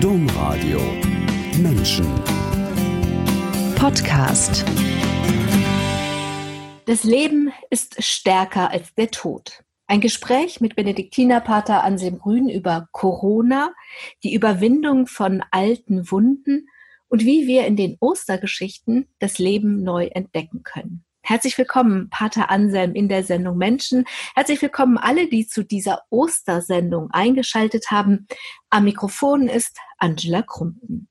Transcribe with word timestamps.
Domradio 0.00 0.78
Menschen 1.58 2.04
Podcast 3.76 4.62
Das 6.84 7.02
Leben 7.02 7.50
ist 7.70 8.04
stärker 8.04 8.70
als 8.70 8.94
der 8.94 9.10
Tod. 9.10 9.64
Ein 9.86 10.02
Gespräch 10.02 10.60
mit 10.60 10.76
Benediktinerpater 10.76 11.82
Anselm 11.82 12.18
Grün 12.18 12.50
über 12.50 12.90
Corona, 12.92 13.72
die 14.22 14.34
Überwindung 14.34 15.06
von 15.06 15.42
alten 15.50 16.10
Wunden 16.10 16.68
und 17.08 17.24
wie 17.24 17.46
wir 17.46 17.66
in 17.66 17.76
den 17.76 17.96
Ostergeschichten 17.98 19.08
das 19.18 19.38
Leben 19.38 19.82
neu 19.82 20.08
entdecken 20.08 20.62
können. 20.62 21.05
Herzlich 21.28 21.58
willkommen, 21.58 22.08
Pater 22.08 22.50
Anselm 22.50 22.94
in 22.94 23.08
der 23.08 23.24
Sendung 23.24 23.58
Menschen. 23.58 24.04
Herzlich 24.36 24.62
willkommen 24.62 24.96
alle, 24.96 25.28
die 25.28 25.44
zu 25.44 25.64
dieser 25.64 26.02
Ostersendung 26.08 27.10
eingeschaltet 27.10 27.90
haben. 27.90 28.28
Am 28.70 28.84
Mikrofon 28.84 29.48
ist 29.48 29.76
Angela 29.98 30.42
Krumpen. 30.42 31.08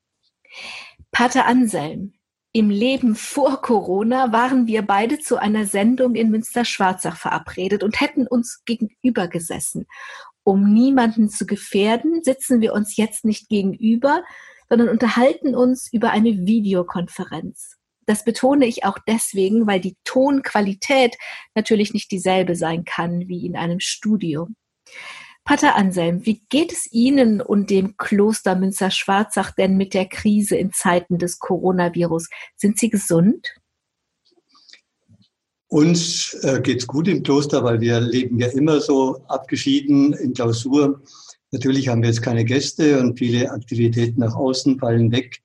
Pater 1.12 1.46
Anselm, 1.46 2.14
im 2.54 2.70
Leben 2.70 3.16
vor 3.16 3.62
Corona 3.62 4.32
waren 4.32 4.68
wir 4.68 4.84
beide 4.84 5.20
zu 5.20 5.36
einer 5.36 5.66
Sendung 5.66 6.16
in 6.16 6.30
Münster-Schwarzach 6.30 7.18
verabredet 7.18 7.84
und 7.84 8.00
hätten 8.00 8.26
uns 8.26 8.63
gegenüber 8.63 9.27
gesessen. 9.27 9.86
Um 10.46 10.72
niemanden 10.72 11.27
zu 11.27 11.46
gefährden, 11.46 12.24
sitzen 12.24 12.62
wir 12.62 12.72
uns 12.72 12.96
jetzt 12.96 13.26
nicht 13.26 13.50
gegenüber, 13.50 14.24
sondern 14.70 14.88
unterhalten 14.88 15.55
uns 15.55 15.91
über 15.91 16.12
eine 16.12 16.48
Videokonferenz. 16.48 17.75
Das 18.05 18.23
betone 18.23 18.66
ich 18.66 18.84
auch 18.84 18.98
deswegen, 19.08 19.68
weil 19.68 19.80
die 19.80 19.98
Tonqualität 20.04 21.18
natürlich 21.55 21.94
nicht 21.94 22.12
dieselbe 22.12 22.55
sein 22.55 22.86
kann 22.86 23.27
wie 23.27 23.46
in 23.46 23.55
einem 23.55 23.80
Studio. 23.80 24.48
Pater 25.44 25.76
Anselm, 25.76 26.26
wie 26.26 26.41
geht 26.49 26.72
es 26.72 26.91
Ihnen 26.91 27.40
und 27.40 27.70
dem 27.70 27.98
Kloster 27.98 28.55
Münster-Schwarzach 28.55 29.52
denn 29.52 29.77
mit 29.77 29.94
der 29.94 30.08
Krise 30.08 30.55
in 30.55 30.71
Zeiten 30.71 31.20
des 31.20 31.38
Coronavirus? 31.38 32.30
Sind 32.55 32.80
Sie 32.80 32.90
gesund? 32.90 33.54
Uns 35.68 36.34
äh, 36.41 36.62
geht 36.62 36.80
es 36.80 36.87
gut 36.87 37.08
im 37.08 37.21
Kloster, 37.21 37.63
weil 37.63 37.80
wir 37.80 37.99
leben 37.99 38.40
ja 38.40 38.48
immer 38.48 38.82
so 38.82 39.24
abgeschieden 39.27 40.13
in 40.13 40.34
Klausur. 40.34 41.02
Natürlich 41.52 41.90
haben 41.90 42.02
wir 42.02 42.10
jetzt 42.10 42.24
keine 42.24 42.43
Gäste 42.43 42.99
und 42.99 43.20
viele 43.20 43.52
Aktivitäten 43.52 44.21
nach 44.21 44.35
außen 44.35 44.80
fallen 44.80 45.12
weg. 45.12 45.41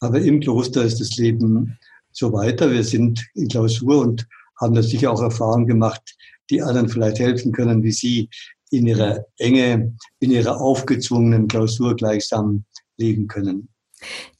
Aber 0.00 0.20
im 0.20 0.40
Kloster 0.40 0.82
ist 0.82 1.00
das 1.00 1.16
Leben 1.16 1.78
so 2.16 2.32
weiter. 2.32 2.70
Wir 2.70 2.82
sind 2.82 3.24
in 3.34 3.48
Klausur 3.48 4.00
und 4.00 4.26
haben 4.60 4.74
da 4.74 4.82
sicher 4.82 5.12
auch 5.12 5.22
Erfahrungen 5.22 5.66
gemacht, 5.66 6.16
die 6.50 6.62
anderen 6.62 6.88
vielleicht 6.88 7.18
helfen 7.18 7.52
können, 7.52 7.82
wie 7.82 7.92
sie 7.92 8.30
in 8.70 8.86
ihrer 8.86 9.26
Enge, 9.38 9.96
in 10.18 10.30
ihrer 10.30 10.60
aufgezwungenen 10.60 11.46
Klausur 11.46 11.94
gleichsam 11.94 12.64
leben 12.96 13.28
können. 13.28 13.68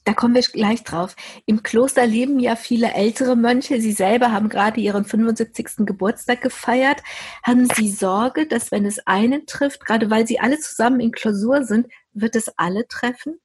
Da 0.04 0.14
kommen 0.14 0.34
wir 0.34 0.42
gleich 0.42 0.84
drauf. 0.84 1.16
Im 1.47 1.62
Kloster 1.62 2.06
leben 2.06 2.38
ja 2.38 2.56
viele 2.56 2.92
ältere 2.92 3.36
Mönche. 3.36 3.80
Sie 3.80 3.92
selber 3.92 4.30
haben 4.30 4.48
gerade 4.48 4.80
ihren 4.80 5.04
75. 5.04 5.86
Geburtstag 5.86 6.42
gefeiert. 6.42 7.02
Haben 7.42 7.69
Sie 7.74 7.91
Sorge, 7.91 8.47
dass 8.47 8.70
wenn 8.70 8.86
es 8.86 9.06
einen 9.06 9.47
trifft, 9.47 9.84
gerade 9.84 10.10
weil 10.10 10.27
Sie 10.27 10.38
alle 10.38 10.58
zusammen 10.58 11.00
in 11.00 11.10
Klausur 11.10 11.64
sind, 11.64 11.88
wird 12.12 12.36
es 12.36 12.50
alle 12.56 12.86
treffen? 12.86 13.41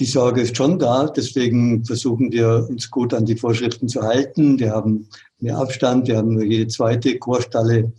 Die 0.00 0.06
Sorge 0.06 0.40
ist 0.40 0.56
schon 0.56 0.78
da. 0.78 1.08
Deswegen 1.08 1.84
versuchen 1.84 2.32
wir 2.32 2.66
uns 2.70 2.90
gut 2.90 3.12
an 3.12 3.26
die 3.26 3.36
Vorschriften 3.36 3.86
zu 3.86 4.00
halten. 4.00 4.58
Wir 4.58 4.70
haben 4.70 5.06
mehr 5.40 5.58
Abstand. 5.58 6.08
Wir 6.08 6.16
haben 6.16 6.32
nur 6.32 6.42
jede 6.42 6.68
zweite 6.68 7.18
Chorstalle 7.18 7.92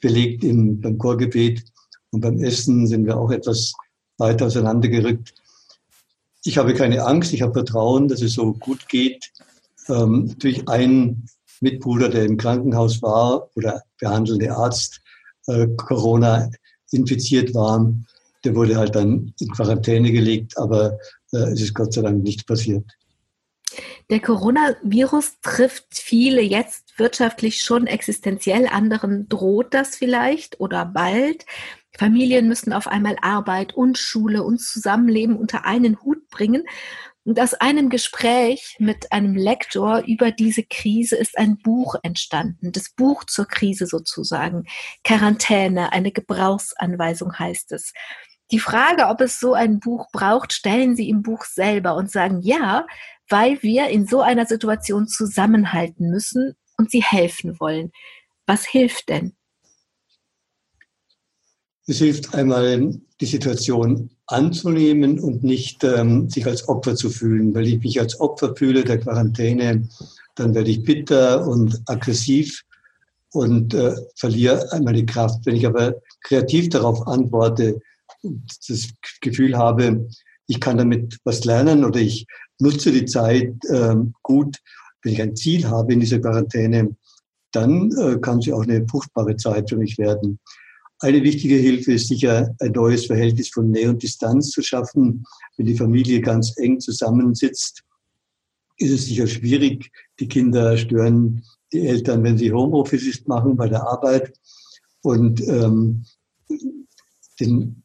belegt 0.00 0.44
im, 0.44 0.80
beim 0.80 0.96
Chorgebet. 0.96 1.62
Und 2.10 2.22
beim 2.22 2.38
Essen 2.38 2.86
sind 2.86 3.04
wir 3.04 3.18
auch 3.18 3.30
etwas 3.30 3.74
weiter 4.16 4.46
auseinandergerückt. 4.46 5.34
Ich 6.42 6.56
habe 6.56 6.72
keine 6.72 7.04
Angst, 7.04 7.34
ich 7.34 7.42
habe 7.42 7.52
Vertrauen, 7.52 8.08
dass 8.08 8.22
es 8.22 8.32
so 8.32 8.54
gut 8.54 8.88
geht. 8.88 9.30
Ähm, 9.88 10.34
durch 10.38 10.66
einen 10.68 11.26
Mitbruder, 11.60 12.08
der 12.08 12.24
im 12.24 12.38
Krankenhaus 12.38 13.02
war 13.02 13.50
oder 13.56 13.82
behandelnde 14.00 14.56
Arzt, 14.56 15.02
äh, 15.48 15.66
Corona 15.76 16.50
infiziert 16.92 17.54
war, 17.54 17.92
der 18.44 18.54
wurde 18.54 18.76
halt 18.76 18.94
dann 18.94 19.34
in 19.38 19.48
Quarantäne 19.48 20.10
gelegt, 20.10 20.58
aber 20.58 20.98
es 21.32 21.60
ist 21.60 21.74
Gott 21.74 21.92
sei 21.92 22.02
Dank 22.02 22.22
nicht 22.22 22.46
passiert. 22.46 22.84
Der 24.10 24.20
Coronavirus 24.20 25.40
trifft 25.40 25.86
viele 25.92 26.42
jetzt 26.42 26.98
wirtschaftlich 26.98 27.62
schon 27.62 27.86
existenziell, 27.86 28.66
anderen 28.66 29.28
droht 29.28 29.72
das 29.72 29.96
vielleicht 29.96 30.60
oder 30.60 30.84
bald. 30.84 31.46
Familien 31.96 32.48
müssen 32.48 32.72
auf 32.72 32.86
einmal 32.86 33.16
Arbeit 33.22 33.74
und 33.74 33.98
Schule 33.98 34.42
und 34.42 34.60
Zusammenleben 34.60 35.36
unter 35.36 35.64
einen 35.64 36.00
Hut 36.02 36.28
bringen. 36.28 36.64
Und 37.24 37.38
aus 37.38 37.54
einem 37.54 37.88
Gespräch 37.88 38.76
mit 38.80 39.12
einem 39.12 39.36
Lektor 39.36 40.02
über 40.06 40.32
diese 40.32 40.64
Krise 40.64 41.16
ist 41.16 41.38
ein 41.38 41.56
Buch 41.58 41.94
entstanden, 42.02 42.72
das 42.72 42.90
Buch 42.90 43.24
zur 43.24 43.46
Krise 43.46 43.86
sozusagen. 43.86 44.64
Quarantäne, 45.04 45.92
eine 45.92 46.10
Gebrauchsanweisung 46.10 47.38
heißt 47.38 47.70
es. 47.72 47.92
Die 48.52 48.58
Frage, 48.58 49.06
ob 49.06 49.22
es 49.22 49.40
so 49.40 49.54
ein 49.54 49.80
Buch 49.80 50.08
braucht, 50.12 50.52
stellen 50.52 50.94
Sie 50.94 51.08
im 51.08 51.22
Buch 51.22 51.44
selber 51.44 51.96
und 51.96 52.10
sagen 52.10 52.42
ja, 52.42 52.86
weil 53.30 53.62
wir 53.62 53.88
in 53.88 54.06
so 54.06 54.20
einer 54.20 54.44
Situation 54.44 55.08
zusammenhalten 55.08 56.10
müssen 56.10 56.54
und 56.76 56.90
Sie 56.90 57.02
helfen 57.02 57.58
wollen. 57.60 57.92
Was 58.46 58.66
hilft 58.66 59.08
denn? 59.08 59.32
Es 61.86 61.98
hilft 61.98 62.34
einmal, 62.34 62.94
die 63.22 63.26
Situation 63.26 64.10
anzunehmen 64.26 65.18
und 65.18 65.42
nicht 65.42 65.82
ähm, 65.82 66.28
sich 66.28 66.44
als 66.46 66.68
Opfer 66.68 66.94
zu 66.94 67.08
fühlen. 67.08 67.54
Weil 67.54 67.66
ich 67.66 67.78
mich 67.80 67.98
als 67.98 68.20
Opfer 68.20 68.54
fühle 68.54 68.84
der 68.84 69.00
Quarantäne, 69.00 69.88
dann 70.34 70.54
werde 70.54 70.70
ich 70.70 70.84
bitter 70.84 71.46
und 71.46 71.80
aggressiv 71.86 72.62
und 73.32 73.72
äh, 73.72 73.94
verliere 74.16 74.70
einmal 74.72 74.92
die 74.92 75.06
Kraft. 75.06 75.46
Wenn 75.46 75.56
ich 75.56 75.66
aber 75.66 75.94
kreativ 76.22 76.68
darauf 76.68 77.06
antworte 77.06 77.80
das 78.22 78.88
Gefühl 79.20 79.56
habe, 79.56 80.08
ich 80.46 80.60
kann 80.60 80.76
damit 80.76 81.18
was 81.24 81.44
lernen 81.44 81.84
oder 81.84 82.00
ich 82.00 82.26
nutze 82.58 82.92
die 82.92 83.04
Zeit 83.04 83.52
äh, 83.64 83.94
gut, 84.22 84.58
wenn 85.02 85.12
ich 85.12 85.22
ein 85.22 85.36
Ziel 85.36 85.68
habe 85.68 85.92
in 85.92 86.00
dieser 86.00 86.20
Quarantäne, 86.20 86.94
dann 87.52 87.90
äh, 87.98 88.18
kann 88.20 88.40
sie 88.40 88.52
auch 88.52 88.62
eine 88.62 88.86
fruchtbare 88.88 89.36
Zeit 89.36 89.68
für 89.68 89.76
mich 89.76 89.98
werden. 89.98 90.38
Eine 91.00 91.22
wichtige 91.22 91.56
Hilfe 91.56 91.94
ist 91.94 92.08
sicher, 92.08 92.54
ein 92.60 92.72
neues 92.72 93.06
Verhältnis 93.06 93.48
von 93.48 93.70
Nähe 93.70 93.90
und 93.90 94.02
Distanz 94.02 94.50
zu 94.50 94.62
schaffen. 94.62 95.24
Wenn 95.56 95.66
die 95.66 95.76
Familie 95.76 96.20
ganz 96.20 96.56
eng 96.58 96.78
zusammensitzt, 96.78 97.82
ist 98.76 98.92
es 98.92 99.06
sicher 99.06 99.26
schwierig. 99.26 99.90
Die 100.20 100.28
Kinder 100.28 100.76
stören 100.76 101.42
die 101.72 101.86
Eltern, 101.86 102.22
wenn 102.22 102.38
sie 102.38 102.52
Homeoffice 102.52 103.26
machen 103.26 103.56
bei 103.56 103.68
der 103.68 103.82
Arbeit. 103.82 104.32
Und 105.02 105.40
ähm, 105.48 106.04
den 107.40 107.81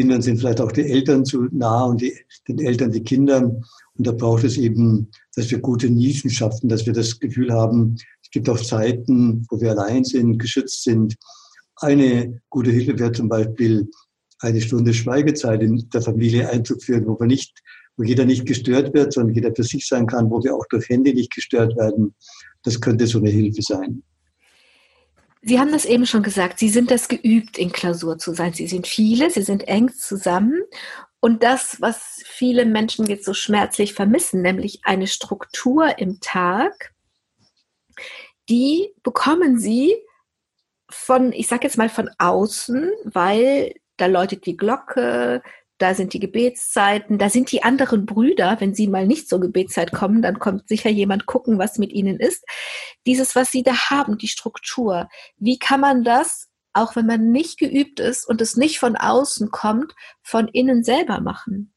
Kindern 0.00 0.22
sind 0.22 0.38
vielleicht 0.38 0.62
auch 0.62 0.72
die 0.72 0.86
Eltern 0.86 1.26
zu 1.26 1.48
nah 1.52 1.84
und 1.84 2.00
die, 2.00 2.14
den 2.48 2.58
Eltern 2.58 2.90
die 2.90 3.02
Kinder. 3.02 3.42
Und 3.42 4.06
da 4.06 4.12
braucht 4.12 4.44
es 4.44 4.56
eben, 4.56 5.10
dass 5.36 5.50
wir 5.50 5.58
gute 5.58 5.90
Nischen 5.90 6.30
schaffen, 6.30 6.70
dass 6.70 6.86
wir 6.86 6.94
das 6.94 7.18
Gefühl 7.18 7.52
haben, 7.52 7.96
es 8.22 8.30
gibt 8.30 8.48
auch 8.48 8.58
Zeiten, 8.58 9.44
wo 9.50 9.60
wir 9.60 9.72
allein 9.72 10.04
sind, 10.04 10.38
geschützt 10.38 10.84
sind, 10.84 11.16
eine 11.76 12.40
gute 12.48 12.70
Hilfe 12.70 12.98
wäre 12.98 13.12
zum 13.12 13.28
Beispiel 13.28 13.90
eine 14.38 14.60
Stunde 14.62 14.94
Schweigezeit 14.94 15.62
in 15.62 15.86
der 15.92 16.00
Familie 16.00 16.48
einzuführen, 16.48 17.06
wo 17.06 17.18
wir 17.20 17.26
nicht, 17.26 17.60
wo 17.98 18.04
jeder 18.04 18.24
nicht 18.24 18.46
gestört 18.46 18.94
wird, 18.94 19.12
sondern 19.12 19.34
jeder 19.34 19.54
für 19.54 19.64
sich 19.64 19.86
sein 19.86 20.06
kann, 20.06 20.30
wo 20.30 20.42
wir 20.42 20.54
auch 20.54 20.66
durch 20.70 20.88
Handy 20.88 21.12
nicht 21.12 21.34
gestört 21.34 21.76
werden. 21.76 22.14
Das 22.62 22.80
könnte 22.80 23.06
so 23.06 23.18
eine 23.18 23.30
Hilfe 23.30 23.60
sein. 23.60 24.02
Sie 25.42 25.58
haben 25.58 25.72
das 25.72 25.86
eben 25.86 26.06
schon 26.06 26.22
gesagt, 26.22 26.58
Sie 26.58 26.68
sind 26.68 26.90
das 26.90 27.08
geübt, 27.08 27.56
in 27.56 27.72
Klausur 27.72 28.18
zu 28.18 28.34
sein. 28.34 28.52
Sie 28.52 28.66
sind 28.66 28.86
viele, 28.86 29.30
Sie 29.30 29.42
sind 29.42 29.66
eng 29.68 29.90
zusammen. 29.90 30.62
Und 31.20 31.42
das, 31.42 31.80
was 31.80 32.22
viele 32.24 32.64
Menschen 32.64 33.06
jetzt 33.06 33.24
so 33.24 33.34
schmerzlich 33.34 33.94
vermissen, 33.94 34.42
nämlich 34.42 34.80
eine 34.84 35.06
Struktur 35.06 35.98
im 35.98 36.20
Tag, 36.20 36.94
die 38.48 38.92
bekommen 39.02 39.58
Sie 39.58 39.94
von, 40.90 41.32
ich 41.32 41.46
sag 41.46 41.62
jetzt 41.62 41.78
mal 41.78 41.88
von 41.88 42.10
außen, 42.18 42.90
weil 43.04 43.74
da 43.96 44.06
läutet 44.06 44.46
die 44.46 44.56
Glocke, 44.56 45.42
da 45.80 45.94
sind 45.94 46.12
die 46.12 46.20
Gebetszeiten, 46.20 47.18
da 47.18 47.30
sind 47.30 47.50
die 47.50 47.62
anderen 47.62 48.04
Brüder. 48.04 48.56
Wenn 48.60 48.74
sie 48.74 48.86
mal 48.86 49.06
nicht 49.06 49.28
zur 49.28 49.40
Gebetszeit 49.40 49.92
kommen, 49.92 50.20
dann 50.20 50.38
kommt 50.38 50.68
sicher 50.68 50.90
jemand 50.90 51.24
gucken, 51.26 51.58
was 51.58 51.78
mit 51.78 51.92
ihnen 51.92 52.20
ist. 52.20 52.44
Dieses, 53.06 53.34
was 53.34 53.50
sie 53.50 53.62
da 53.62 53.90
haben, 53.90 54.18
die 54.18 54.28
Struktur. 54.28 55.08
Wie 55.38 55.58
kann 55.58 55.80
man 55.80 56.04
das, 56.04 56.48
auch 56.74 56.96
wenn 56.96 57.06
man 57.06 57.30
nicht 57.32 57.58
geübt 57.58 57.98
ist 57.98 58.28
und 58.28 58.42
es 58.42 58.56
nicht 58.56 58.78
von 58.78 58.94
außen 58.94 59.50
kommt, 59.50 59.94
von 60.22 60.48
innen 60.48 60.84
selber 60.84 61.20
machen? 61.20 61.72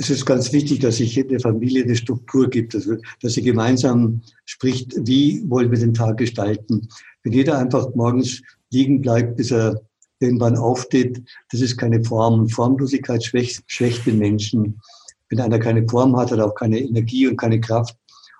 es 0.00 0.10
ist 0.10 0.24
ganz 0.24 0.52
wichtig, 0.52 0.78
dass 0.78 0.98
sich 0.98 1.14
der 1.26 1.40
Familie 1.40 1.82
eine 1.82 1.96
Struktur 1.96 2.48
gibt, 2.48 2.72
also, 2.74 2.96
dass 3.20 3.32
sie 3.32 3.42
gemeinsam 3.42 4.22
spricht, 4.44 4.94
wie 4.96 5.42
wollen 5.50 5.72
wir 5.72 5.78
den 5.78 5.92
Tag 5.92 6.18
gestalten. 6.18 6.88
Wenn 7.24 7.32
jeder 7.32 7.58
einfach 7.58 7.92
morgens 7.96 8.40
liegen 8.70 9.00
bleibt, 9.00 9.36
bis 9.36 9.50
er 9.50 9.80
irgendwann 10.20 10.56
aufsteht, 10.56 11.22
das 11.50 11.60
ist 11.60 11.76
keine 11.76 12.02
Form. 12.02 12.48
Formlosigkeit 12.48 13.24
schwächt, 13.24 13.62
schwächt 13.66 14.06
den 14.06 14.18
Menschen. 14.18 14.80
Wenn 15.28 15.40
einer 15.40 15.58
keine 15.58 15.86
Form 15.88 16.16
hat, 16.16 16.30
hat 16.30 16.38
er 16.38 16.46
auch 16.46 16.54
keine 16.54 16.78
Energie 16.78 17.26
und 17.26 17.36
keine 17.36 17.60
Kraft. 17.60 17.96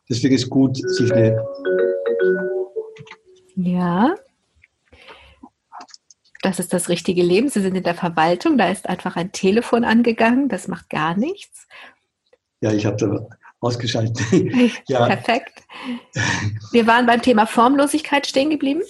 Deswegen 0.09 0.35
ist 0.35 0.49
gut, 0.49 0.77
sich 0.77 1.13
eine. 1.13 1.45
Ja. 3.57 4.15
Das 6.43 6.61
ist 6.61 6.73
das 6.73 6.89
richtige 6.89 7.23
Leben. 7.23 7.49
Sie 7.49 7.61
sind 7.61 7.77
in 7.77 7.83
der 7.83 7.95
Verwaltung, 7.95 8.59
da 8.59 8.71
ist 8.71 8.89
einfach 8.89 9.17
ein 9.17 9.33
Telefon 9.33 9.85
angegangen, 9.85 10.49
das 10.49 10.69
macht 10.69 10.89
gar 10.89 11.17
nichts. 11.17 11.67
Ja, 12.61 12.73
ich 12.73 12.87
habe 12.87 12.97
da 12.97 13.29
ausgeschaltet. 13.61 14.19
ja. 14.89 15.07
Perfekt. 15.07 15.63
Wir 16.73 16.87
waren 16.87 17.07
beim 17.07 17.23
Thema 17.23 17.47
Formlosigkeit 17.47 18.27
stehen 18.27 18.51
geblieben. 18.51 18.83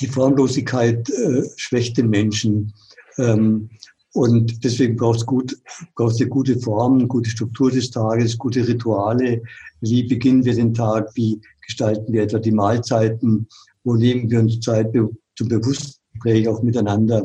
Die 0.00 0.06
Formlosigkeit 0.06 1.08
äh, 1.10 1.42
schwächt 1.56 1.98
den 1.98 2.10
Menschen. 2.10 2.72
Ähm, 3.18 3.70
und 4.12 4.64
deswegen 4.64 4.96
braucht 4.96 5.20
es 5.20 5.26
gut, 5.26 5.56
braucht 5.94 6.20
eine 6.20 6.28
gute 6.28 6.58
Form, 6.58 7.06
gute 7.06 7.30
Struktur 7.30 7.70
des 7.70 7.90
Tages, 7.90 8.36
gute 8.36 8.66
Rituale. 8.66 9.42
Wie 9.80 10.02
beginnen 10.02 10.44
wir 10.44 10.54
den 10.54 10.74
Tag? 10.74 11.10
Wie 11.14 11.40
gestalten 11.64 12.12
wir 12.12 12.22
etwa 12.22 12.38
die 12.38 12.50
Mahlzeiten? 12.50 13.46
Wo 13.84 13.94
nehmen 13.94 14.28
wir 14.30 14.40
uns 14.40 14.60
Zeit 14.60 14.92
zum 14.92 15.48
Bewusstgespräch 15.48 16.48
auch 16.48 16.62
miteinander? 16.62 17.22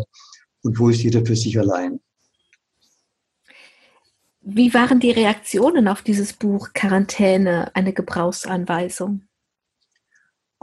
Und 0.62 0.80
wo 0.80 0.90
ist 0.90 1.02
jeder 1.02 1.26
für 1.26 1.36
sich 1.36 1.58
allein? 1.58 2.00
Wie 4.42 4.72
waren 4.76 5.00
die 5.00 5.10
Reaktionen 5.10 5.88
auf 5.88 6.04
dieses 6.04 6.34
Buch 6.34 6.70
Quarantäne, 6.74 7.76
eine 7.76 7.94
Gebrauchsanweisung? 7.94 9.24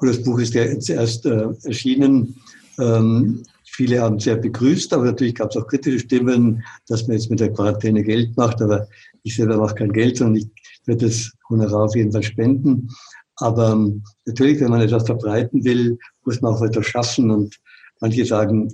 Das 0.06 0.22
Buch 0.22 0.38
ist 0.40 0.54
ja 0.54 0.64
jetzt 0.64 0.90
erst 0.90 1.26
äh, 1.26 1.48
erschienen. 1.64 2.36
Ähm, 2.78 3.42
viele 3.64 4.00
haben 4.00 4.16
es 4.16 4.24
sehr 4.24 4.36
begrüßt, 4.36 4.92
aber 4.92 5.04
natürlich 5.04 5.34
gab 5.34 5.50
es 5.50 5.56
auch 5.56 5.66
kritische 5.66 6.00
Stimmen, 6.00 6.62
dass 6.88 7.06
man 7.06 7.16
jetzt 7.16 7.30
mit 7.30 7.40
der 7.40 7.52
Quarantäne 7.52 8.02
Geld 8.02 8.36
macht. 8.36 8.60
Aber 8.60 8.86
ich 9.22 9.36
selber 9.36 9.56
mache 9.58 9.76
kein 9.76 9.92
Geld, 9.92 10.16
sondern 10.16 10.36
ich 10.36 10.48
werde 10.86 11.06
das 11.06 11.30
Honorar 11.48 11.84
auf 11.84 11.96
jeden 11.96 12.12
Fall 12.12 12.22
spenden. 12.22 12.88
Aber 13.36 13.72
ähm, 13.72 14.02
natürlich, 14.26 14.60
wenn 14.60 14.70
man 14.70 14.80
etwas 14.80 15.06
verbreiten 15.06 15.64
will, 15.64 15.98
muss 16.24 16.40
man 16.40 16.54
auch 16.54 16.62
etwas 16.62 16.86
schaffen. 16.86 17.30
Und 17.30 17.58
manche 18.00 18.24
sagen, 18.24 18.68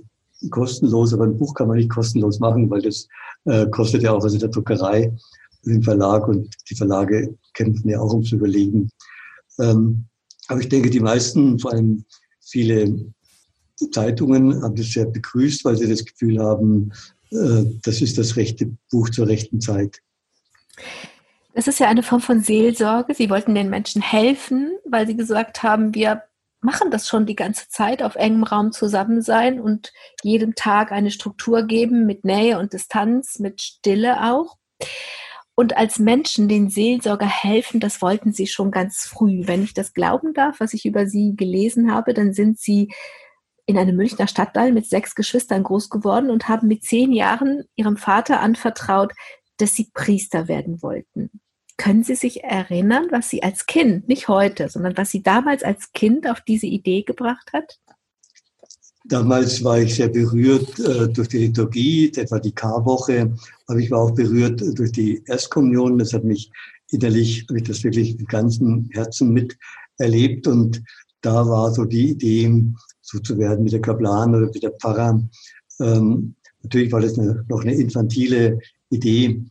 kostenlos, 0.49 1.13
aber 1.13 1.25
ein 1.25 1.37
Buch 1.37 1.53
kann 1.53 1.67
man 1.67 1.77
nicht 1.77 1.89
kostenlos 1.89 2.39
machen, 2.39 2.69
weil 2.69 2.81
das 2.81 3.07
äh, 3.45 3.67
kostet 3.67 4.03
ja 4.03 4.11
auch 4.11 4.23
was 4.23 4.33
in 4.33 4.39
der 4.39 4.49
Druckerei, 4.49 5.13
im 5.63 5.83
Verlag 5.83 6.27
und 6.27 6.55
die 6.69 6.75
Verlage 6.75 7.35
kämpfen 7.53 7.89
ja 7.89 7.99
auch 7.99 8.13
ums 8.13 8.31
Überlegen. 8.31 8.89
Ähm, 9.59 10.05
aber 10.49 10.59
ich 10.59 10.69
denke, 10.69 10.89
die 10.89 10.99
meisten, 10.99 11.59
vor 11.59 11.71
allem 11.71 12.03
viele 12.41 13.13
Zeitungen, 13.91 14.61
haben 14.61 14.75
das 14.75 14.91
sehr 14.91 15.05
begrüßt, 15.05 15.63
weil 15.63 15.77
sie 15.77 15.87
das 15.87 16.03
Gefühl 16.03 16.39
haben, 16.39 16.91
äh, 17.31 17.63
das 17.83 18.01
ist 18.01 18.17
das 18.17 18.35
rechte 18.35 18.75
Buch 18.91 19.09
zur 19.09 19.27
rechten 19.27 19.61
Zeit. 19.61 20.01
Das 21.53 21.67
ist 21.67 21.79
ja 21.79 21.87
eine 21.87 22.03
Form 22.03 22.21
von 22.21 22.41
Seelsorge. 22.41 23.13
Sie 23.13 23.29
wollten 23.29 23.55
den 23.55 23.69
Menschen 23.69 24.01
helfen, 24.01 24.71
weil 24.85 25.07
sie 25.07 25.15
gesagt 25.15 25.63
haben, 25.63 25.93
wir 25.93 26.23
machen 26.61 26.91
das 26.91 27.07
schon 27.07 27.25
die 27.25 27.35
ganze 27.35 27.69
Zeit, 27.69 28.01
auf 28.01 28.15
engem 28.15 28.43
Raum 28.43 28.71
zusammen 28.71 29.21
sein 29.21 29.61
und 29.61 29.93
jedem 30.23 30.55
Tag 30.55 30.91
eine 30.91 31.11
Struktur 31.11 31.63
geben 31.63 32.05
mit 32.05 32.25
Nähe 32.25 32.59
und 32.59 32.73
Distanz, 32.73 33.39
mit 33.39 33.61
Stille 33.61 34.31
auch. 34.31 34.57
Und 35.59 35.75
als 35.75 35.99
Menschen 35.99 36.47
den 36.47 36.69
Seelsorger 36.69 37.25
helfen, 37.25 37.81
das 37.81 38.01
wollten 38.01 38.31
sie 38.31 38.47
schon 38.47 38.71
ganz 38.71 39.03
früh. 39.03 39.41
Wenn 39.43 39.61
ich 39.61 39.73
das 39.73 39.93
glauben 39.93 40.33
darf, 40.33 40.61
was 40.61 40.73
ich 40.73 40.85
über 40.85 41.05
sie 41.05 41.35
gelesen 41.35 41.93
habe, 41.93 42.13
dann 42.13 42.31
sind 42.31 42.57
sie 42.57 42.93
in 43.65 43.77
einem 43.77 43.97
Münchner 43.97 44.27
Stadtteil 44.29 44.71
mit 44.71 44.85
sechs 44.85 45.15
Geschwistern 45.15 45.63
groß 45.63 45.89
geworden 45.89 46.29
und 46.29 46.47
haben 46.47 46.69
mit 46.69 46.85
zehn 46.85 47.11
Jahren 47.11 47.65
ihrem 47.75 47.97
Vater 47.97 48.39
anvertraut, 48.39 49.11
dass 49.57 49.75
sie 49.75 49.91
Priester 49.93 50.47
werden 50.47 50.81
wollten. 50.81 51.29
Können 51.75 52.03
Sie 52.03 52.15
sich 52.15 52.41
erinnern, 52.45 53.07
was 53.11 53.29
Sie 53.29 53.43
als 53.43 53.65
Kind, 53.65 54.07
nicht 54.07 54.29
heute, 54.29 54.69
sondern 54.69 54.95
was 54.95 55.11
Sie 55.11 55.23
damals 55.23 55.63
als 55.63 55.91
Kind 55.91 56.29
auf 56.29 56.39
diese 56.39 56.67
Idee 56.67 57.03
gebracht 57.03 57.51
hat? 57.51 57.79
Damals 59.05 59.63
war 59.63 59.79
ich 59.79 59.95
sehr 59.95 60.09
berührt 60.09 60.79
äh, 60.79 61.07
durch 61.07 61.29
die 61.29 61.39
Liturgie, 61.39 62.11
etwa 62.15 62.39
die 62.39 62.51
Karwoche, 62.51 63.33
aber 63.67 63.79
ich 63.79 63.89
war 63.91 63.99
auch 63.99 64.11
berührt 64.11 64.61
durch 64.77 64.91
die 64.91 65.23
Erstkommunion. 65.25 65.97
Das 65.97 66.13
hat 66.13 66.23
mich 66.23 66.51
innerlich, 66.89 67.45
habe 67.49 67.59
ich 67.59 67.67
das 67.67 67.83
wirklich 67.83 68.17
mit 68.17 68.27
ganzem 68.27 68.89
Herzen 68.91 69.31
miterlebt 69.33 70.47
und 70.47 70.83
da 71.21 71.47
war 71.47 71.73
so 71.73 71.85
die 71.85 72.11
Idee, 72.11 72.63
so 73.01 73.19
zu 73.19 73.37
werden 73.37 73.65
wie 73.65 73.69
der 73.69 73.81
Kaplan 73.81 74.35
oder 74.35 74.53
wie 74.53 74.59
der 74.59 74.71
Pfarrer. 74.71 75.21
Ähm, 75.79 76.35
natürlich 76.61 76.91
war 76.91 77.01
das 77.01 77.17
eine, 77.17 77.45
noch 77.47 77.61
eine 77.61 77.75
infantile 77.75 78.59
Idee, 78.89 79.43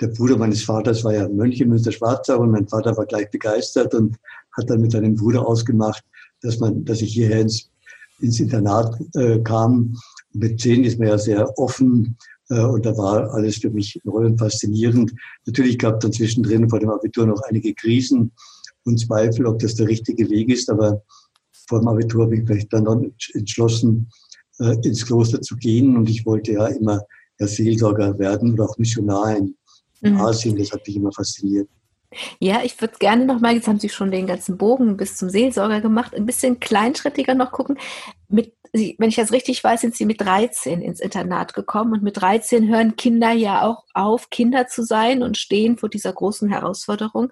der 0.00 0.08
Bruder 0.08 0.36
meines 0.36 0.62
Vaters 0.62 1.04
war 1.04 1.14
ja 1.14 1.28
Mönch 1.28 1.60
in 1.60 1.68
Münster-Schwarzach 1.68 2.38
und 2.38 2.50
mein 2.50 2.66
Vater 2.66 2.96
war 2.96 3.06
gleich 3.06 3.30
begeistert 3.30 3.94
und 3.94 4.16
hat 4.56 4.68
dann 4.70 4.80
mit 4.80 4.92
seinem 4.92 5.14
Bruder 5.14 5.46
ausgemacht, 5.46 6.02
dass 6.40 6.58
man, 6.58 6.84
dass 6.84 7.02
ich 7.02 7.12
hierher 7.12 7.40
ins, 7.40 7.69
ins 8.20 8.40
Internat 8.40 8.96
äh, 9.14 9.38
kam. 9.40 9.96
Mit 10.32 10.60
zehn 10.60 10.84
ist 10.84 10.98
man 10.98 11.08
ja 11.08 11.18
sehr 11.18 11.58
offen 11.58 12.16
äh, 12.48 12.60
und 12.60 12.86
da 12.86 12.96
war 12.96 13.32
alles 13.32 13.56
für 13.56 13.70
mich 13.70 14.00
neu 14.04 14.26
und 14.26 14.38
faszinierend. 14.38 15.12
Natürlich 15.46 15.78
gab 15.78 15.94
es 15.94 16.00
dann 16.00 16.12
zwischendrin 16.12 16.68
vor 16.68 16.80
dem 16.80 16.90
Abitur 16.90 17.26
noch 17.26 17.42
einige 17.48 17.74
Krisen 17.74 18.32
und 18.84 18.98
Zweifel, 18.98 19.46
ob 19.46 19.58
das 19.58 19.74
der 19.74 19.88
richtige 19.88 20.28
Weg 20.30 20.50
ist, 20.50 20.70
aber 20.70 21.02
vor 21.68 21.80
dem 21.80 21.88
Abitur 21.88 22.24
habe 22.24 22.36
ich 22.36 22.48
mich 22.48 22.68
dann 22.68 22.84
noch 22.84 23.02
entschlossen, 23.34 24.08
äh, 24.58 24.76
ins 24.82 25.06
Kloster 25.06 25.40
zu 25.40 25.56
gehen 25.56 25.96
und 25.96 26.08
ich 26.08 26.26
wollte 26.26 26.52
ja 26.52 26.66
immer 26.66 27.00
ja, 27.38 27.46
Seelsorger 27.46 28.18
werden 28.18 28.52
oder 28.52 28.64
auch 28.64 28.78
Missionar 28.78 29.36
in 29.36 29.54
mhm. 30.02 30.20
Asien. 30.20 30.56
Das 30.56 30.72
hat 30.72 30.86
mich 30.86 30.96
immer 30.96 31.12
fasziniert. 31.12 31.68
Ja, 32.40 32.62
ich 32.64 32.80
würde 32.80 32.98
gerne 32.98 33.24
nochmal, 33.24 33.54
jetzt 33.54 33.68
haben 33.68 33.78
Sie 33.78 33.88
schon 33.88 34.10
den 34.10 34.26
ganzen 34.26 34.58
Bogen 34.58 34.96
bis 34.96 35.16
zum 35.16 35.30
Seelsorger 35.30 35.80
gemacht, 35.80 36.14
ein 36.14 36.26
bisschen 36.26 36.58
kleinschrittiger 36.58 37.34
noch 37.34 37.52
gucken. 37.52 37.78
Mit, 38.28 38.52
wenn 38.72 39.08
ich 39.08 39.16
das 39.16 39.32
richtig 39.32 39.62
weiß, 39.62 39.80
sind 39.80 39.94
Sie 39.94 40.06
mit 40.06 40.20
13 40.20 40.82
ins 40.82 40.98
Internat 41.00 41.54
gekommen 41.54 41.92
und 41.92 42.02
mit 42.02 42.20
13 42.20 42.68
hören 42.68 42.96
Kinder 42.96 43.30
ja 43.30 43.62
auch 43.62 43.84
auf, 43.94 44.30
Kinder 44.30 44.66
zu 44.66 44.82
sein 44.82 45.22
und 45.22 45.38
stehen 45.38 45.76
vor 45.78 45.88
dieser 45.88 46.12
großen 46.12 46.48
Herausforderung, 46.48 47.30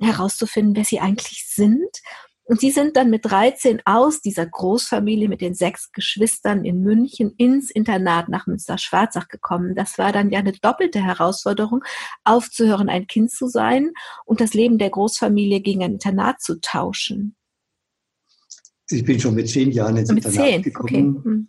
herauszufinden, 0.00 0.74
wer 0.74 0.84
sie 0.84 0.98
eigentlich 1.00 1.46
sind 1.46 2.00
und 2.46 2.60
sie 2.60 2.70
sind 2.70 2.96
dann 2.96 3.08
mit 3.08 3.24
13 3.24 3.80
aus 3.86 4.20
dieser 4.20 4.44
Großfamilie 4.44 5.28
mit 5.28 5.40
den 5.40 5.54
sechs 5.54 5.90
Geschwistern 5.92 6.64
in 6.64 6.82
München 6.82 7.32
ins 7.38 7.70
Internat 7.70 8.28
nach 8.28 8.46
Münster-Schwarzach 8.46 9.28
gekommen. 9.28 9.74
Das 9.74 9.96
war 9.96 10.12
dann 10.12 10.30
ja 10.30 10.40
eine 10.40 10.52
doppelte 10.52 11.02
Herausforderung, 11.02 11.82
aufzuhören, 12.22 12.90
ein 12.90 13.06
Kind 13.06 13.30
zu 13.30 13.48
sein 13.48 13.92
und 14.26 14.40
das 14.40 14.52
Leben 14.52 14.76
der 14.76 14.90
Großfamilie 14.90 15.60
gegen 15.60 15.82
ein 15.82 15.92
Internat 15.92 16.42
zu 16.42 16.60
tauschen. 16.60 17.34
Ich 18.90 19.04
bin 19.04 19.18
schon 19.18 19.34
mit 19.34 19.48
zehn 19.48 19.70
Jahren 19.70 19.96
ins 19.96 20.12
mit 20.12 20.26
Internat 20.26 20.46
zehn. 20.46 20.62
gekommen. 20.62 21.16
Okay. 21.16 21.24
Hm. 21.24 21.48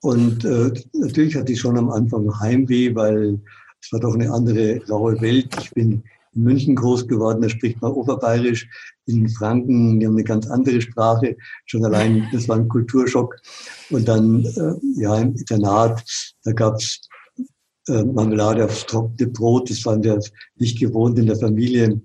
Und 0.00 0.44
äh, 0.44 0.72
natürlich 0.92 1.34
hatte 1.34 1.52
ich 1.52 1.58
schon 1.58 1.76
am 1.76 1.90
Anfang 1.90 2.38
Heimweh, 2.38 2.94
weil 2.94 3.40
es 3.80 3.92
war 3.92 3.98
doch 3.98 4.14
eine 4.14 4.30
andere 4.32 4.80
raue 4.88 5.20
Welt. 5.20 5.48
Ich 5.60 5.70
bin 5.72 6.04
in 6.34 6.42
München 6.42 6.74
groß 6.74 7.08
geworden, 7.08 7.42
da 7.42 7.48
spricht 7.48 7.80
man 7.80 7.92
Oberbayerisch. 7.92 8.68
In 9.06 9.28
Franken, 9.28 10.00
die 10.00 10.06
haben 10.06 10.14
eine 10.14 10.24
ganz 10.24 10.46
andere 10.48 10.80
Sprache. 10.80 11.36
Schon 11.66 11.84
allein, 11.84 12.28
das 12.32 12.48
war 12.48 12.56
ein 12.56 12.68
Kulturschock. 12.68 13.36
Und 13.90 14.06
dann, 14.06 14.44
äh, 14.44 14.74
ja, 15.00 15.18
im 15.18 15.34
Internat, 15.34 16.02
da 16.44 16.52
gab's 16.52 17.08
äh, 17.88 18.04
Marmelade 18.04 18.64
aufs 18.64 18.86
trockene 18.86 19.30
Brot. 19.30 19.70
Das 19.70 19.84
waren 19.86 20.02
wir 20.02 20.20
nicht 20.56 20.78
gewohnt 20.78 21.18
in 21.18 21.26
der 21.26 21.36
Familie. 21.36 22.00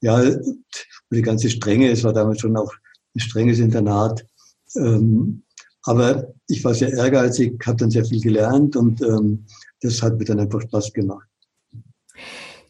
Ja, 0.00 0.20
und 0.20 0.64
die 1.10 1.22
ganze 1.22 1.50
Strenge, 1.50 1.90
es 1.90 2.04
war 2.04 2.12
damals 2.12 2.40
schon 2.40 2.56
auch 2.56 2.72
ein 3.14 3.20
strenges 3.20 3.58
Internat. 3.58 4.24
Ähm, 4.76 5.42
aber 5.84 6.32
ich 6.48 6.64
war 6.64 6.74
sehr 6.74 6.92
ehrgeizig, 6.92 7.62
habe 7.66 7.76
dann 7.76 7.90
sehr 7.90 8.04
viel 8.04 8.20
gelernt 8.20 8.74
und 8.74 9.02
ähm, 9.02 9.44
das 9.80 10.02
hat 10.02 10.18
mir 10.18 10.24
dann 10.24 10.40
einfach 10.40 10.62
Spaß 10.62 10.92
gemacht. 10.92 11.28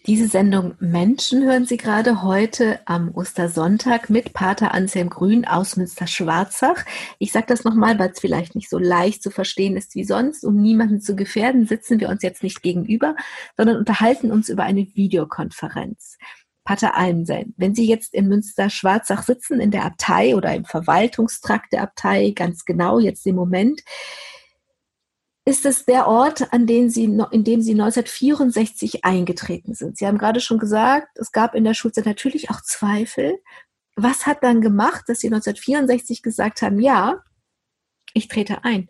Diese 0.07 0.29
Sendung 0.29 0.75
Menschen 0.81 1.45
hören 1.45 1.65
Sie 1.65 1.79
gerade 1.79 2.23
heute 2.23 2.79
am 2.85 3.11
Ostersonntag 3.15 4.11
mit 4.11 4.35
Pater 4.35 4.75
Anselm 4.75 5.09
Grün 5.09 5.47
aus 5.47 5.79
Münster-Schwarzach. 5.79 6.85
Ich 7.19 7.33
sage 7.33 7.47
das 7.49 7.65
nochmal, 7.65 7.99
weil 7.99 8.11
es 8.11 8.21
vielleicht 8.21 8.55
nicht 8.55 8.69
so 8.69 8.79
leicht 8.79 9.23
zu 9.23 9.31
verstehen 9.31 9.79
ist 9.79 9.95
wie 9.95 10.05
sonst. 10.05 10.45
Um 10.45 10.61
niemanden 10.61 11.01
zu 11.01 11.17
gefährden, 11.17 11.67
sitzen 11.67 12.01
wir 12.01 12.11
uns 12.11 12.23
jetzt 12.23 12.43
nicht 12.43 12.61
gegenüber, 12.61 13.17
sondern 13.57 13.79
unterhalten 13.79 14.31
uns 14.31 14.51
über 14.51 14.65
eine 14.65 14.87
Videokonferenz. 14.95 16.19
Pater 16.65 16.99
Almsen, 16.99 17.55
wenn 17.57 17.75
Sie 17.75 17.87
jetzt 17.87 18.13
in 18.13 18.29
Münster-Schwarzach 18.29 19.23
sitzen, 19.23 19.59
in 19.59 19.71
der 19.71 19.87
Abtei 19.87 20.37
oder 20.37 20.55
im 20.55 20.67
Verwaltungstrakt 20.67 21.73
der 21.73 21.81
Abtei, 21.81 22.33
ganz 22.37 22.67
genau 22.67 22.99
jetzt 22.99 23.27
im 23.27 23.37
Moment, 23.37 23.81
ist 25.45 25.67
es 25.67 25.85
der 25.85 26.07
Ort, 26.07 26.53
an 26.53 26.67
den 26.67 26.89
Sie, 26.91 27.05
in 27.05 27.45
dem 27.45 27.61
Sie 27.61 27.73
1964 27.73 29.05
eingetreten 29.05 29.75
sind. 29.75 29.99
Sie 29.99 30.07
haben 30.07 30.19
gerade 30.19 30.41
schon 30.41 30.59
gesagt, 30.59 31.19
es 31.19 31.33
gab 31.33 31.55
in 31.55 31.65
der 31.65 31.75
Schulzeit 31.75 32.07
natürlich 32.07 32.51
auch 32.51 32.63
Zweifel. 32.63 33.39
Was 33.97 34.27
hat 34.27 34.43
dann 34.43 34.61
gemacht, 34.61 35.05
dass 35.07 35.21
Sie 35.21 35.29
1964 35.29 36.23
gesagt 36.23 36.63
haben, 36.63 36.81
ja, 36.81 37.23
ich 38.15 38.29
trete 38.29 38.65
ein? 38.65 38.89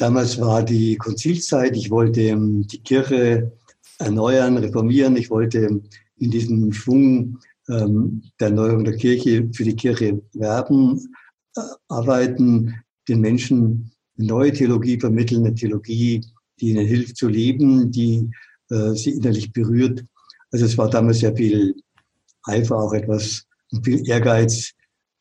damals 0.00 0.40
war 0.40 0.62
die 0.62 0.96
Konzilszeit. 0.96 1.76
Ich 1.76 1.90
wollte 1.90 2.22
ähm, 2.22 2.66
die 2.66 2.82
Kirche 2.82 3.52
erneuern, 3.98 4.56
reformieren. 4.56 5.16
Ich 5.16 5.30
wollte 5.30 5.82
in 6.16 6.30
diesem 6.30 6.72
Schwung 6.72 7.38
ähm, 7.68 8.22
der 8.40 8.48
Erneuerung 8.48 8.84
der 8.84 8.96
Kirche 8.96 9.48
für 9.52 9.64
die 9.64 9.76
Kirche 9.76 10.22
werben, 10.32 11.14
äh, 11.56 11.60
arbeiten, 11.88 12.74
den 13.10 13.20
Menschen 13.20 13.92
eine 14.16 14.26
neue 14.26 14.52
Theologie 14.52 14.98
vermitteln, 14.98 15.44
eine 15.44 15.54
Theologie, 15.54 16.24
die 16.60 16.70
ihnen 16.70 16.86
hilft 16.86 17.16
zu 17.16 17.28
leben, 17.28 17.90
die 17.90 18.30
äh, 18.70 18.92
sie 18.94 19.10
innerlich 19.10 19.52
berührt. 19.52 20.04
Also 20.52 20.64
es 20.64 20.78
war 20.78 20.88
damals 20.88 21.18
sehr 21.18 21.36
viel 21.36 21.74
Eifer, 22.44 22.76
auch 22.76 22.92
etwas 22.92 23.46
viel 23.82 24.08
Ehrgeiz, 24.08 24.72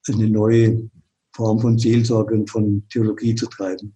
eine 0.08 0.30
neue 0.30 0.90
Form 1.34 1.60
von 1.60 1.78
Seelsorge 1.78 2.34
und 2.34 2.50
von 2.50 2.84
Theologie 2.90 3.36
zu 3.36 3.48
treiben. 3.48 3.96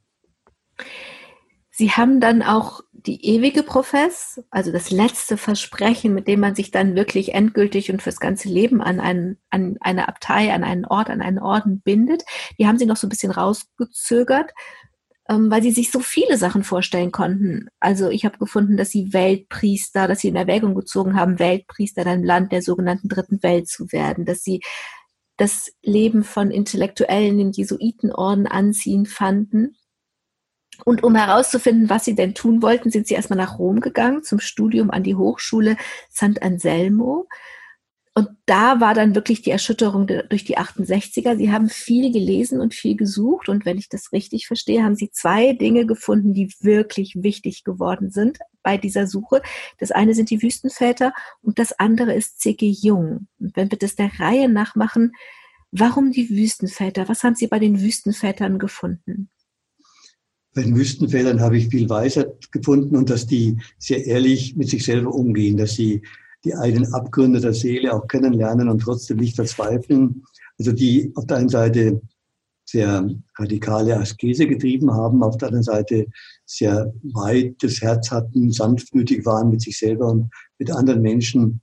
Sie 1.71 1.89
haben 1.89 2.19
dann 2.19 2.41
auch 2.41 2.81
die 3.05 3.25
ewige 3.25 3.63
Profess, 3.63 4.41
also 4.49 4.71
das 4.71 4.89
letzte 4.89 5.37
Versprechen, 5.37 6.13
mit 6.13 6.27
dem 6.27 6.39
man 6.39 6.55
sich 6.55 6.71
dann 6.71 6.95
wirklich 6.95 7.33
endgültig 7.33 7.91
und 7.91 8.01
fürs 8.01 8.19
ganze 8.19 8.47
Leben 8.47 8.81
an, 8.81 8.99
einen, 8.99 9.37
an 9.49 9.77
eine 9.81 10.07
Abtei, 10.07 10.53
an 10.53 10.63
einen 10.63 10.85
Ort, 10.85 11.09
an 11.09 11.21
einen 11.21 11.39
Orden 11.39 11.81
bindet. 11.81 12.23
Die 12.57 12.67
haben 12.67 12.77
Sie 12.77 12.85
noch 12.85 12.97
so 12.97 13.07
ein 13.07 13.09
bisschen 13.09 13.31
rausgezögert, 13.31 14.51
ähm, 15.27 15.51
weil 15.51 15.61
Sie 15.61 15.71
sich 15.71 15.91
so 15.91 15.99
viele 15.99 16.37
Sachen 16.37 16.63
vorstellen 16.63 17.11
konnten. 17.11 17.67
Also 17.79 18.09
ich 18.09 18.23
habe 18.25 18.37
gefunden, 18.37 18.77
dass 18.77 18.91
Sie 18.91 19.11
Weltpriester, 19.11 20.07
dass 20.07 20.19
Sie 20.19 20.29
in 20.29 20.35
Erwägung 20.37 20.73
gezogen 20.73 21.15
haben, 21.15 21.39
Weltpriester 21.39 22.03
in 22.03 22.07
einem 22.07 22.23
Land 22.23 22.51
der 22.53 22.61
sogenannten 22.61 23.09
Dritten 23.09 23.43
Welt 23.43 23.67
zu 23.67 23.91
werden, 23.91 24.25
dass 24.25 24.43
Sie 24.43 24.61
das 25.37 25.71
Leben 25.81 26.23
von 26.23 26.51
Intellektuellen 26.51 27.39
im 27.39 27.51
Jesuitenorden 27.51 28.47
anziehen 28.47 29.05
fanden 29.05 29.75
und 30.85 31.03
um 31.03 31.15
herauszufinden, 31.15 31.89
was 31.89 32.05
sie 32.05 32.15
denn 32.15 32.33
tun 32.33 32.61
wollten, 32.61 32.91
sind 32.91 33.07
sie 33.07 33.13
erstmal 33.13 33.37
nach 33.37 33.59
Rom 33.59 33.79
gegangen 33.79 34.23
zum 34.23 34.39
Studium 34.39 34.91
an 34.91 35.03
die 35.03 35.15
Hochschule 35.15 35.77
St. 36.11 36.41
Anselmo. 36.41 37.27
Und 38.15 38.29
da 38.45 38.79
war 38.79 38.93
dann 38.93 39.15
wirklich 39.15 39.41
die 39.41 39.49
Erschütterung 39.49 40.05
durch 40.05 40.43
die 40.43 40.59
68er. 40.59 41.35
Sie 41.35 41.51
haben 41.51 41.67
viel 41.67 42.11
gelesen 42.11 42.61
und 42.61 42.75
viel 42.75 42.95
gesucht. 42.95 43.49
Und 43.49 43.65
wenn 43.65 43.79
ich 43.79 43.89
das 43.89 44.11
richtig 44.11 44.45
verstehe, 44.45 44.83
haben 44.83 44.95
Sie 44.95 45.09
zwei 45.09 45.53
Dinge 45.53 45.87
gefunden, 45.87 46.33
die 46.33 46.53
wirklich 46.59 47.15
wichtig 47.15 47.63
geworden 47.63 48.11
sind 48.11 48.37
bei 48.61 48.77
dieser 48.77 49.07
Suche. 49.07 49.41
Das 49.79 49.91
eine 49.91 50.13
sind 50.13 50.29
die 50.29 50.43
Wüstenväter 50.43 51.11
und 51.41 51.57
das 51.57 51.79
andere 51.79 52.13
ist 52.13 52.39
C.G. 52.39 52.69
Jung. 52.69 53.27
Und 53.39 53.55
wenn 53.55 53.71
wir 53.71 53.79
das 53.79 53.95
der 53.95 54.11
Reihe 54.19 54.47
nachmachen, 54.47 55.13
warum 55.71 56.11
die 56.11 56.29
Wüstenväter? 56.29 57.09
Was 57.09 57.23
haben 57.23 57.35
Sie 57.35 57.47
bei 57.47 57.57
den 57.57 57.81
Wüstenvätern 57.81 58.59
gefunden? 58.59 59.29
Bei 60.55 60.61
den 60.61 60.75
Wüstenvätern 60.75 61.41
habe 61.41 61.57
ich 61.57 61.69
viel 61.69 61.89
Weisheit 61.89 62.51
gefunden 62.51 62.95
und 62.95 63.09
dass 63.09 63.25
die 63.25 63.57
sehr 63.79 64.05
ehrlich 64.05 64.55
mit 64.55 64.69
sich 64.69 64.85
selber 64.85 65.13
umgehen, 65.13 65.57
dass 65.57 65.73
sie 65.73 66.01
die 66.45 66.55
eigenen 66.55 66.93
Abgründe 66.93 67.39
der 67.39 67.53
Seele 67.53 67.93
auch 67.93 68.07
kennenlernen 68.07 68.69
und 68.69 68.79
trotzdem 68.79 69.17
nicht 69.17 69.35
verzweifeln. 69.35 70.23
Also 70.59 70.71
die 70.71 71.11
auf 71.15 71.25
der 71.25 71.37
einen 71.37 71.49
Seite 71.49 72.01
sehr 72.65 73.09
radikale 73.37 73.97
Askese 73.97 74.47
getrieben 74.47 74.91
haben, 74.91 75.23
auf 75.23 75.37
der 75.37 75.49
anderen 75.49 75.63
Seite 75.63 76.07
sehr 76.45 76.93
weites 77.03 77.81
Herz 77.81 78.11
hatten, 78.11 78.51
sanftmütig 78.51 79.25
waren 79.25 79.49
mit 79.49 79.61
sich 79.61 79.77
selber 79.77 80.11
und 80.11 80.29
mit 80.59 80.71
anderen 80.71 81.01
Menschen. 81.01 81.61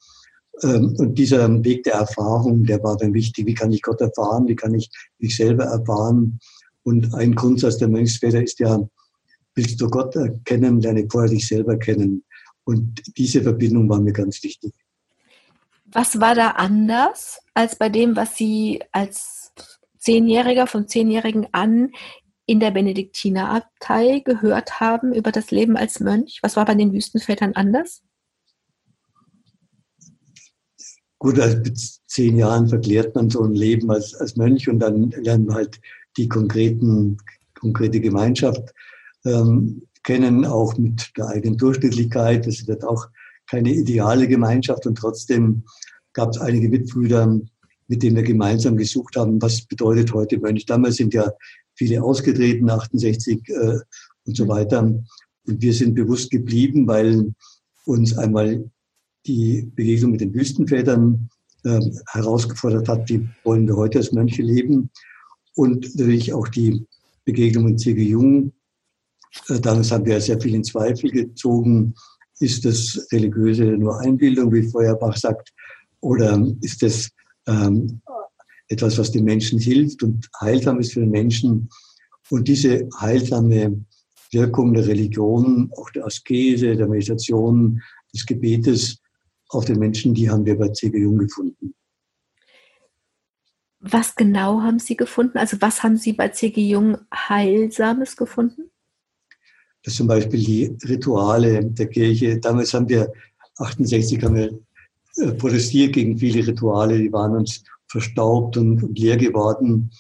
Ähm, 0.62 0.94
und 0.98 1.18
dieser 1.18 1.48
Weg 1.64 1.84
der 1.84 1.94
Erfahrung, 1.94 2.64
der 2.64 2.82
war 2.82 2.96
dann 2.96 3.14
wichtig. 3.14 3.46
Wie 3.46 3.54
kann 3.54 3.72
ich 3.72 3.82
Gott 3.82 4.00
erfahren? 4.00 4.46
Wie 4.46 4.56
kann 4.56 4.74
ich 4.74 4.90
mich 5.18 5.36
selber 5.36 5.64
erfahren? 5.64 6.38
Und 6.82 7.14
ein 7.14 7.34
Grundsatz 7.34 7.78
der 7.78 7.88
Mönchsväter 7.88 8.42
ist 8.42 8.58
ja, 8.58 8.80
willst 9.54 9.80
du 9.80 9.88
Gott 9.88 10.16
erkennen, 10.16 10.80
lerne 10.80 11.06
vorher 11.10 11.30
dich 11.30 11.46
selber 11.46 11.78
kennen. 11.78 12.24
Und 12.64 13.02
diese 13.16 13.42
Verbindung 13.42 13.88
war 13.88 14.00
mir 14.00 14.12
ganz 14.12 14.42
wichtig. 14.42 14.72
Was 15.86 16.20
war 16.20 16.34
da 16.34 16.50
anders 16.50 17.40
als 17.54 17.76
bei 17.76 17.88
dem, 17.88 18.14
was 18.16 18.36
Sie 18.36 18.80
als 18.92 19.52
Zehnjähriger 19.98 20.66
von 20.66 20.86
Zehnjährigen 20.86 21.48
an 21.52 21.90
in 22.46 22.60
der 22.60 22.70
Benediktinerabtei 22.70 24.20
gehört 24.24 24.80
haben 24.80 25.12
über 25.12 25.32
das 25.32 25.50
Leben 25.50 25.76
als 25.76 26.00
Mönch? 26.00 26.38
Was 26.42 26.56
war 26.56 26.64
bei 26.64 26.74
den 26.74 26.92
Wüstenvätern 26.92 27.52
anders? 27.54 28.02
Gut, 31.18 31.38
also 31.38 31.58
mit 31.58 31.78
zehn 32.06 32.38
Jahren 32.38 32.66
verklärt 32.68 33.14
man 33.14 33.28
so 33.28 33.42
ein 33.42 33.54
Leben 33.54 33.90
als, 33.90 34.14
als 34.14 34.36
Mönch 34.36 34.68
und 34.68 34.78
dann 34.78 35.10
lernt 35.10 35.46
man 35.46 35.56
halt 35.56 35.80
die 36.16 36.28
konkreten, 36.28 37.16
konkrete 37.58 38.00
Gemeinschaft 38.00 38.72
ähm, 39.24 39.82
kennen, 40.02 40.44
auch 40.44 40.76
mit 40.78 41.12
der 41.16 41.28
eigenen 41.28 41.56
Durchschnittlichkeit. 41.56 42.46
Das 42.46 42.60
ist 42.60 42.84
auch 42.84 43.06
keine 43.48 43.72
ideale 43.72 44.28
Gemeinschaft 44.28 44.86
und 44.86 44.96
trotzdem 44.96 45.64
gab 46.12 46.30
es 46.30 46.38
einige 46.38 46.68
Mitbrüder, 46.68 47.40
mit 47.88 48.02
denen 48.02 48.16
wir 48.16 48.22
gemeinsam 48.22 48.76
gesucht 48.76 49.16
haben, 49.16 49.42
was 49.42 49.62
bedeutet 49.62 50.12
heute 50.12 50.38
Mönch. 50.38 50.66
Damals 50.66 50.96
sind 50.96 51.12
ja 51.12 51.30
viele 51.74 52.02
ausgetreten, 52.02 52.70
68 52.70 53.48
äh, 53.48 53.78
und 54.26 54.36
so 54.36 54.46
weiter. 54.48 54.82
Und 54.82 55.62
wir 55.62 55.74
sind 55.74 55.94
bewusst 55.94 56.30
geblieben, 56.30 56.86
weil 56.86 57.32
uns 57.84 58.16
einmal 58.16 58.70
die 59.26 59.70
Begegnung 59.74 60.12
mit 60.12 60.20
den 60.20 60.34
Wüstenvätern 60.34 61.28
äh, 61.64 61.80
herausgefordert 62.12 62.88
hat, 62.88 63.08
wie 63.08 63.28
wollen 63.44 63.66
wir 63.66 63.76
heute 63.76 63.98
als 63.98 64.12
Mönche 64.12 64.42
leben. 64.42 64.90
Und 65.60 65.94
natürlich 65.94 66.32
auch 66.32 66.48
die 66.48 66.86
Begegnung 67.26 67.64
mit 67.66 67.80
C.G. 67.80 68.02
Jung, 68.02 68.50
äh, 69.50 69.60
damals 69.60 69.92
haben 69.92 70.06
wir 70.06 70.18
sehr 70.18 70.40
viel 70.40 70.54
in 70.54 70.64
Zweifel 70.64 71.10
gezogen. 71.10 71.92
Ist 72.38 72.64
das 72.64 73.06
religiöse 73.12 73.64
nur 73.64 74.00
Einbildung, 74.00 74.50
wie 74.54 74.62
Feuerbach 74.62 75.18
sagt, 75.18 75.52
oder 76.00 76.42
ist 76.62 76.82
das 76.82 77.10
ähm, 77.46 78.00
etwas, 78.68 78.96
was 78.96 79.12
den 79.12 79.24
Menschen 79.24 79.58
hilft 79.58 80.02
und 80.02 80.30
heilsam 80.40 80.80
ist 80.80 80.94
für 80.94 81.00
den 81.00 81.10
Menschen? 81.10 81.68
Und 82.30 82.48
diese 82.48 82.88
heilsame 82.98 83.84
Wirkung 84.32 84.72
der 84.72 84.86
Religion, 84.86 85.70
auch 85.76 85.90
der 85.90 86.06
Askese, 86.06 86.74
der 86.74 86.88
Meditation, 86.88 87.82
des 88.14 88.24
Gebetes 88.24 88.96
auf 89.50 89.66
den 89.66 89.78
Menschen, 89.78 90.14
die 90.14 90.30
haben 90.30 90.46
wir 90.46 90.56
bei 90.56 90.68
C.G. 90.68 90.96
Jung 90.96 91.18
gefunden. 91.18 91.74
Was 93.80 94.14
genau 94.14 94.60
haben 94.60 94.78
Sie 94.78 94.96
gefunden? 94.96 95.38
Also 95.38 95.56
was 95.60 95.82
haben 95.82 95.96
Sie 95.96 96.12
bei 96.12 96.28
C.G. 96.28 96.60
Jung 96.60 96.98
Heilsames 97.12 98.16
gefunden? 98.16 98.70
Das 99.82 99.94
zum 99.94 100.06
Beispiel 100.06 100.38
die 100.38 100.76
Rituale 100.86 101.64
der 101.64 101.86
Kirche. 101.86 102.38
Damals 102.38 102.74
haben 102.74 102.88
wir, 102.90 103.10
68 103.56 104.22
haben 104.22 104.34
wir 104.34 104.58
äh, 105.16 105.32
protestiert 105.32 105.94
gegen 105.94 106.18
viele 106.18 106.46
Rituale, 106.46 106.98
die 106.98 107.12
waren 107.12 107.36
uns 107.36 107.64
verstaubt 107.88 108.58
und, 108.58 108.82
und 108.82 108.98
leer 108.98 109.16
geworden. 109.16 109.90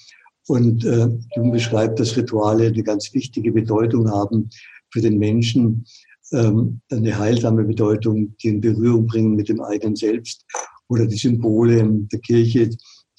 Und 0.46 0.84
äh, 0.84 1.08
Jung 1.36 1.52
beschreibt, 1.52 1.98
dass 2.00 2.16
Rituale 2.16 2.66
eine 2.66 2.82
ganz 2.82 3.14
wichtige 3.14 3.50
Bedeutung 3.50 4.10
haben 4.10 4.50
für 4.90 5.00
den 5.00 5.18
Menschen, 5.18 5.86
ähm, 6.32 6.80
eine 6.90 7.18
heilsame 7.18 7.64
Bedeutung, 7.64 8.36
die 8.38 8.48
in 8.48 8.60
Berührung 8.60 9.06
bringen 9.06 9.36
mit 9.36 9.48
dem 9.48 9.62
eigenen 9.62 9.96
Selbst 9.96 10.44
oder 10.88 11.06
die 11.06 11.16
Symbole 11.16 11.82
der 12.12 12.20
Kirche, 12.20 12.70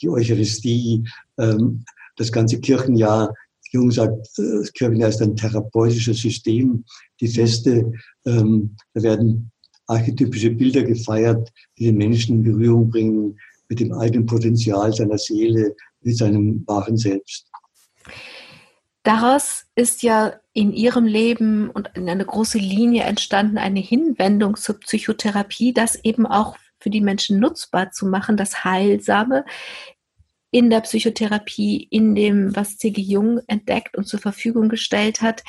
die 0.02 0.10
Eucharistie, 0.10 1.04
ähm, 1.38 1.84
das 2.18 2.32
ganze 2.32 2.60
Kirchenjahr 2.60 3.34
Jung 3.72 3.90
sagt, 3.90 4.28
äh, 4.38 4.60
das 4.60 4.74
Kirchenjahr 4.74 5.10
ist 5.10 5.22
ein 5.22 5.36
therapeutisches 5.36 6.22
System. 6.22 6.84
Die 7.20 7.28
Feste, 7.28 7.92
ähm, 8.26 8.76
da 8.94 9.02
werden 9.02 9.52
archetypische 9.88 10.52
Bilder 10.52 10.84
gefeiert, 10.84 11.50
die 11.78 11.86
den 11.86 11.98
Menschen 11.98 12.38
in 12.38 12.44
Berührung 12.44 12.90
bringen 12.90 13.38
mit 13.70 13.80
dem 13.80 13.94
eigenen 13.94 14.26
Potenzial 14.26 14.94
seiner 14.94 15.18
Seele, 15.18 15.76
mit 16.02 16.18
seinem 16.18 16.64
wahren 16.68 16.98
Selbst. 16.98 17.48
Daraus 19.04 19.66
ist 19.76 20.04
ja 20.04 20.34
in 20.54 20.74
Ihrem 20.74 21.06
Leben 21.06 21.70
und 21.72 21.90
in 21.96 22.08
eine 22.08 22.26
große 22.26 22.60
Linie 22.60 23.04
entstanden, 23.04 23.58
eine 23.58 23.80
Hinwendung 23.80 24.58
zur 24.58 24.80
Psychotherapie, 24.80 25.74
das 25.74 25.96
eben 26.04 26.28
auch 26.28 26.56
für 26.82 26.90
die 26.90 27.02
Menschen 27.02 27.40
nutzbar 27.40 27.92
zu 27.92 28.06
machen, 28.06 28.38
das 28.38 28.64
Heilsame 28.64 29.46
in 30.52 30.70
der 30.70 30.82
Psychotherapie, 30.82 31.88
in 31.90 32.14
dem, 32.14 32.56
was 32.56 32.78
C.G. 32.78 33.02
Jung 33.02 33.40
entdeckt 33.48 33.98
und 33.98 34.06
zur 34.06 34.20
Verfügung 34.20 34.68
gestellt 34.68 35.22
hat. 35.22 35.44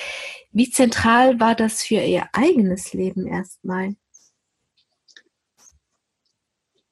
Wie 0.52 0.70
zentral 0.70 1.40
war 1.40 1.56
das 1.56 1.82
für 1.82 1.96
Ihr 1.96 2.26
eigenes 2.32 2.92
Leben 2.92 3.26
erstmal? 3.26 3.96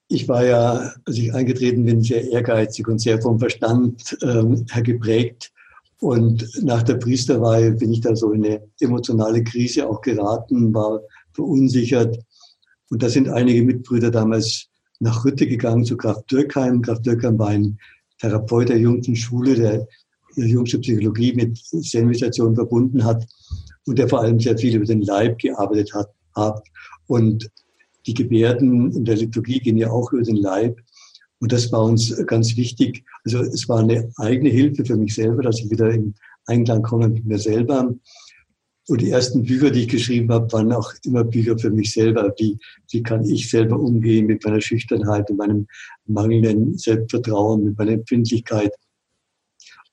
Ich 0.08 0.26
war 0.26 0.44
ja, 0.44 0.92
als 1.04 1.18
ich 1.18 1.32
eingetreten 1.32 1.84
bin, 1.84 2.02
sehr 2.02 2.28
ehrgeizig 2.28 2.88
und 2.88 2.98
sehr 2.98 3.22
vom 3.22 3.38
Verstand 3.38 4.18
ähm, 4.22 4.66
her 4.72 4.82
geprägt. 4.82 5.52
Und 6.00 6.50
nach 6.64 6.82
der 6.82 6.94
Priesterweihe 6.94 7.72
bin 7.72 7.92
ich 7.92 8.00
da 8.00 8.16
so 8.16 8.32
in 8.32 8.44
eine 8.44 8.62
emotionale 8.80 9.44
Krise 9.44 9.88
auch 9.88 10.00
geraten, 10.00 10.74
war 10.74 11.00
verunsichert. 11.32 12.18
Und 12.90 13.02
da 13.02 13.08
sind 13.08 13.28
einige 13.28 13.62
Mitbrüder 13.62 14.10
damals 14.10 14.66
nach 14.98 15.24
Rütte 15.24 15.46
gegangen 15.46 15.84
zu 15.84 15.96
Graf 15.96 16.22
Dürkheim. 16.26 16.82
Graf 16.82 17.00
Dürkheim 17.02 17.38
war 17.38 17.48
ein 17.48 17.78
Therapeut 18.18 18.68
der 18.68 18.78
jüngsten 18.78 19.16
Schule, 19.16 19.54
der 19.54 19.86
jüngste 20.36 20.78
Psychologie 20.78 21.32
mit 21.32 21.56
Zen-Meditation 21.58 22.54
verbunden 22.54 23.04
hat 23.04 23.26
und 23.86 23.98
der 23.98 24.08
vor 24.08 24.20
allem 24.20 24.38
sehr 24.38 24.58
viel 24.58 24.76
über 24.76 24.84
den 24.84 25.02
Leib 25.02 25.38
gearbeitet 25.38 25.92
hat. 26.34 26.62
Und 27.06 27.50
die 28.06 28.14
Gebärden 28.14 28.92
in 28.92 29.04
der 29.04 29.16
Liturgie 29.16 29.60
gehen 29.60 29.76
ja 29.76 29.90
auch 29.90 30.12
über 30.12 30.22
den 30.22 30.36
Leib. 30.36 30.78
Und 31.40 31.52
das 31.52 31.72
war 31.72 31.84
uns 31.84 32.14
ganz 32.26 32.56
wichtig. 32.56 33.04
Also 33.24 33.40
es 33.40 33.68
war 33.68 33.80
eine 33.80 34.10
eigene 34.16 34.50
Hilfe 34.50 34.84
für 34.84 34.96
mich 34.96 35.14
selber, 35.14 35.42
dass 35.42 35.58
ich 35.58 35.70
wieder 35.70 35.90
in 35.90 36.14
Einklang 36.46 36.82
komme 36.82 37.08
mit 37.08 37.24
mir 37.24 37.38
selber. 37.38 37.94
Und 38.90 39.02
die 39.02 39.10
ersten 39.10 39.44
Bücher, 39.44 39.70
die 39.70 39.82
ich 39.82 39.88
geschrieben 39.88 40.32
habe, 40.32 40.50
waren 40.52 40.72
auch 40.72 40.92
immer 41.04 41.22
Bücher 41.22 41.56
für 41.56 41.70
mich 41.70 41.92
selber. 41.92 42.34
Wie, 42.38 42.58
wie 42.90 43.04
kann 43.04 43.24
ich 43.24 43.48
selber 43.48 43.78
umgehen 43.78 44.26
mit 44.26 44.44
meiner 44.44 44.60
Schüchternheit, 44.60 45.28
mit 45.28 45.38
meinem 45.38 45.68
mangelnden 46.06 46.76
Selbstvertrauen, 46.76 47.66
mit 47.66 47.78
meiner 47.78 47.92
Empfindlichkeit. 47.92 48.74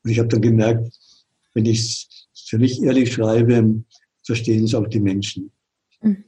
Und 0.03 0.09
ich 0.09 0.17
habe 0.17 0.29
dann 0.29 0.41
gemerkt, 0.41 0.97
wenn 1.53 1.67
ich 1.67 1.79
es 1.79 2.27
für 2.49 2.57
mich 2.57 2.81
ehrlich 2.81 3.13
schreibe, 3.13 3.83
verstehen 4.25 4.63
es 4.63 4.73
auch 4.73 4.87
die 4.87 4.99
Menschen. 4.99 5.51
Hm. 5.99 6.23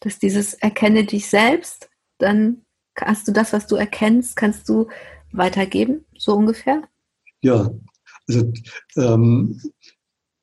Dass 0.00 0.18
dieses 0.18 0.52
Erkenne 0.52 1.06
dich 1.06 1.30
selbst, 1.30 1.88
dann 2.18 2.66
hast 3.00 3.26
du 3.26 3.32
das, 3.32 3.54
was 3.54 3.66
du 3.66 3.76
erkennst, 3.76 4.36
kannst 4.36 4.68
du 4.68 4.88
weitergeben, 5.30 6.04
so 6.18 6.34
ungefähr? 6.34 6.82
Ja, 7.40 7.72
also 8.28 8.52
ähm, 8.96 9.58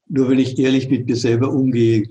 nur 0.10 0.30
wenn 0.30 0.40
ich 0.40 0.60
ehrlich 0.60 0.90
mit 0.90 1.08
mir 1.08 1.16
selber 1.16 1.52
umgehe, 1.54 2.10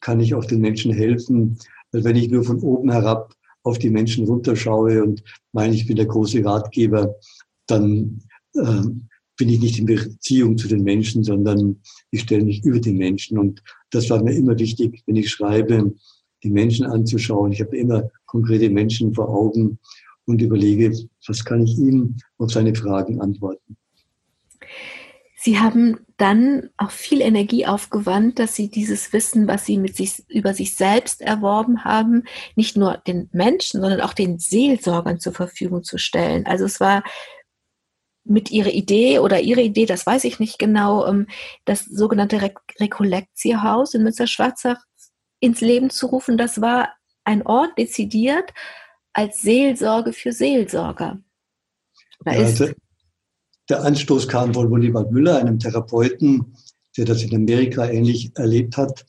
kann 0.00 0.20
ich 0.20 0.34
auch 0.34 0.44
den 0.44 0.60
Menschen 0.60 0.92
helfen. 0.92 1.58
Weil 1.90 2.04
wenn 2.04 2.16
ich 2.16 2.30
nur 2.30 2.44
von 2.44 2.60
oben 2.60 2.90
herab 2.90 3.34
auf 3.64 3.78
die 3.78 3.90
Menschen 3.90 4.26
runterschaue 4.26 5.02
und 5.02 5.22
meine, 5.52 5.74
ich 5.74 5.86
bin 5.86 5.96
der 5.96 6.06
große 6.06 6.44
Ratgeber, 6.44 7.14
dann 7.66 8.22
äh, 8.54 8.82
bin 9.36 9.48
ich 9.48 9.60
nicht 9.60 9.78
in 9.78 9.86
Beziehung 9.86 10.56
zu 10.56 10.68
den 10.68 10.82
Menschen, 10.82 11.24
sondern 11.24 11.80
ich 12.10 12.22
stelle 12.22 12.44
mich 12.44 12.64
über 12.64 12.80
den 12.80 12.96
Menschen. 12.96 13.38
Und 13.38 13.62
das 13.90 14.08
war 14.10 14.22
mir 14.22 14.34
immer 14.34 14.58
wichtig, 14.58 15.02
wenn 15.06 15.16
ich 15.16 15.30
schreibe, 15.30 15.94
die 16.42 16.50
Menschen 16.50 16.86
anzuschauen. 16.86 17.52
Ich 17.52 17.60
habe 17.60 17.76
immer 17.76 18.10
konkrete 18.26 18.70
Menschen 18.70 19.14
vor 19.14 19.28
Augen 19.28 19.78
und 20.26 20.40
überlege, 20.40 20.96
was 21.26 21.44
kann 21.44 21.64
ich 21.64 21.76
ihm 21.78 22.16
auf 22.38 22.52
seine 22.52 22.74
Fragen 22.74 23.20
antworten. 23.20 23.76
Sie 25.44 25.58
haben 25.58 26.06
dann 26.18 26.70
auch 26.76 26.92
viel 26.92 27.20
Energie 27.20 27.66
aufgewandt, 27.66 28.38
dass 28.38 28.54
Sie 28.54 28.70
dieses 28.70 29.12
Wissen, 29.12 29.48
was 29.48 29.66
Sie 29.66 29.76
mit 29.76 29.96
sich, 29.96 30.22
über 30.28 30.54
sich 30.54 30.76
selbst 30.76 31.20
erworben 31.20 31.82
haben, 31.82 32.22
nicht 32.54 32.76
nur 32.76 32.98
den 32.98 33.28
Menschen, 33.32 33.80
sondern 33.80 34.02
auch 34.02 34.14
den 34.14 34.38
Seelsorgern 34.38 35.18
zur 35.18 35.32
Verfügung 35.32 35.82
zu 35.82 35.98
stellen. 35.98 36.46
Also 36.46 36.64
es 36.64 36.78
war 36.78 37.02
mit 38.22 38.52
ihrer 38.52 38.70
Idee 38.70 39.18
oder 39.18 39.40
ihre 39.40 39.62
Idee, 39.62 39.84
das 39.84 40.06
weiß 40.06 40.22
ich 40.24 40.38
nicht 40.38 40.60
genau, 40.60 41.08
ähm, 41.08 41.26
das 41.64 41.86
sogenannte 41.86 42.40
Re 42.40 42.54
Rekollektierhaus 42.78 43.94
in 43.94 44.04
Münster-Schwarzach 44.04 44.80
ins 45.40 45.60
Leben 45.60 45.90
zu 45.90 46.06
rufen. 46.06 46.38
Das 46.38 46.60
war 46.60 46.94
ein 47.24 47.44
Ort 47.44 47.76
dezidiert 47.78 48.54
als 49.12 49.42
Seelsorge 49.42 50.12
für 50.12 50.30
Seelsorger. 50.30 51.18
Oder 52.20 52.32
ja, 52.32 52.46
ist, 52.46 52.76
der 53.68 53.84
Anstoß 53.84 54.28
kam 54.28 54.52
von 54.54 54.70
Wolfgang 54.70 55.10
Müller, 55.10 55.38
einem 55.38 55.58
Therapeuten, 55.58 56.54
der 56.96 57.04
das 57.04 57.22
in 57.22 57.34
Amerika 57.34 57.88
ähnlich 57.88 58.30
erlebt 58.36 58.76
hat 58.76 59.04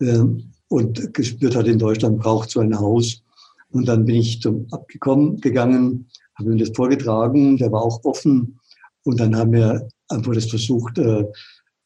äh, 0.00 0.20
und 0.68 1.14
gespürt 1.14 1.56
hat, 1.56 1.66
in 1.66 1.78
Deutschland 1.78 2.18
braucht 2.18 2.50
so 2.50 2.60
ein 2.60 2.78
Haus. 2.78 3.22
Und 3.70 3.86
dann 3.86 4.04
bin 4.04 4.16
ich 4.16 4.40
zum 4.40 4.66
Abgekommen 4.70 5.40
gegangen, 5.40 6.06
habe 6.36 6.52
ihm 6.52 6.58
das 6.58 6.70
vorgetragen, 6.74 7.56
der 7.56 7.72
war 7.72 7.82
auch 7.82 8.04
offen. 8.04 8.58
Und 9.02 9.20
dann 9.20 9.36
haben 9.36 9.52
wir 9.52 9.88
einfach 10.08 10.34
das 10.34 10.46
versucht, 10.46 10.98
äh, 10.98 11.24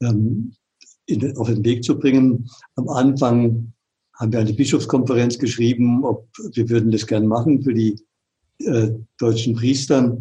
ähm, 0.03 0.55
in, 1.07 1.37
auf 1.37 1.49
den 1.49 1.65
Weg 1.65 1.85
zu 1.85 1.99
bringen. 1.99 2.49
Am 2.77 2.89
Anfang 2.89 3.73
haben 4.15 4.33
wir 4.33 4.41
eine 4.41 4.53
Bischofskonferenz 4.53 5.39
geschrieben, 5.39 6.05
ob 6.05 6.29
wir 6.53 6.69
würden 6.69 6.91
das 6.91 7.07
gern 7.07 7.27
machen 7.27 7.63
für 7.63 7.73
die 7.73 7.97
äh, 8.59 8.91
deutschen 9.19 9.55
Priester. 9.55 10.21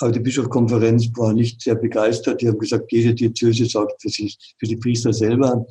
Aber 0.00 0.12
die 0.12 0.20
Bischofskonferenz 0.20 1.10
war 1.16 1.32
nicht 1.32 1.62
sehr 1.62 1.76
begeistert. 1.76 2.40
Die 2.40 2.48
haben 2.48 2.58
gesagt, 2.58 2.90
jede 2.90 3.14
Diözese 3.14 3.66
sagt 3.66 4.00
für 4.00 4.08
sich, 4.08 4.54
für 4.58 4.66
die 4.66 4.76
Priester 4.76 5.12
selber. 5.12 5.66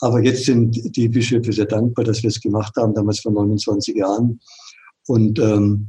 Aber 0.00 0.22
jetzt 0.22 0.44
sind 0.44 0.96
die 0.96 1.08
Bischöfe 1.08 1.52
sehr 1.52 1.66
dankbar, 1.66 2.04
dass 2.04 2.22
wir 2.22 2.28
es 2.28 2.40
gemacht 2.40 2.74
haben, 2.76 2.94
damals 2.94 3.20
vor 3.20 3.32
29 3.32 3.96
Jahren. 3.96 4.40
Und 5.06 5.38
ähm, 5.38 5.88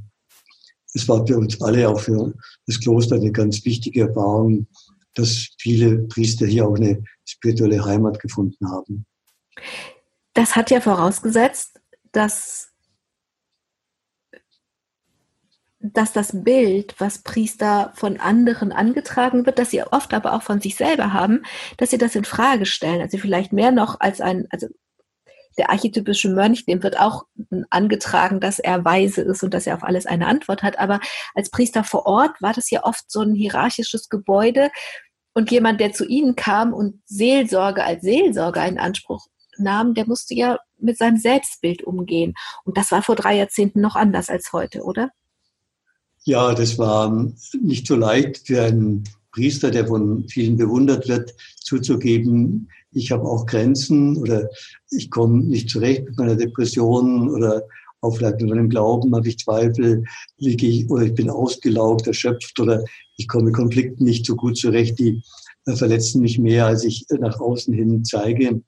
es 0.93 1.07
war 1.07 1.25
für 1.27 1.37
uns 1.37 1.61
alle, 1.61 1.89
auch 1.89 1.99
für 1.99 2.33
das 2.65 2.79
Kloster, 2.79 3.15
eine 3.15 3.31
ganz 3.31 3.63
wichtige 3.65 4.01
Erfahrung, 4.01 4.67
dass 5.13 5.49
viele 5.59 5.99
Priester 5.99 6.45
hier 6.45 6.67
auch 6.67 6.75
eine 6.75 7.03
spirituelle 7.25 7.83
Heimat 7.83 8.19
gefunden 8.19 8.69
haben. 8.69 9.05
Das 10.33 10.55
hat 10.55 10.71
ja 10.71 10.79
vorausgesetzt, 10.79 11.79
dass 12.11 12.66
dass 15.79 16.11
das 16.11 16.43
Bild, 16.43 16.95
was 16.97 17.19
Priester 17.19 17.91
von 17.95 18.19
anderen 18.19 18.71
angetragen 18.71 19.45
wird, 19.45 19.59
dass 19.59 19.71
sie 19.71 19.83
oft 19.83 20.13
aber 20.13 20.33
auch 20.33 20.41
von 20.41 20.59
sich 20.59 20.75
selber 20.75 21.13
haben, 21.13 21.43
dass 21.77 21.91
sie 21.91 21.97
das 21.97 22.15
in 22.15 22.25
Frage 22.25 22.65
stellen. 22.65 23.01
Also 23.01 23.17
vielleicht 23.17 23.53
mehr 23.53 23.71
noch 23.71 23.99
als 23.99 24.19
ein, 24.19 24.47
also 24.49 24.67
der 25.57 25.69
archetypische 25.69 26.29
Mönch, 26.29 26.65
dem 26.65 26.83
wird 26.83 26.99
auch 26.99 27.25
angetragen, 27.69 28.39
dass 28.39 28.59
er 28.59 28.85
weise 28.85 29.21
ist 29.21 29.43
und 29.43 29.53
dass 29.53 29.67
er 29.67 29.75
auf 29.75 29.83
alles 29.83 30.05
eine 30.05 30.27
Antwort 30.27 30.63
hat. 30.63 30.79
Aber 30.79 30.99
als 31.33 31.49
Priester 31.49 31.83
vor 31.83 32.05
Ort 32.05 32.41
war 32.41 32.53
das 32.53 32.69
ja 32.69 32.83
oft 32.83 33.09
so 33.09 33.21
ein 33.21 33.33
hierarchisches 33.33 34.09
Gebäude. 34.09 34.69
Und 35.33 35.51
jemand, 35.51 35.79
der 35.79 35.93
zu 35.93 36.05
ihnen 36.05 36.35
kam 36.35 36.73
und 36.73 37.01
Seelsorge 37.05 37.83
als 37.83 38.01
Seelsorger 38.01 38.65
in 38.67 38.79
Anspruch 38.79 39.27
nahm, 39.57 39.93
der 39.93 40.07
musste 40.07 40.33
ja 40.33 40.57
mit 40.79 40.97
seinem 40.97 41.17
Selbstbild 41.17 41.83
umgehen. 41.83 42.33
Und 42.63 42.77
das 42.77 42.91
war 42.91 43.01
vor 43.01 43.15
drei 43.15 43.35
Jahrzehnten 43.37 43.81
noch 43.81 43.95
anders 43.95 44.29
als 44.29 44.53
heute, 44.53 44.83
oder? 44.83 45.11
Ja, 46.27 46.53
das 46.53 46.77
war 46.77 47.31
nicht 47.61 47.87
so 47.87 47.95
leicht 47.95 48.47
für 48.47 48.61
einen 48.61 49.05
Priester, 49.31 49.71
der 49.71 49.87
von 49.87 50.27
vielen 50.27 50.57
bewundert 50.57 51.07
wird, 51.07 51.33
zuzugeben, 51.61 52.67
ich 52.91 53.13
habe 53.13 53.23
auch 53.23 53.45
Grenzen 53.45 54.17
oder 54.17 54.49
ich 54.91 55.09
komme 55.09 55.43
nicht 55.43 55.69
zurecht 55.69 56.03
mit 56.03 56.17
meiner 56.17 56.35
Depression 56.35 57.29
oder 57.29 57.63
auch 58.01 58.17
vielleicht 58.17 58.41
mit 58.41 58.49
meinem 58.49 58.67
Glauben 58.67 59.15
habe 59.15 59.25
ich 59.29 59.39
Zweifel, 59.39 60.03
liege 60.37 60.67
ich 60.67 60.89
oder 60.89 61.03
ich 61.03 61.13
bin 61.13 61.29
ausgelaugt, 61.29 62.07
erschöpft 62.07 62.59
oder 62.59 62.83
ich 63.15 63.29
komme 63.29 63.45
mit 63.45 63.55
Konflikten 63.55 64.03
nicht 64.03 64.25
so 64.25 64.35
gut 64.35 64.57
zurecht, 64.57 64.99
die 64.99 65.21
äh, 65.65 65.77
verletzen 65.77 66.21
mich 66.21 66.39
mehr, 66.39 66.65
als 66.65 66.83
ich 66.83 67.05
nach 67.09 67.39
außen 67.39 67.73
hin 67.73 68.03
zeige. 68.03 68.61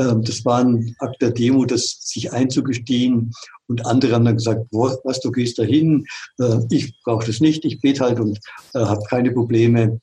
Ähm, 0.00 0.24
das 0.24 0.44
war 0.44 0.60
ein 0.60 0.96
Akt 0.98 1.20
der 1.20 1.30
Demo, 1.30 1.64
das 1.64 1.98
sich 2.00 2.32
einzugestehen. 2.32 3.32
Und 3.68 3.86
andere 3.86 4.14
haben 4.14 4.24
dann 4.24 4.36
gesagt, 4.36 4.66
was, 4.72 5.20
du 5.20 5.30
gehst 5.30 5.58
dahin, 5.58 6.06
äh, 6.38 6.58
ich 6.70 6.98
brauche 7.04 7.26
das 7.26 7.40
nicht, 7.40 7.64
ich 7.64 7.80
bete 7.80 8.04
halt 8.04 8.18
und 8.18 8.38
äh, 8.74 8.80
habe 8.80 9.02
keine 9.08 9.30
Probleme. 9.30 10.00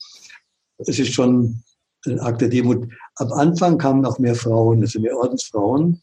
Es 0.78 1.00
ist 1.00 1.14
schon 1.14 1.64
ein 2.06 2.20
Akt 2.20 2.42
der 2.42 2.50
Demut. 2.50 2.88
Am 3.16 3.32
Anfang 3.34 3.78
kamen 3.78 4.06
auch 4.06 4.20
mehr 4.20 4.36
Frauen, 4.36 4.82
also 4.82 5.00
mehr 5.00 5.18
Ordensfrauen. 5.18 6.02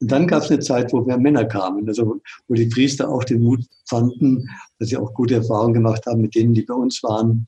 Und 0.00 0.10
dann 0.12 0.26
gab 0.26 0.42
es 0.42 0.50
eine 0.50 0.60
Zeit, 0.60 0.92
wo 0.92 1.00
mehr 1.02 1.18
Männer 1.18 1.44
kamen, 1.44 1.88
also 1.88 2.20
wo 2.48 2.54
die 2.54 2.66
Priester 2.66 3.08
auch 3.08 3.24
den 3.24 3.42
Mut 3.42 3.64
fanden, 3.88 4.48
dass 4.78 4.88
sie 4.90 4.96
auch 4.96 5.14
gute 5.14 5.36
Erfahrungen 5.36 5.74
gemacht 5.74 6.04
haben 6.06 6.22
mit 6.22 6.34
denen, 6.34 6.54
die 6.54 6.62
bei 6.62 6.74
uns 6.74 7.02
waren. 7.02 7.46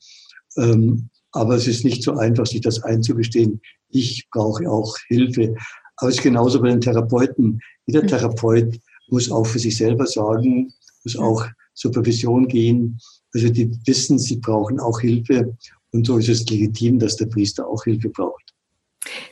Ähm, 0.57 1.09
aber 1.31 1.55
es 1.55 1.67
ist 1.67 1.85
nicht 1.85 2.01
so 2.01 2.13
einfach, 2.13 2.47
sich 2.47 2.61
das 2.61 2.81
einzugestehen. 2.81 3.61
Ich 3.89 4.27
brauche 4.31 4.69
auch 4.69 4.95
Hilfe. 5.07 5.55
Aber 5.97 6.09
es 6.09 6.17
ist 6.17 6.23
genauso 6.23 6.61
bei 6.61 6.69
den 6.69 6.81
Therapeuten. 6.81 7.59
Jeder 7.85 8.03
mhm. 8.03 8.07
Therapeut 8.07 8.79
muss 9.09 9.31
auch 9.31 9.45
für 9.45 9.59
sich 9.59 9.77
selber 9.77 10.05
sorgen, 10.05 10.73
muss 11.03 11.17
auch 11.17 11.45
Supervision 11.73 12.47
gehen. 12.47 12.99
Also 13.33 13.49
die 13.49 13.71
wissen, 13.85 14.19
sie 14.19 14.37
brauchen 14.37 14.79
auch 14.79 14.99
Hilfe. 14.99 15.55
Und 15.91 16.05
so 16.05 16.17
ist 16.17 16.29
es 16.29 16.47
legitim, 16.47 16.99
dass 16.99 17.15
der 17.15 17.25
Priester 17.25 17.67
auch 17.67 17.83
Hilfe 17.83 18.09
braucht. 18.09 18.53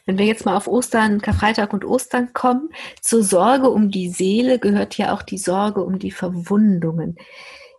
Wenn 0.06 0.17
wir 0.17 0.26
jetzt 0.26 0.46
mal 0.46 0.56
auf 0.56 0.67
Ostern, 0.67 1.22
Karfreitag 1.22 1.74
und 1.74 1.86
Ostern 1.86 2.34
kommen, 2.34 2.70
zur 3.02 3.24
Sorge 3.24 3.70
um 3.70 3.91
die 3.91 4.10
Seele 4.10 4.60
gehört 4.60 4.98
ja 4.98 5.13
auch 5.13 5.22
die 5.22 5.38
Sorge 5.38 5.84
um 5.84 6.00
die 6.00 6.12
Verwundungen 6.12 7.17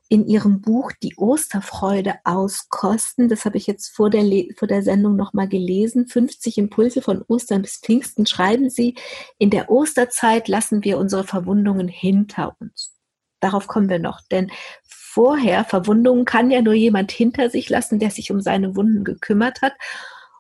in 0.09 0.27
ihrem 0.27 0.61
Buch 0.61 0.93
Die 1.03 1.17
Osterfreude 1.17 2.15
auskosten. 2.25 3.29
Das 3.29 3.45
habe 3.45 3.59
ich 3.59 3.67
jetzt 3.67 3.89
vor 3.95 4.11
der, 4.11 4.25
vor 4.57 4.67
der 4.67 4.83
Sendung 4.83 5.17
nochmal 5.17 5.49
gelesen. 5.49 6.07
50 6.07 6.59
Impulse 6.59 7.03
von 7.03 7.23
Ostern 7.29 7.63
bis 7.63 7.77
Pfingsten 7.77 8.27
schreiben 8.27 8.71
sie. 8.71 8.95
In 9.39 9.51
der 9.51 9.71
Osterzeit 9.71 10.49
lassen 10.49 10.83
wir 10.85 10.99
unsere 10.99 11.25
Verwundungen 11.25 11.89
hinter 11.89 12.57
uns. 12.59 12.95
Darauf 13.41 13.69
kommen 13.69 13.89
wir 13.89 14.01
noch, 14.01 14.21
denn 14.31 14.51
vorher, 14.85 15.65
Verwundungen 15.65 16.25
kann 16.25 16.51
ja 16.51 16.63
nur 16.63 16.75
jemand 16.75 17.13
hinter 17.13 17.51
sich 17.51 17.69
lassen, 17.69 17.99
der 17.99 18.11
sich 18.11 18.31
um 18.31 18.41
seine 18.41 18.75
Wunden 18.77 19.05
gekümmert 19.05 19.63
hat. 19.63 19.75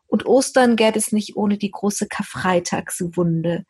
Und 0.06 0.26
Ostern 0.26 0.76
gäbe 0.76 0.98
es 0.98 1.12
nicht 1.12 1.36
ohne 1.36 1.58
die 1.58 1.70
große 1.70 2.08
Karfreitagswunde. 2.08 3.64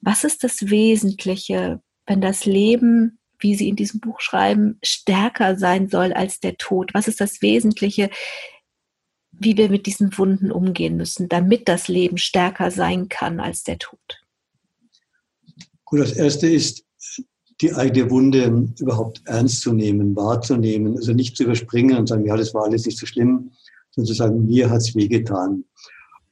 Was 0.00 0.24
ist 0.24 0.42
das 0.42 0.70
Wesentliche, 0.70 1.80
wenn 2.06 2.20
das 2.20 2.44
Leben 2.44 3.18
wie 3.42 3.54
Sie 3.54 3.68
in 3.68 3.76
diesem 3.76 4.00
Buch 4.00 4.20
schreiben, 4.20 4.78
stärker 4.82 5.56
sein 5.56 5.88
soll 5.88 6.12
als 6.12 6.40
der 6.40 6.56
Tod? 6.56 6.94
Was 6.94 7.08
ist 7.08 7.20
das 7.20 7.42
Wesentliche 7.42 8.10
wie 9.32 9.56
wir 9.56 9.68
mit 9.68 9.86
diesen 9.86 10.16
Wunden 10.18 10.52
umgehen 10.52 10.96
müssen, 10.96 11.28
damit 11.28 11.68
das 11.68 11.88
Leben 11.88 12.18
stärker 12.18 12.70
sein 12.70 13.08
kann 13.08 13.40
als 13.40 13.64
der 13.64 13.78
Tod? 13.78 13.98
Gut, 15.84 16.00
das 16.00 16.12
Erste 16.12 16.48
ist, 16.48 16.84
die 17.60 17.74
eigene 17.74 18.10
Wunde 18.10 18.68
überhaupt 18.78 19.22
ernst 19.26 19.60
zu 19.60 19.72
nehmen, 19.72 20.16
wahrzunehmen, 20.16 20.96
also 20.96 21.12
nicht 21.12 21.36
zu 21.36 21.44
überspringen 21.44 21.96
und 21.96 22.08
sagen, 22.08 22.24
ja, 22.24 22.36
das 22.36 22.54
war 22.54 22.64
alles 22.64 22.86
nicht 22.86 22.98
so 22.98 23.06
schlimm, 23.06 23.52
sondern 23.90 24.08
zu 24.08 24.14
sagen, 24.14 24.46
mir 24.46 24.70
hat's 24.70 24.94
wehgetan. 24.94 25.64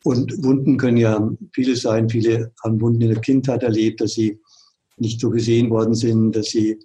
Und 0.03 0.43
Wunden 0.43 0.79
können 0.79 0.97
ja 0.97 1.31
viele 1.53 1.77
sein. 1.77 2.09
Viele 2.09 2.53
haben 2.65 2.81
Wunden 2.81 3.03
in 3.03 3.11
der 3.11 3.21
Kindheit 3.21 3.63
erlebt, 3.63 4.01
dass 4.01 4.13
sie 4.13 4.41
nicht 4.97 5.21
so 5.21 5.29
gesehen 5.31 5.69
worden 5.69 5.95
sind, 5.95 6.33
dass 6.33 6.47
sie 6.47 6.79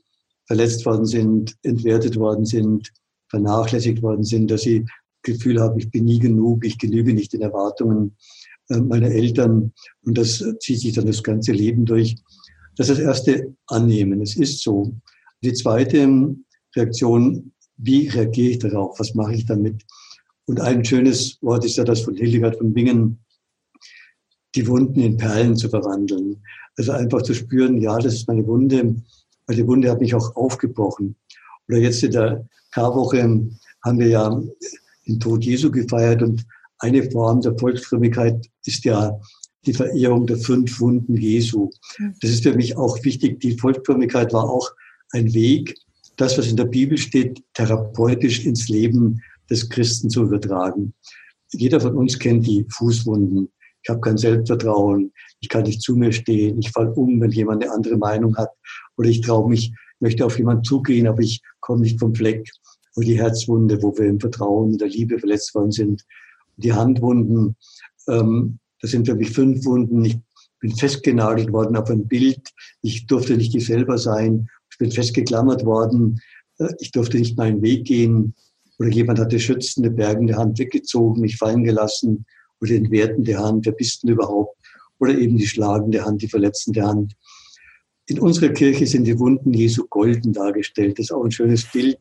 verletzt 0.45 0.85
worden 0.85 1.05
sind, 1.05 1.55
entwertet 1.63 2.17
worden 2.17 2.45
sind, 2.45 2.91
vernachlässigt 3.29 4.01
worden 4.01 4.23
sind, 4.23 4.49
dass 4.51 4.61
sie 4.61 4.85
Gefühl 5.23 5.59
haben, 5.59 5.79
ich 5.79 5.91
bin 5.91 6.05
nie 6.05 6.19
genug, 6.19 6.65
ich 6.65 6.77
genüge 6.77 7.13
nicht 7.13 7.33
den 7.33 7.41
Erwartungen 7.41 8.15
äh, 8.69 8.77
meiner 8.77 9.09
Eltern. 9.09 9.73
Und 10.03 10.17
das 10.17 10.43
zieht 10.59 10.79
sich 10.79 10.93
dann 10.93 11.07
das 11.07 11.23
ganze 11.23 11.51
Leben 11.51 11.85
durch. 11.85 12.15
Das 12.77 12.89
ist 12.89 12.99
das 12.99 13.05
erste 13.05 13.55
Annehmen. 13.67 14.21
Es 14.21 14.37
ist 14.37 14.61
so. 14.61 14.93
Die 15.43 15.53
zweite 15.53 16.35
Reaktion, 16.75 17.51
wie 17.77 18.07
reagiere 18.07 18.51
ich 18.51 18.59
darauf? 18.59 18.99
Was 18.99 19.15
mache 19.15 19.33
ich 19.33 19.45
damit? 19.45 19.83
Und 20.45 20.61
ein 20.61 20.85
schönes 20.85 21.41
Wort 21.41 21.65
ist 21.65 21.77
ja 21.77 21.83
das 21.83 22.01
von 22.01 22.15
Hildegard 22.15 22.57
von 22.57 22.73
Bingen, 22.73 23.19
die 24.55 24.67
Wunden 24.67 25.01
in 25.01 25.17
Perlen 25.17 25.55
zu 25.55 25.69
verwandeln. 25.69 26.41
Also 26.77 26.91
einfach 26.91 27.21
zu 27.23 27.33
spüren, 27.33 27.81
ja, 27.81 27.97
das 27.97 28.13
ist 28.13 28.27
meine 28.27 28.45
Wunde, 28.45 28.95
weil 29.47 29.55
die 29.55 29.67
Wunde 29.67 29.89
hat 29.89 30.01
mich 30.01 30.15
auch 30.15 30.35
aufgebrochen. 30.35 31.15
Oder 31.67 31.79
jetzt 31.79 32.03
in 32.03 32.11
der 32.11 32.47
Karwoche 32.71 33.21
haben 33.83 33.99
wir 33.99 34.07
ja 34.07 34.41
den 35.07 35.19
Tod 35.19 35.45
Jesu 35.45 35.71
gefeiert 35.71 36.21
und 36.21 36.45
eine 36.79 37.09
Form 37.09 37.41
der 37.41 37.57
Volksfrömmigkeit 37.57 38.47
ist 38.65 38.83
ja 38.85 39.19
die 39.65 39.73
Verehrung 39.73 40.27
der 40.27 40.37
fünf 40.37 40.79
Wunden 40.79 41.15
Jesu. 41.15 41.69
Das 42.21 42.31
ist 42.31 42.43
für 42.43 42.53
mich 42.53 42.77
auch 42.77 43.03
wichtig. 43.03 43.39
Die 43.39 43.57
Volksfrömmigkeit 43.57 44.33
war 44.33 44.49
auch 44.49 44.69
ein 45.11 45.33
Weg, 45.33 45.75
das, 46.17 46.37
was 46.37 46.47
in 46.47 46.57
der 46.57 46.65
Bibel 46.65 46.97
steht, 46.97 47.43
therapeutisch 47.53 48.45
ins 48.45 48.69
Leben 48.69 49.21
des 49.49 49.69
Christen 49.69 50.09
zu 50.09 50.23
übertragen. 50.23 50.93
Jeder 51.51 51.79
von 51.79 51.95
uns 51.95 52.17
kennt 52.19 52.45
die 52.45 52.65
Fußwunden. 52.69 53.49
Ich 53.85 53.89
habe 53.89 54.01
kein 54.01 54.17
Selbstvertrauen, 54.17 55.13
ich 55.41 55.49
kann 55.49 55.61
nicht 55.61 55.79
zu 55.79 55.95
mir 55.95 56.11
stehen, 56.11 56.57
ich 56.57 56.71
falle 56.71 56.91
um, 56.93 57.21
wenn 57.21 57.29
jemand 57.29 57.63
eine 57.63 57.71
andere 57.71 57.97
Meinung 57.97 58.35
hat 58.35 58.49
oder 58.97 59.07
ich 59.07 59.21
traue 59.21 59.47
mich, 59.47 59.71
möchte 59.99 60.25
auf 60.25 60.39
jemanden 60.39 60.63
zugehen, 60.63 61.05
aber 61.05 61.19
ich 61.19 61.43
komme 61.59 61.81
nicht 61.81 61.99
vom 61.99 62.15
Fleck. 62.15 62.49
Oder 62.95 63.05
die 63.05 63.19
Herzwunde, 63.19 63.81
wo 63.83 63.95
wir 63.95 64.05
im 64.05 64.19
Vertrauen, 64.19 64.71
in 64.71 64.77
der 64.79 64.87
Liebe 64.87 65.19
verletzt 65.19 65.53
worden 65.53 65.71
sind. 65.71 66.03
Die 66.57 66.73
Handwunden, 66.73 67.55
ähm, 68.09 68.57
das 68.81 68.89
sind 68.91 69.05
für 69.07 69.15
mich 69.15 69.29
fünf 69.29 69.63
Wunden. 69.65 70.03
Ich 70.03 70.17
bin 70.59 70.75
festgenagelt 70.75 71.51
worden 71.51 71.75
auf 71.75 71.89
ein 71.91 72.07
Bild. 72.07 72.41
Ich 72.81 73.05
durfte 73.05 73.37
nicht 73.37 73.53
ich 73.53 73.67
selber 73.67 73.99
sein. 73.99 74.47
Ich 74.71 74.79
bin 74.79 74.91
festgeklammert 74.91 75.63
worden. 75.63 76.19
Äh, 76.57 76.73
ich 76.79 76.91
durfte 76.91 77.17
nicht 77.17 77.37
meinen 77.37 77.61
Weg 77.61 77.85
gehen. 77.85 78.33
Oder 78.79 78.89
jemand 78.89 79.19
hat 79.19 79.31
die 79.31 79.39
schützende, 79.39 79.91
bergende 79.91 80.37
Hand 80.37 80.57
weggezogen, 80.57 81.21
mich 81.21 81.37
fallen 81.37 81.63
gelassen. 81.63 82.25
Oder 82.61 82.71
die 82.71 82.77
entwertende 82.77 83.37
Hand, 83.37 83.65
wer 83.65 83.73
bist 83.73 84.03
du 84.03 84.09
überhaupt? 84.09 84.57
Oder 84.99 85.17
eben 85.17 85.37
die 85.37 85.47
schlagende 85.47 86.05
Hand, 86.05 86.21
die 86.21 86.27
verletzende 86.27 86.83
Hand. 86.83 87.15
In 88.07 88.19
unserer 88.19 88.49
Kirche 88.49 88.85
sind 88.87 89.05
die 89.05 89.19
Wunden 89.19 89.53
Jesu 89.53 89.85
golden 89.89 90.31
dargestellt. 90.31 90.99
Das 90.99 91.05
ist 91.05 91.11
auch 91.11 91.23
ein 91.23 91.31
schönes 91.31 91.65
Bild. 91.71 91.99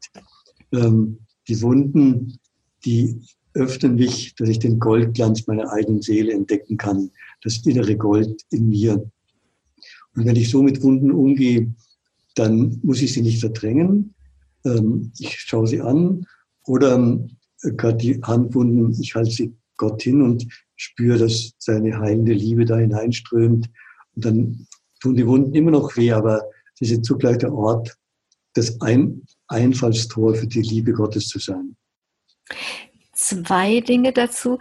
Ähm, 0.73 1.19
die 1.49 1.61
Wunden, 1.63 2.39
die 2.85 3.21
öffnen 3.55 3.95
mich, 3.95 4.35
dass 4.35 4.49
ich 4.49 4.59
den 4.59 4.79
Goldglanz 4.79 5.47
meiner 5.47 5.71
eigenen 5.71 6.03
Seele 6.03 6.33
entdecken 6.33 6.77
kann, 6.77 7.11
das 7.43 7.65
innere 7.65 7.97
Gold 7.97 8.43
in 8.51 8.69
mir. 8.69 9.11
Und 10.15 10.25
wenn 10.27 10.37
ich 10.37 10.51
so 10.51 10.63
mit 10.63 10.83
Wunden 10.83 11.11
umgehe, 11.11 11.73
dann 12.35 12.81
muss 12.83 13.03
ich 13.03 13.13
sie 13.13 13.23
nicht 13.23 13.41
verdrängen. 13.41 14.15
Ähm, 14.65 15.13
ich 15.19 15.39
schaue 15.39 15.67
sie 15.67 15.81
an 15.81 16.27
oder 16.67 16.99
äh, 17.63 17.73
gerade 17.73 17.97
die 17.97 18.21
Handwunden, 18.23 19.01
ich 19.01 19.15
halte 19.15 19.31
sie 19.31 19.55
Gott 19.77 20.03
hin 20.03 20.23
und 20.23 20.47
spüre, 20.77 21.19
dass 21.19 21.53
seine 21.59 21.99
heilende 21.99 22.33
Liebe 22.33 22.65
da 22.65 22.77
hineinströmt. 22.77 23.69
Und 24.15 24.25
dann 24.25 24.67
tun 25.01 25.17
die 25.17 25.27
Wunden 25.27 25.55
immer 25.55 25.71
noch 25.71 25.97
weh, 25.97 26.13
aber 26.13 26.43
sie 26.75 26.87
sind 26.87 27.05
zugleich 27.05 27.39
der 27.39 27.53
Ort, 27.53 27.97
das 28.55 28.81
Ein 28.81 29.23
Einfallstor 29.49 30.35
für 30.35 30.47
die 30.47 30.63
Liebe 30.63 30.93
Gottes 30.93 31.29
zu 31.29 31.39
sein. 31.39 31.77
Zwei 33.13 33.81
Dinge 33.81 34.13
dazu. 34.13 34.59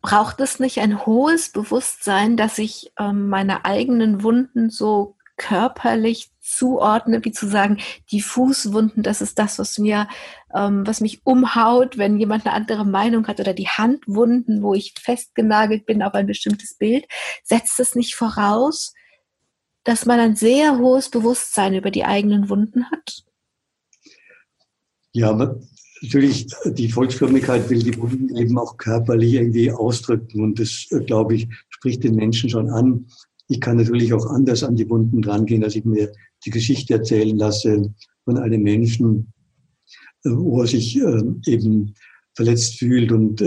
Braucht 0.00 0.40
es 0.40 0.60
nicht 0.60 0.78
ein 0.78 1.06
hohes 1.06 1.50
Bewusstsein, 1.50 2.36
dass 2.36 2.58
ich 2.58 2.92
ähm, 2.98 3.28
meine 3.28 3.64
eigenen 3.64 4.22
Wunden 4.22 4.70
so 4.70 5.16
körperlich 5.38 6.30
zuordne, 6.40 7.24
wie 7.24 7.32
zu 7.32 7.48
sagen, 7.48 7.78
die 8.10 8.20
Fußwunden, 8.20 9.02
das 9.02 9.22
ist 9.22 9.38
das, 9.38 9.58
was 9.58 9.78
mir, 9.78 10.08
ähm, 10.54 10.86
was 10.86 11.00
mich 11.00 11.24
umhaut, 11.24 11.96
wenn 11.96 12.18
jemand 12.18 12.44
eine 12.44 12.54
andere 12.54 12.84
Meinung 12.84 13.26
hat, 13.26 13.40
oder 13.40 13.54
die 13.54 13.68
Handwunden, 13.68 14.62
wo 14.62 14.74
ich 14.74 14.94
festgenagelt 15.00 15.86
bin 15.86 16.02
auf 16.02 16.14
ein 16.14 16.26
bestimmtes 16.26 16.74
Bild, 16.74 17.06
setzt 17.44 17.80
es 17.80 17.94
nicht 17.94 18.14
voraus, 18.14 18.92
dass 19.84 20.04
man 20.04 20.20
ein 20.20 20.36
sehr 20.36 20.78
hohes 20.78 21.08
Bewusstsein 21.08 21.74
über 21.74 21.90
die 21.90 22.04
eigenen 22.04 22.50
Wunden 22.50 22.90
hat? 22.90 23.24
Ja, 25.12 25.32
natürlich, 25.32 26.46
die 26.66 26.90
Volksfrömmigkeit 26.90 27.70
will 27.70 27.82
die 27.82 27.98
Wunden 27.98 28.36
eben 28.36 28.58
auch 28.58 28.76
körperlich 28.76 29.34
irgendwie 29.34 29.72
ausdrücken 29.72 30.42
und 30.42 30.58
das, 30.60 30.86
äh, 30.90 31.00
glaube 31.00 31.36
ich, 31.36 31.48
spricht 31.70 32.04
den 32.04 32.16
Menschen 32.16 32.50
schon 32.50 32.70
an. 32.70 33.06
Ich 33.48 33.60
kann 33.60 33.78
natürlich 33.78 34.12
auch 34.12 34.26
anders 34.26 34.62
an 34.62 34.76
die 34.76 34.88
Wunden 34.88 35.24
rangehen, 35.24 35.62
dass 35.62 35.74
ich 35.74 35.84
mir 35.84 36.12
die 36.44 36.50
Geschichte 36.50 36.94
erzählen 36.94 37.36
lasse 37.36 37.92
von 38.24 38.38
einem 38.38 38.62
Menschen, 38.62 39.32
äh, 40.24 40.30
wo 40.30 40.60
er 40.62 40.66
sich 40.66 41.00
äh, 41.00 41.22
eben 41.46 41.94
verletzt 42.34 42.78
fühlt 42.78 43.10
und 43.10 43.42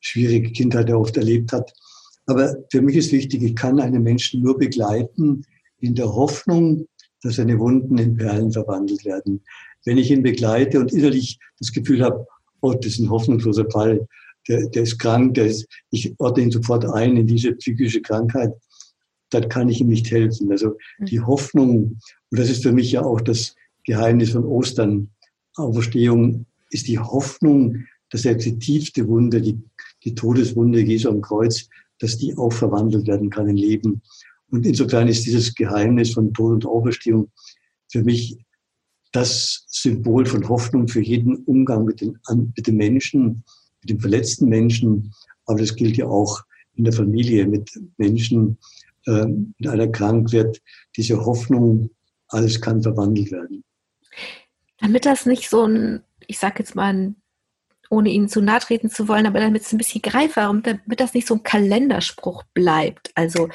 schwierige 0.00 0.50
Kindheit 0.50 0.88
er 0.88 1.00
oft 1.00 1.16
erlebt 1.16 1.52
hat. 1.52 1.72
Aber 2.26 2.54
für 2.70 2.80
mich 2.80 2.96
ist 2.96 3.12
wichtig, 3.12 3.42
ich 3.42 3.56
kann 3.56 3.80
einen 3.80 4.02
Menschen 4.02 4.42
nur 4.42 4.58
begleiten 4.58 5.42
in 5.78 5.94
der 5.94 6.14
Hoffnung, 6.14 6.86
dass 7.22 7.36
seine 7.36 7.58
Wunden 7.58 7.98
in 7.98 8.16
Perlen 8.16 8.52
verwandelt 8.52 9.04
werden. 9.04 9.42
Wenn 9.84 9.98
ich 9.98 10.10
ihn 10.10 10.22
begleite 10.22 10.80
und 10.80 10.92
innerlich 10.92 11.38
das 11.58 11.72
Gefühl 11.72 12.02
habe, 12.02 12.26
oh, 12.60 12.72
das 12.74 12.92
ist 12.92 12.98
ein 12.98 13.10
hoffnungsloser 13.10 13.68
Fall, 13.70 14.06
der, 14.48 14.68
der 14.68 14.82
ist 14.82 14.98
krank, 14.98 15.34
der 15.34 15.46
ist, 15.46 15.66
ich 15.90 16.14
ordne 16.18 16.44
ihn 16.44 16.50
sofort 16.50 16.84
ein 16.84 17.16
in 17.16 17.26
diese 17.26 17.52
psychische 17.52 18.02
Krankheit, 18.02 18.52
dann 19.30 19.48
kann 19.48 19.68
ich 19.68 19.80
ihm 19.80 19.88
nicht 19.88 20.10
helfen. 20.10 20.50
Also 20.50 20.76
mhm. 20.98 21.06
die 21.06 21.20
Hoffnung, 21.20 21.98
und 22.30 22.38
das 22.38 22.50
ist 22.50 22.62
für 22.62 22.72
mich 22.72 22.92
ja 22.92 23.02
auch 23.02 23.20
das 23.20 23.54
Geheimnis 23.84 24.30
von 24.30 24.44
Ostern, 24.44 25.10
Auferstehung, 25.56 26.46
ist 26.70 26.88
die 26.88 26.98
Hoffnung, 26.98 27.84
dass 28.10 28.22
selbst 28.22 28.46
die 28.46 28.58
tiefste 28.58 29.06
Wunde, 29.08 29.40
die, 29.40 29.58
die 30.04 30.14
Todeswunde 30.14 30.80
Jesu 30.80 31.08
am 31.08 31.20
Kreuz, 31.20 31.68
dass 31.98 32.18
die 32.18 32.36
auch 32.36 32.52
verwandelt 32.52 33.06
werden 33.06 33.30
kann 33.30 33.48
in 33.48 33.56
Leben. 33.56 34.02
Und 34.50 34.66
insofern 34.66 35.08
ist 35.08 35.26
dieses 35.26 35.54
Geheimnis 35.54 36.12
von 36.12 36.32
Tod 36.32 36.52
und 36.52 36.66
Auferstehung 36.66 37.30
für 37.90 38.02
mich 38.02 38.38
das 39.12 39.64
Symbol 39.68 40.26
von 40.26 40.48
Hoffnung 40.48 40.88
für 40.88 41.00
jeden 41.00 41.36
Umgang 41.44 41.84
mit 41.84 42.00
den, 42.00 42.18
mit 42.56 42.66
den 42.66 42.76
Menschen, 42.76 43.44
mit 43.80 43.90
den 43.90 44.00
verletzten 44.00 44.48
Menschen. 44.48 45.12
Aber 45.46 45.58
das 45.58 45.74
gilt 45.74 45.96
ja 45.96 46.06
auch 46.06 46.42
in 46.74 46.84
der 46.84 46.92
Familie 46.92 47.46
mit 47.46 47.70
Menschen, 47.96 48.58
äh, 49.06 49.26
wenn 49.26 49.68
einer 49.68 49.88
krank 49.88 50.32
wird. 50.32 50.60
Diese 50.96 51.24
Hoffnung, 51.24 51.90
alles 52.28 52.60
kann 52.60 52.82
verwandelt 52.82 53.32
werden. 53.32 53.64
Damit 54.78 55.04
das 55.04 55.26
nicht 55.26 55.48
so 55.48 55.66
ein, 55.66 56.02
ich 56.26 56.38
sage 56.38 56.60
jetzt 56.60 56.74
mal 56.74 56.92
ein 56.92 57.16
ohne 57.90 58.08
ihnen 58.10 58.28
zu 58.28 58.40
nahe 58.40 58.60
treten 58.60 58.88
zu 58.88 59.08
wollen, 59.08 59.26
aber 59.26 59.40
damit 59.40 59.62
es 59.62 59.72
ein 59.72 59.78
bisschen 59.78 60.00
greifbar 60.00 60.48
damit 60.64 61.00
das 61.00 61.12
nicht 61.12 61.26
so 61.26 61.34
ein 61.34 61.42
Kalenderspruch 61.42 62.44
bleibt. 62.54 63.10
Also 63.16 63.48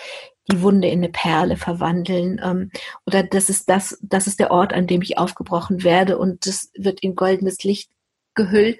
die 0.52 0.62
Wunde 0.62 0.90
in 0.90 1.00
eine 1.00 1.10
Perle 1.10 1.58
verwandeln. 1.58 2.40
Ähm, 2.44 2.70
oder 3.06 3.24
das 3.24 3.50
ist 3.50 3.70
das, 3.70 3.98
das 4.02 4.28
ist 4.28 4.40
der 4.40 4.52
Ort, 4.52 4.74
an 4.74 4.88
dem 4.88 5.02
ich 5.02 5.18
aufgebrochen 5.18 5.84
werde 5.84 6.18
und 6.18 6.46
das 6.46 6.70
wird 6.76 7.00
in 7.00 7.16
goldenes 7.16 7.64
Licht 7.64 7.90
gehüllt, 8.36 8.80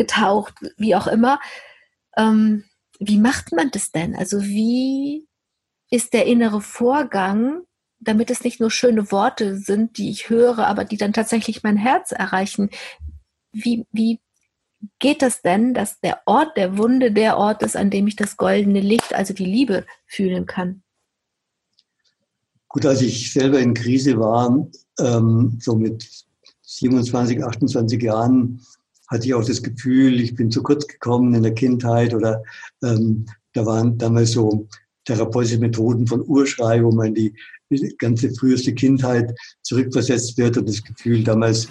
getaucht, 0.00 0.54
wie 0.78 0.94
auch 0.94 1.06
immer. 1.06 1.38
Ähm, 2.16 2.64
wie 2.98 3.18
macht 3.18 3.52
man 3.52 3.70
das 3.70 3.92
denn? 3.92 4.16
Also 4.16 4.42
wie 4.42 5.28
ist 5.90 6.14
der 6.14 6.24
innere 6.24 6.62
Vorgang, 6.62 7.64
damit 7.98 8.30
es 8.30 8.42
nicht 8.42 8.60
nur 8.60 8.70
schöne 8.70 9.12
Worte 9.12 9.58
sind, 9.58 9.98
die 9.98 10.10
ich 10.10 10.30
höre, 10.30 10.66
aber 10.66 10.84
die 10.86 10.96
dann 10.96 11.12
tatsächlich 11.12 11.62
mein 11.62 11.76
Herz 11.76 12.12
erreichen? 12.12 12.70
Wie, 13.52 13.86
wie 13.92 14.20
geht 15.00 15.20
das 15.20 15.42
denn, 15.42 15.74
dass 15.74 16.00
der 16.00 16.22
Ort 16.24 16.56
der 16.56 16.78
Wunde 16.78 17.12
der 17.12 17.36
Ort 17.36 17.62
ist, 17.62 17.76
an 17.76 17.90
dem 17.90 18.06
ich 18.06 18.16
das 18.16 18.38
goldene 18.38 18.80
Licht, 18.80 19.14
also 19.14 19.34
die 19.34 19.44
Liebe, 19.44 19.84
fühlen 20.06 20.46
kann? 20.46 20.82
Gut, 22.68 22.86
als 22.86 23.02
ich 23.02 23.32
selber 23.34 23.58
in 23.58 23.74
Krise 23.74 24.18
war, 24.18 24.66
ähm, 24.98 25.58
so 25.60 25.76
mit 25.76 26.08
27, 26.62 27.44
28 27.44 28.02
Jahren, 28.02 28.64
hatte 29.10 29.26
ich 29.26 29.34
auch 29.34 29.44
das 29.44 29.62
Gefühl, 29.62 30.20
ich 30.20 30.34
bin 30.34 30.50
zu 30.50 30.62
kurz 30.62 30.86
gekommen 30.86 31.34
in 31.34 31.42
der 31.42 31.54
Kindheit 31.54 32.14
oder 32.14 32.42
ähm, 32.82 33.26
da 33.52 33.66
waren 33.66 33.98
damals 33.98 34.32
so 34.32 34.68
therapeutische 35.04 35.58
Methoden 35.58 36.06
von 36.06 36.22
Urschrei, 36.26 36.82
wo 36.82 36.92
man 36.92 37.14
die, 37.14 37.34
ganze 37.98 38.32
früheste 38.34 38.74
Kindheit 38.74 39.32
zurückversetzt 39.62 40.36
wird 40.36 40.56
und 40.56 40.68
das 40.68 40.82
Gefühl 40.82 41.22
damals 41.22 41.68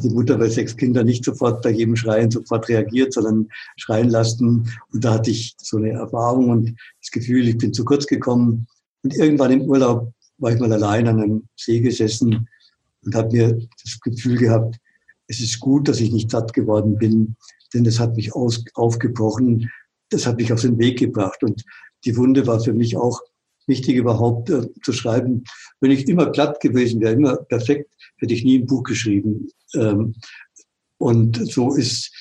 die 0.00 0.08
Mutter 0.08 0.38
bei 0.38 0.48
sechs 0.48 0.76
Kindern 0.76 1.06
nicht 1.06 1.24
sofort 1.24 1.62
bei 1.62 1.70
jedem 1.70 1.96
Schreien 1.96 2.30
sofort 2.30 2.68
reagiert, 2.68 3.12
sondern 3.12 3.48
schreien 3.76 4.08
lassen. 4.08 4.70
Und 4.92 5.04
da 5.04 5.14
hatte 5.14 5.32
ich 5.32 5.56
so 5.60 5.78
eine 5.78 5.90
Erfahrung 5.90 6.50
und 6.50 6.76
das 7.00 7.10
Gefühl, 7.10 7.48
ich 7.48 7.58
bin 7.58 7.72
zu 7.72 7.84
kurz 7.84 8.06
gekommen. 8.06 8.68
Und 9.02 9.16
irgendwann 9.16 9.50
im 9.50 9.62
Urlaub 9.62 10.12
war 10.38 10.52
ich 10.52 10.60
mal 10.60 10.72
allein 10.72 11.08
an 11.08 11.20
einem 11.20 11.48
See 11.56 11.80
gesessen 11.80 12.48
und 13.04 13.14
habe 13.14 13.32
mir 13.32 13.68
das 13.82 13.98
Gefühl 14.00 14.36
gehabt, 14.36 14.76
es 15.28 15.40
ist 15.40 15.60
gut, 15.60 15.88
dass 15.88 16.00
ich 16.00 16.12
nicht 16.12 16.30
satt 16.30 16.52
geworden 16.52 16.96
bin, 16.96 17.36
denn 17.74 17.84
das 17.84 17.98
hat 17.98 18.16
mich 18.16 18.34
aus, 18.34 18.64
aufgebrochen, 18.74 19.70
das 20.10 20.26
hat 20.26 20.36
mich 20.36 20.52
auf 20.52 20.60
den 20.60 20.78
Weg 20.78 20.98
gebracht. 20.98 21.42
Und 21.42 21.64
die 22.04 22.16
Wunde 22.16 22.46
war 22.46 22.60
für 22.60 22.72
mich 22.72 22.96
auch 22.96 23.20
wichtig 23.66 23.96
überhaupt 23.96 24.50
äh, 24.50 24.68
zu 24.82 24.92
schreiben. 24.92 25.44
Wenn 25.80 25.90
ich 25.90 26.08
immer 26.08 26.30
glatt 26.30 26.60
gewesen 26.60 27.00
wäre, 27.00 27.14
immer 27.14 27.36
perfekt, 27.36 27.92
hätte 28.18 28.34
ich 28.34 28.44
nie 28.44 28.60
ein 28.60 28.66
Buch 28.66 28.84
geschrieben. 28.84 29.48
Ähm, 29.74 30.14
und 30.98 31.50
so 31.50 31.74
ist 31.74 32.12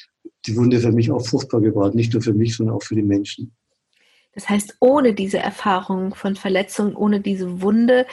die 0.47 0.55
Wunde 0.55 0.79
für 0.79 0.91
mich 0.91 1.11
auch 1.11 1.25
fruchtbar 1.25 1.61
geworden, 1.61 1.95
nicht 1.95 2.13
nur 2.13 2.21
für 2.21 2.33
mich, 2.33 2.55
sondern 2.55 2.75
auch 2.75 2.83
für 2.83 2.95
die 2.95 3.03
Menschen. 3.03 3.55
Das 4.33 4.49
heißt, 4.49 4.77
ohne 4.79 5.13
diese 5.13 5.37
Erfahrung 5.37 6.13
von 6.13 6.35
Verletzung, 6.35 6.95
ohne 6.95 7.21
diese 7.21 7.61
Wunde, 7.61 8.05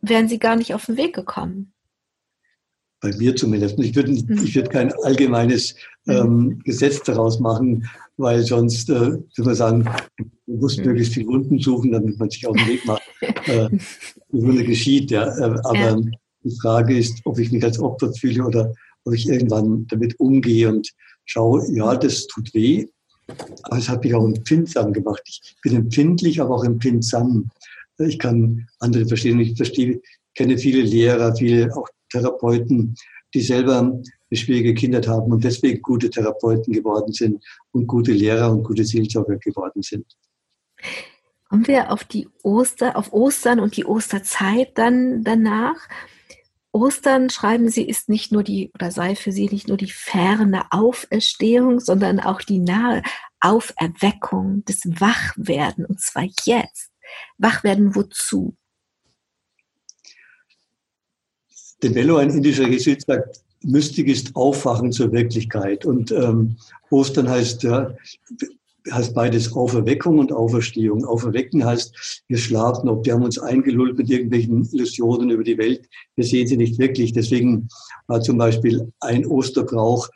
wären 0.00 0.28
Sie 0.28 0.38
gar 0.38 0.56
nicht 0.56 0.74
auf 0.74 0.86
den 0.86 0.96
Weg 0.96 1.14
gekommen. 1.14 1.72
Bei 3.06 3.16
mir 3.18 3.36
zumindest. 3.36 3.78
Ich 3.78 3.94
würde, 3.94 4.10
ich 4.10 4.54
würde 4.56 4.68
kein 4.68 4.92
allgemeines 5.04 5.76
mhm. 6.06 6.12
ähm, 6.12 6.58
Gesetz 6.64 7.02
daraus 7.04 7.38
machen, 7.38 7.88
weil 8.16 8.42
sonst, 8.42 8.90
äh, 8.90 8.94
würde 8.94 9.44
man 9.44 9.54
sagen, 9.54 9.84
man 9.84 10.58
muss 10.58 10.76
mhm. 10.76 10.86
möglichst 10.86 11.14
viel 11.14 11.26
Wunden 11.28 11.60
suchen, 11.60 11.92
damit 11.92 12.18
man 12.18 12.30
sich 12.30 12.44
auf 12.48 12.56
den 12.56 12.66
Weg 12.66 12.84
macht. 12.84 13.02
äh, 13.20 13.68
die 14.32 14.42
Wunde 14.42 14.64
geschieht, 14.64 15.12
ja. 15.12 15.24
Äh, 15.38 15.56
aber 15.62 15.78
ja. 15.78 16.00
die 16.42 16.56
Frage 16.60 16.98
ist, 16.98 17.20
ob 17.24 17.38
ich 17.38 17.52
mich 17.52 17.62
als 17.62 17.78
Opfer 17.78 18.12
fühle 18.12 18.44
oder 18.44 18.74
ob 19.04 19.14
ich 19.14 19.28
irgendwann 19.28 19.86
damit 19.86 20.18
umgehe 20.18 20.68
und 20.68 20.90
schaue, 21.26 21.64
ja, 21.72 21.94
das 21.94 22.26
tut 22.26 22.52
weh, 22.54 22.86
aber 23.62 23.78
es 23.78 23.88
hat 23.88 24.02
mich 24.02 24.14
auch 24.14 24.24
empfindsam 24.24 24.92
gemacht. 24.92 25.22
Ich 25.26 25.54
bin 25.62 25.76
empfindlich, 25.76 26.40
aber 26.40 26.56
auch 26.56 26.64
empfindsam. 26.64 27.50
Ich 27.98 28.18
kann 28.18 28.66
andere 28.80 29.06
verstehen. 29.06 29.38
Ich 29.38 29.56
verstehe, 29.56 30.00
kenne 30.34 30.58
viele 30.58 30.82
Lehrer, 30.82 31.34
viele 31.36 31.74
auch 31.76 31.88
Therapeuten, 32.10 32.94
die 33.34 33.40
selber 33.40 34.00
schwierige 34.32 34.74
Kindheit 34.74 35.08
haben 35.08 35.32
und 35.32 35.44
deswegen 35.44 35.82
gute 35.82 36.10
Therapeuten 36.10 36.72
geworden 36.72 37.12
sind 37.12 37.42
und 37.72 37.86
gute 37.86 38.12
Lehrer 38.12 38.50
und 38.50 38.64
gute 38.64 38.84
Seelsorger 38.84 39.36
geworden 39.36 39.82
sind. 39.82 40.06
Kommen 41.48 41.66
wir 41.68 41.92
auf 41.92 42.04
die 42.04 42.28
Oster, 42.42 42.96
auf 42.96 43.12
Ostern 43.12 43.60
und 43.60 43.76
die 43.76 43.84
Osterzeit 43.84 44.76
dann 44.76 45.22
danach. 45.22 45.76
Ostern, 46.72 47.30
schreiben 47.30 47.70
Sie, 47.70 47.84
ist 47.88 48.08
nicht 48.08 48.32
nur 48.32 48.42
die, 48.42 48.70
oder 48.74 48.90
sei 48.90 49.14
für 49.14 49.32
Sie 49.32 49.48
nicht 49.48 49.68
nur 49.68 49.76
die 49.76 49.90
ferne 49.90 50.64
Auferstehung, 50.70 51.80
sondern 51.80 52.20
auch 52.20 52.42
die 52.42 52.58
nahe 52.58 53.02
Auferweckung, 53.40 54.64
des 54.64 54.82
Wachwerden, 54.84 55.86
und 55.86 56.00
zwar 56.00 56.24
jetzt. 56.44 56.90
Wachwerden 57.38 57.94
wozu? 57.94 58.56
De 61.82 61.90
Bello, 61.90 62.16
ein 62.16 62.30
indischer 62.30 62.68
Jesuit, 62.68 63.02
sagt, 63.02 63.40
Mystik 63.62 64.08
ist 64.08 64.34
Aufwachen 64.34 64.92
zur 64.92 65.12
Wirklichkeit. 65.12 65.84
Und 65.84 66.12
ähm, 66.12 66.56
Ostern 66.90 67.28
heißt, 67.28 67.62
ja, 67.64 67.94
heißt 68.90 69.14
beides 69.14 69.52
Auferweckung 69.52 70.18
und 70.18 70.32
Auferstehung. 70.32 71.04
Auferwecken 71.04 71.64
heißt, 71.64 72.22
wir 72.28 72.38
schlafen 72.38 72.88
ob, 72.88 73.04
wir 73.04 73.14
haben 73.14 73.24
uns 73.24 73.38
eingelullt 73.38 73.98
mit 73.98 74.08
irgendwelchen 74.08 74.68
Illusionen 74.72 75.30
über 75.30 75.44
die 75.44 75.58
Welt. 75.58 75.88
Wir 76.14 76.24
sehen 76.24 76.46
sie 76.46 76.56
nicht 76.56 76.78
wirklich. 76.78 77.12
Deswegen 77.12 77.68
war 78.06 78.20
zum 78.20 78.38
Beispiel 78.38 78.92
ein 79.00 79.26
Osterbrauch, 79.26 80.08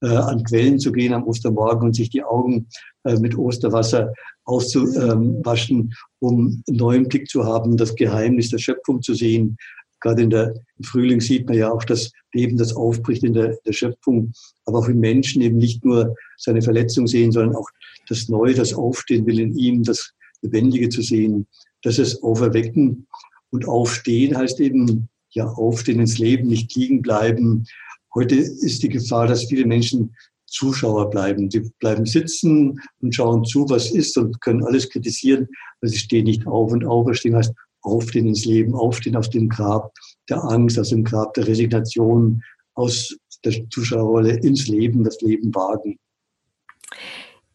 äh, 0.00 0.08
an 0.08 0.44
Quellen 0.44 0.78
zu 0.78 0.92
gehen 0.92 1.12
am 1.12 1.24
Ostermorgen 1.24 1.88
und 1.88 1.96
sich 1.96 2.10
die 2.10 2.22
Augen 2.22 2.68
äh, 3.04 3.16
mit 3.16 3.36
Osterwasser 3.36 4.12
auszuwaschen, 4.44 5.92
um 6.20 6.62
einen 6.68 6.76
neuen 6.76 7.08
Blick 7.08 7.28
zu 7.28 7.44
haben, 7.44 7.76
das 7.76 7.94
Geheimnis 7.94 8.50
der 8.50 8.58
Schöpfung 8.58 9.02
zu 9.02 9.14
sehen. 9.14 9.56
Gerade 10.00 10.22
in 10.22 10.30
der, 10.30 10.54
im 10.78 10.84
Frühling 10.84 11.20
sieht 11.20 11.46
man 11.46 11.56
ja 11.56 11.70
auch 11.70 11.84
das 11.84 12.12
Leben, 12.32 12.56
das 12.56 12.74
aufbricht 12.74 13.24
in 13.24 13.34
der, 13.34 13.56
der 13.66 13.72
Schöpfung, 13.72 14.32
aber 14.64 14.78
auch 14.78 14.88
im 14.88 15.00
Menschen 15.00 15.42
eben 15.42 15.56
nicht 15.56 15.84
nur 15.84 16.14
seine 16.36 16.62
Verletzung 16.62 17.06
sehen, 17.06 17.32
sondern 17.32 17.56
auch 17.56 17.68
das 18.08 18.28
Neue, 18.28 18.54
das 18.54 18.72
Aufstehen 18.72 19.26
will 19.26 19.40
in 19.40 19.56
ihm, 19.56 19.82
das 19.82 20.12
Lebendige 20.42 20.88
zu 20.88 21.02
sehen. 21.02 21.46
Das 21.82 21.98
ist 21.98 22.22
Auferwecken. 22.22 23.06
Und 23.50 23.66
Aufstehen 23.66 24.36
heißt 24.36 24.60
eben, 24.60 25.08
ja, 25.30 25.46
aufstehen 25.46 26.00
ins 26.00 26.18
Leben, 26.18 26.48
nicht 26.48 26.74
liegen 26.74 27.02
bleiben. 27.02 27.66
Heute 28.14 28.34
ist 28.34 28.82
die 28.82 28.88
Gefahr, 28.88 29.26
dass 29.26 29.44
viele 29.44 29.66
Menschen 29.66 30.14
Zuschauer 30.46 31.10
bleiben. 31.10 31.50
Sie 31.50 31.70
bleiben 31.78 32.06
sitzen 32.06 32.80
und 33.00 33.14
schauen 33.14 33.44
zu, 33.44 33.68
was 33.68 33.90
ist 33.90 34.16
und 34.16 34.40
können 34.40 34.64
alles 34.64 34.88
kritisieren, 34.88 35.46
aber 35.80 35.88
sie 35.88 35.98
stehen 35.98 36.24
nicht 36.24 36.46
auf. 36.46 36.72
Und 36.72 36.84
auferstehen 36.84 37.36
heißt 37.36 37.52
aufstehen 37.88 38.28
ins 38.28 38.44
Leben, 38.44 38.74
aufstehen 38.74 39.16
aus 39.16 39.30
dem 39.30 39.48
Grab 39.48 39.92
der 40.28 40.44
Angst, 40.44 40.78
aus 40.78 40.90
dem 40.90 41.04
Grab 41.04 41.34
der 41.34 41.46
Resignation, 41.46 42.42
aus 42.74 43.16
der 43.44 43.68
Zuschauerrolle 43.70 44.36
ins 44.38 44.68
Leben, 44.68 45.04
das 45.04 45.20
Leben 45.20 45.54
wagen. 45.54 45.98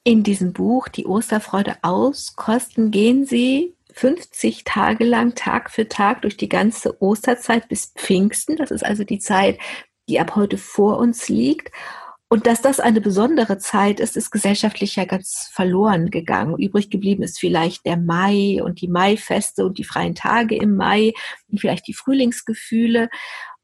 In 0.04 0.24
diesem 0.24 0.54
Buch 0.54 0.89
Die 0.89 1.06
Osterfreude 1.06 1.76
auskosten 1.82 2.91
gehen 2.91 3.26
Sie 3.26 3.76
50 3.93 4.63
Tage 4.63 5.06
lang 5.06 5.36
Tag 5.36 5.69
für 5.72 5.88
Tag 5.88 6.24
durch 6.24 6.36
die 6.36 6.50
ganze 6.50 7.02
Osterzeit 7.02 7.69
bis 7.69 7.93
Pfingsten. 7.96 8.58
Das 8.58 8.72
ist 8.72 8.86
also 8.86 9.04
die 9.04 9.19
Zeit, 9.19 9.60
die 10.10 10.19
ab 10.19 10.36
heute 10.36 10.58
vor 10.58 10.98
uns 10.98 11.30
liegt. 11.30 11.72
Und 12.34 12.48
dass 12.48 12.63
das 12.63 12.80
eine 12.80 13.00
besondere 13.00 13.60
Zeit 13.60 14.00
ist, 14.00 14.17
ist 14.17 14.32
gesellschaftlich 14.32 14.96
ja 14.96 15.06
ganz 15.06 15.52
verloren 15.52 16.10
gegangen. 16.10 16.58
Übrig 16.58 16.89
geblieben 16.89 17.22
ist 17.22 17.39
vielleicht 17.39 17.86
der 17.86 17.96
Mai 17.96 18.60
und 18.63 18.82
die 18.82 18.88
Maifeste 18.88 19.63
und 19.63 19.78
die 19.78 19.84
freien 19.84 20.15
Tage 20.15 20.56
im 20.56 20.76
Mai 20.76 21.13
und 21.52 21.62
vielleicht 21.62 21.88
die 21.88 21.93
Frühlingsgefühle. 21.93 23.10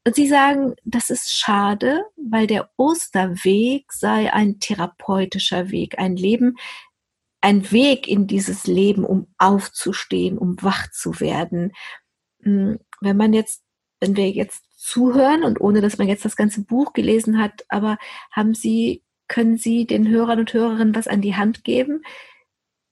Und 0.06 0.14
sie 0.14 0.28
sagen, 0.28 0.76
das 0.84 1.10
ist 1.10 1.36
schade, 1.36 2.04
weil 2.16 2.46
der 2.46 2.70
Osterweg 2.76 3.92
sei 3.92 4.32
ein 4.32 4.60
therapeutischer 4.60 5.72
Weg, 5.72 5.98
ein 5.98 6.14
Leben, 6.14 6.54
ein 7.40 7.72
Weg 7.72 8.06
in 8.06 8.28
dieses 8.28 8.68
Leben, 8.68 9.04
um 9.04 9.34
aufzustehen, 9.36 10.38
um 10.38 10.62
wach 10.62 10.88
zu 10.92 11.18
werden. 11.18 11.72
Hm, 12.44 12.78
wenn 13.00 13.16
man 13.16 13.32
jetzt, 13.32 13.64
wenn 14.00 14.16
wir 14.16 14.30
jetzt 14.30 14.64
zuhören 14.76 15.44
und 15.44 15.60
ohne 15.60 15.80
dass 15.80 15.98
man 15.98 16.08
jetzt 16.08 16.24
das 16.24 16.36
ganze 16.36 16.62
Buch 16.62 16.92
gelesen 16.92 17.38
hat, 17.38 17.64
aber 17.68 17.98
haben 18.32 18.54
Sie, 18.54 19.02
können 19.28 19.58
Sie 19.58 19.86
den 19.86 20.08
Hörern 20.08 20.40
und 20.40 20.52
Hörerinnen 20.52 20.94
was 20.94 21.06
an 21.06 21.20
die 21.20 21.36
Hand 21.36 21.64
geben, 21.64 22.02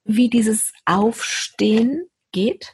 wie 0.04 0.30
dieses 0.30 0.72
Aufstehen 0.84 2.06
geht? 2.32 2.72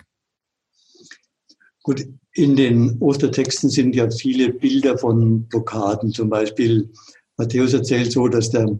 Gut, 1.82 2.06
in 2.32 2.56
den 2.56 2.98
Ostertexten 3.00 3.70
sind 3.70 3.94
ja 3.94 4.10
viele 4.10 4.52
Bilder 4.52 4.98
von 4.98 5.46
Blockaden. 5.48 6.12
Zum 6.12 6.28
Beispiel 6.28 6.90
Matthäus 7.36 7.72
erzählt 7.74 8.10
so, 8.10 8.28
dass 8.28 8.50
der 8.50 8.78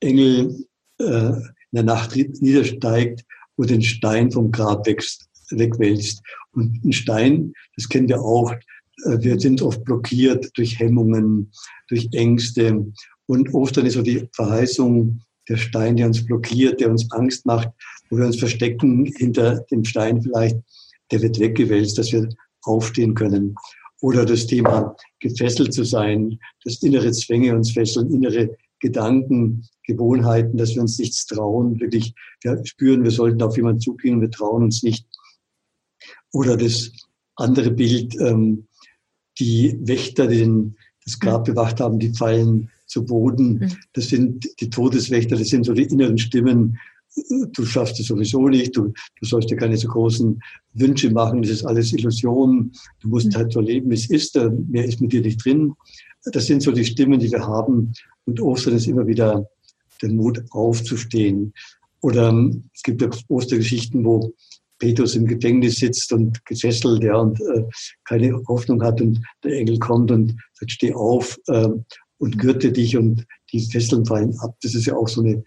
Engel 0.00 0.66
äh, 0.98 1.04
in 1.04 1.72
der 1.72 1.82
Nacht 1.84 2.16
niedersteigt 2.16 3.24
und 3.56 3.70
den 3.70 3.82
Stein 3.82 4.32
vom 4.32 4.50
Grab 4.50 4.86
wegwälzt. 4.86 6.22
Und 6.52 6.84
ein 6.84 6.92
Stein, 6.92 7.52
das 7.76 7.88
kennen 7.88 8.08
wir 8.08 8.20
auch, 8.20 8.54
wir 9.04 9.38
sind 9.38 9.62
oft 9.62 9.84
blockiert 9.84 10.50
durch 10.56 10.78
Hemmungen, 10.78 11.50
durch 11.88 12.08
Ängste. 12.12 12.86
Und 13.26 13.54
Ostern 13.54 13.86
ist 13.86 13.94
so 13.94 14.02
die 14.02 14.28
Verheißung, 14.34 15.20
der 15.48 15.56
Stein, 15.56 15.96
der 15.96 16.06
uns 16.06 16.24
blockiert, 16.24 16.80
der 16.80 16.90
uns 16.90 17.10
Angst 17.10 17.44
macht, 17.44 17.68
wo 18.08 18.18
wir 18.18 18.26
uns 18.26 18.38
verstecken 18.38 19.06
hinter 19.16 19.60
dem 19.70 19.84
Stein 19.84 20.22
vielleicht, 20.22 20.56
der 21.10 21.22
wird 21.22 21.38
weggewälzt, 21.40 21.98
dass 21.98 22.12
wir 22.12 22.28
aufstehen 22.62 23.14
können. 23.14 23.54
Oder 24.00 24.24
das 24.24 24.46
Thema 24.46 24.96
gefesselt 25.18 25.74
zu 25.74 25.84
sein, 25.84 26.38
dass 26.64 26.82
innere 26.82 27.12
Zwänge 27.12 27.54
uns 27.54 27.72
fesseln, 27.72 28.12
innere 28.12 28.56
Gedanken, 28.80 29.66
Gewohnheiten, 29.86 30.56
dass 30.56 30.74
wir 30.74 30.82
uns 30.82 30.98
nichts 30.98 31.26
trauen, 31.26 31.78
wirklich 31.80 32.14
wir 32.42 32.60
spüren, 32.64 33.04
wir 33.04 33.10
sollten 33.10 33.42
auf 33.42 33.56
jemanden 33.56 33.80
zugehen, 33.80 34.20
wir 34.20 34.30
trauen 34.30 34.62
uns 34.62 34.82
nicht. 34.82 35.06
Oder 36.32 36.56
das 36.56 36.92
andere 37.36 37.70
Bild, 37.70 38.18
ähm, 38.20 38.68
die 39.40 39.76
Wächter, 39.80 40.26
die 40.26 40.38
den, 40.38 40.76
das 41.04 41.18
Grab 41.18 41.44
bewacht 41.44 41.80
haben, 41.80 41.98
die 41.98 42.12
fallen 42.12 42.70
zu 42.86 43.04
Boden. 43.04 43.54
Mhm. 43.54 43.72
Das 43.94 44.08
sind 44.08 44.48
die 44.60 44.70
Todeswächter, 44.70 45.36
das 45.36 45.48
sind 45.48 45.64
so 45.64 45.72
die 45.72 45.84
inneren 45.84 46.18
Stimmen, 46.18 46.78
du 47.52 47.64
schaffst 47.64 47.98
es 47.98 48.06
sowieso 48.06 48.48
nicht, 48.48 48.76
du, 48.76 48.92
du 49.20 49.26
sollst 49.26 49.50
dir 49.50 49.56
keine 49.56 49.76
so 49.76 49.88
großen 49.88 50.40
Wünsche 50.74 51.10
machen, 51.10 51.42
das 51.42 51.50
ist 51.50 51.64
alles 51.64 51.92
Illusion, 51.92 52.72
du 53.00 53.08
musst 53.08 53.28
mhm. 53.28 53.36
halt 53.36 53.52
so 53.52 53.60
leben, 53.60 53.90
wie 53.90 53.94
es 53.94 54.10
ist, 54.10 54.38
mehr 54.68 54.84
ist 54.84 55.00
mit 55.00 55.12
dir 55.12 55.22
nicht 55.22 55.44
drin. 55.44 55.74
Das 56.32 56.46
sind 56.46 56.62
so 56.62 56.70
die 56.70 56.84
Stimmen, 56.84 57.18
die 57.18 57.32
wir 57.32 57.46
haben. 57.46 57.92
Und 58.26 58.40
Ostern 58.40 58.74
ist 58.74 58.86
immer 58.86 59.06
wieder 59.06 59.48
der 60.02 60.10
Mut 60.10 60.42
aufzustehen. 60.50 61.54
Oder 62.02 62.28
ähm, 62.28 62.64
es 62.74 62.82
gibt 62.82 63.00
ja 63.00 63.08
Ostergeschichten, 63.28 64.04
wo 64.04 64.32
Petrus 64.80 65.14
im 65.14 65.26
Gefängnis 65.26 65.76
sitzt 65.76 66.12
und 66.12 66.44
gefesselt, 66.44 67.04
ja, 67.04 67.16
und 67.16 67.40
äh, 67.40 67.64
keine 68.04 68.42
Hoffnung 68.48 68.82
hat 68.82 69.00
und 69.00 69.22
der 69.44 69.52
Engel 69.52 69.78
kommt 69.78 70.10
und 70.10 70.34
sagt, 70.54 70.72
steh 70.72 70.92
auf 70.92 71.38
äh, 71.46 71.68
und 72.18 72.38
gürte 72.38 72.72
dich 72.72 72.96
und 72.96 73.24
die 73.52 73.60
Fesseln 73.60 74.04
fallen 74.04 74.36
ab. 74.40 74.56
Das 74.62 74.74
ist 74.74 74.86
ja 74.86 74.96
auch 74.96 75.08
so 75.08 75.22
eine 75.22 75.42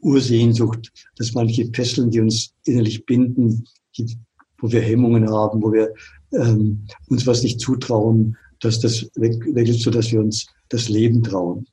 Ursehnsucht, 0.00 0.92
dass 1.16 1.32
manche 1.32 1.70
Fesseln, 1.72 2.10
die 2.10 2.20
uns 2.20 2.54
innerlich 2.64 3.06
binden, 3.06 3.64
die, 3.96 4.18
wo 4.58 4.70
wir 4.70 4.80
Hemmungen 4.80 5.30
haben, 5.30 5.62
wo 5.62 5.72
wir 5.72 5.94
ähm, 6.32 6.86
uns 7.08 7.26
was 7.26 7.42
nicht 7.42 7.60
zutrauen, 7.60 8.36
dass 8.60 8.80
das 8.80 9.10
weg, 9.14 9.34
weg 9.54 9.68
ist, 9.68 9.82
sodass 9.82 10.12
wir 10.12 10.20
uns 10.20 10.46
das 10.68 10.88
Leben 10.88 11.22
trauen. 11.22 11.66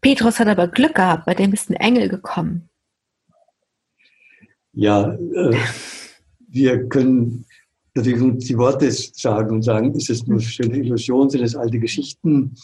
Petrus 0.00 0.38
hat 0.38 0.48
aber 0.48 0.68
Glück 0.68 0.94
gehabt, 0.94 1.26
bei 1.26 1.34
dem 1.34 1.52
ist 1.52 1.70
ein 1.70 1.74
Engel 1.74 2.08
gekommen. 2.08 2.68
Ja, 4.72 5.12
äh, 5.14 5.56
wir 6.52 6.88
können 6.88 7.44
natürlich 7.94 8.46
die 8.46 8.58
Worte 8.58 8.90
sagen 8.90 9.56
und 9.56 9.62
sagen, 9.62 9.94
ist 9.94 10.10
es 10.10 10.26
nur 10.26 10.40
schöne 10.40 10.78
Illusion, 10.78 11.28
sind 11.28 11.42
es 11.42 11.56
alte 11.56 11.78
Geschichten 11.78 12.54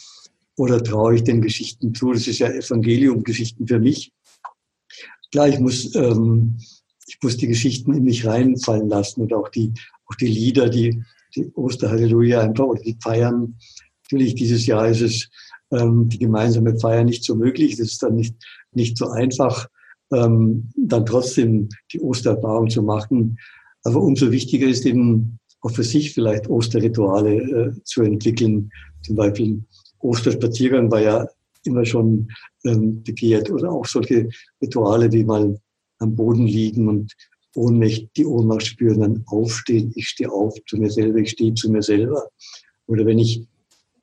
oder 0.57 0.81
traue 0.83 1.15
ich 1.15 1.23
den 1.23 1.41
Geschichten 1.41 1.93
zu? 1.93 2.13
Das 2.13 2.27
ist 2.27 2.39
ja 2.39 2.49
Evangelium-Geschichten 2.49 3.67
für 3.67 3.79
mich. 3.79 4.11
Klar, 5.31 5.49
ich 5.49 5.59
muss, 5.59 5.93
ähm, 5.95 6.57
ich 7.07 7.17
muss 7.21 7.37
die 7.37 7.47
Geschichten 7.47 7.93
in 7.93 8.03
mich 8.03 8.25
reinfallen 8.25 8.89
lassen 8.89 9.21
und 9.21 9.33
auch 9.33 9.49
die, 9.49 9.73
auch 10.05 10.15
die 10.15 10.27
Lieder, 10.27 10.69
die, 10.69 11.03
die 11.35 11.51
Osterhalleluja 11.53 12.41
einfach 12.41 12.65
oder 12.65 12.81
die 12.81 12.97
Feiern. 13.01 13.55
Natürlich, 14.03 14.35
dieses 14.35 14.65
Jahr 14.65 14.87
ist 14.87 15.01
es 15.01 15.29
ähm, 15.71 16.09
die 16.09 16.17
gemeinsame 16.17 16.79
Feier 16.79 17.03
nicht 17.03 17.23
so 17.23 17.35
möglich. 17.35 17.77
Das 17.77 17.87
ist 17.87 18.03
dann 18.03 18.15
nicht, 18.15 18.35
nicht 18.71 18.97
so 18.97 19.09
einfach, 19.09 19.67
ähm, 20.11 20.69
dann 20.75 21.05
trotzdem 21.05 21.69
die 21.93 21.99
Ostererfahrung 21.99 22.69
zu 22.69 22.81
machen. 22.81 23.37
Aber 23.89 24.03
umso 24.03 24.31
wichtiger 24.31 24.67
ist 24.67 24.85
eben 24.85 25.39
auch 25.61 25.71
für 25.71 25.83
sich 25.83 26.13
vielleicht 26.13 26.47
Osterrituale 26.47 27.35
äh, 27.35 27.83
zu 27.83 28.03
entwickeln. 28.03 28.69
Zum 29.01 29.15
Beispiel 29.15 29.63
Osterspaziergang 29.97 30.91
war 30.91 31.01
ja 31.01 31.27
immer 31.63 31.83
schon 31.85 32.27
ähm, 32.65 33.01
begehrt 33.03 33.49
oder 33.49 33.71
auch 33.71 33.87
solche 33.87 34.29
Rituale 34.61 35.11
wie 35.11 35.23
mal 35.23 35.59
am 35.97 36.15
Boden 36.15 36.45
liegen 36.45 36.87
und 36.87 37.13
Ohnmächt, 37.55 38.09
die 38.15 38.27
Ohnmacht 38.27 38.67
spüren, 38.67 38.99
dann 38.99 39.23
aufstehen, 39.25 39.91
ich 39.95 40.09
stehe 40.09 40.31
auf 40.31 40.53
zu 40.67 40.77
mir 40.77 40.91
selber, 40.91 41.17
ich 41.17 41.31
stehe 41.31 41.55
zu 41.55 41.71
mir 41.71 41.81
selber. 41.81 42.29
Oder 42.85 43.07
wenn 43.07 43.17
ich 43.17 43.43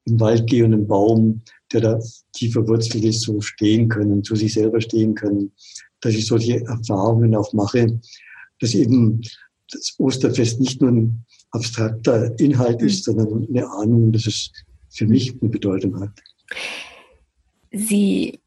im 0.04 0.18
Wald 0.18 0.48
gehe 0.48 0.64
und 0.64 0.74
einen 0.74 0.88
Baum, 0.88 1.42
der 1.72 1.80
da 1.80 2.00
tief 2.32 2.54
verwurzelt 2.54 3.04
ist, 3.04 3.22
so 3.22 3.40
stehen 3.40 3.88
können, 3.88 4.24
zu 4.24 4.34
sich 4.34 4.52
selber 4.52 4.80
stehen 4.80 5.14
können, 5.14 5.52
dass 6.00 6.14
ich 6.14 6.26
solche 6.26 6.60
Erfahrungen 6.64 7.36
auch 7.36 7.52
mache, 7.52 8.00
dass 8.60 8.74
eben 8.74 9.20
das 9.70 9.94
Osterfest 9.98 10.60
nicht 10.60 10.80
nur 10.80 10.90
ein 10.90 11.24
abstrakter 11.50 12.38
Inhalt 12.38 12.82
ist, 12.82 13.06
mhm. 13.08 13.18
sondern 13.18 13.48
eine 13.48 13.70
Ahnung, 13.70 14.12
dass 14.12 14.26
es 14.26 14.50
für 14.90 15.06
mich 15.06 15.34
eine 15.40 15.50
Bedeutung 15.50 16.00
hat. 16.00 16.12
Sie 17.70 18.40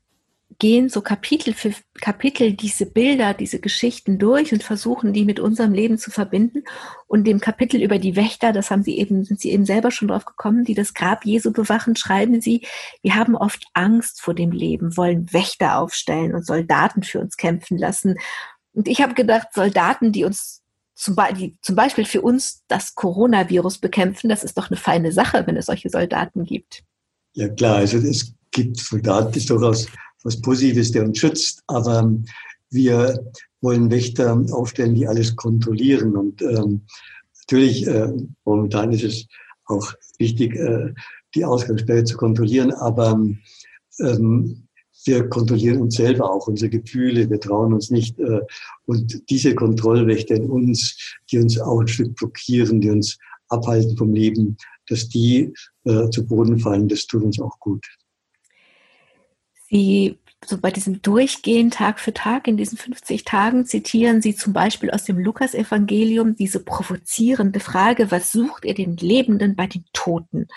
gehen 0.59 0.89
so 0.89 1.01
Kapitel 1.01 1.53
für 1.53 1.73
Kapitel 2.01 2.51
diese 2.51 2.85
Bilder, 2.85 3.33
diese 3.33 3.59
Geschichten 3.59 4.19
durch 4.19 4.51
und 4.51 4.61
versuchen, 4.61 5.13
die 5.13 5.23
mit 5.23 5.39
unserem 5.39 5.71
Leben 5.71 5.97
zu 5.97 6.11
verbinden. 6.11 6.63
Und 7.07 7.25
dem 7.25 7.39
Kapitel 7.39 7.81
über 7.81 7.97
die 7.97 8.17
Wächter, 8.17 8.51
das 8.51 8.69
haben 8.69 8.83
Sie 8.83 8.97
eben, 8.97 9.23
sind 9.23 9.39
Sie 9.39 9.51
eben 9.51 9.65
selber 9.65 9.89
schon 9.89 10.09
drauf 10.09 10.25
gekommen, 10.25 10.65
die 10.65 10.73
das 10.73 10.93
Grab 10.93 11.25
Jesu 11.25 11.53
bewachen, 11.53 11.95
schreiben 11.95 12.41
Sie, 12.41 12.67
wir 13.01 13.15
haben 13.15 13.35
oft 13.35 13.65
Angst 13.73 14.21
vor 14.21 14.33
dem 14.33 14.51
Leben, 14.51 14.97
wollen 14.97 15.31
Wächter 15.31 15.79
aufstellen 15.79 16.35
und 16.35 16.45
Soldaten 16.45 17.03
für 17.03 17.21
uns 17.21 17.37
kämpfen 17.37 17.77
lassen. 17.77 18.15
Und 18.73 18.89
ich 18.89 19.01
habe 19.01 19.13
gedacht, 19.13 19.47
Soldaten, 19.53 20.11
die 20.11 20.25
uns 20.25 20.58
zum, 20.99 21.15
Be 21.15 21.53
zum 21.61 21.75
Beispiel 21.75 22.05
für 22.05 22.21
uns 22.21 22.63
das 22.67 22.93
Coronavirus 22.93 23.77
bekämpfen, 23.77 24.29
das 24.29 24.43
ist 24.43 24.57
doch 24.57 24.69
eine 24.69 24.77
feine 24.77 25.11
Sache, 25.11 25.47
wenn 25.47 25.55
es 25.55 25.67
solche 25.67 25.89
Soldaten 25.89 26.43
gibt. 26.43 26.83
Ja 27.33 27.47
klar, 27.47 27.77
also 27.77 27.97
es 27.97 28.33
gibt 28.51 28.77
Soldaten, 28.77 29.27
das 29.27 29.37
ist 29.37 29.49
durchaus 29.49 29.87
was 30.23 30.41
Positives, 30.41 30.91
der 30.91 31.05
uns 31.05 31.17
schützt, 31.17 31.63
aber 31.67 32.11
wir 32.69 33.17
wollen 33.61 33.89
Wächter 33.89 34.43
aufstellen, 34.51 34.95
die 34.95 35.07
alles 35.07 35.35
kontrollieren. 35.35 36.17
Und 36.17 36.41
ähm, 36.41 36.81
natürlich, 37.39 37.87
äh, 37.87 38.11
momentan 38.43 38.91
ist 38.91 39.03
es 39.03 39.25
auch 39.65 39.93
wichtig, 40.17 40.55
äh, 40.55 40.93
die 41.33 41.45
Ausgangssperre 41.45 42.03
zu 42.03 42.17
kontrollieren, 42.17 42.73
aber 42.73 43.17
ähm, 43.99 44.67
wir 45.05 45.29
kontrollieren 45.29 45.81
uns 45.81 45.95
selber 45.95 46.31
auch, 46.31 46.47
unsere 46.47 46.69
Gefühle, 46.69 47.29
wir 47.29 47.39
trauen 47.39 47.73
uns 47.73 47.89
nicht. 47.89 48.19
Äh, 48.19 48.41
und 48.85 49.29
diese 49.29 49.55
Kontrollwächter 49.55 50.35
in 50.35 50.49
uns, 50.49 51.17
die 51.31 51.39
uns 51.39 51.59
auch 51.59 51.79
ein 51.81 51.87
Stück 51.87 52.15
blockieren, 52.15 52.81
die 52.81 52.89
uns 52.89 53.17
abhalten 53.47 53.97
vom 53.97 54.13
Leben, 54.13 54.57
dass 54.87 55.09
die 55.09 55.53
äh, 55.85 56.09
zu 56.09 56.25
Boden 56.25 56.59
fallen, 56.59 56.87
das 56.87 57.05
tut 57.05 57.23
uns 57.23 57.39
auch 57.39 57.59
gut. 57.59 57.85
Sie, 59.69 60.17
so 60.45 60.57
bei 60.57 60.71
diesem 60.71 61.01
Durchgehen 61.01 61.69
Tag 61.69 61.99
für 61.99 62.13
Tag, 62.13 62.47
in 62.47 62.57
diesen 62.57 62.77
50 62.77 63.23
Tagen, 63.23 63.65
zitieren 63.65 64.21
Sie 64.21 64.35
zum 64.35 64.53
Beispiel 64.53 64.89
aus 64.89 65.03
dem 65.03 65.19
Lukasevangelium 65.19 66.35
diese 66.35 66.59
provozierende 66.59 67.59
Frage, 67.59 68.09
was 68.11 68.31
sucht 68.31 68.65
ihr 68.65 68.73
den 68.73 68.97
Lebenden 68.97 69.55
bei 69.55 69.67
den 69.67 69.85
Toten? 69.93 70.47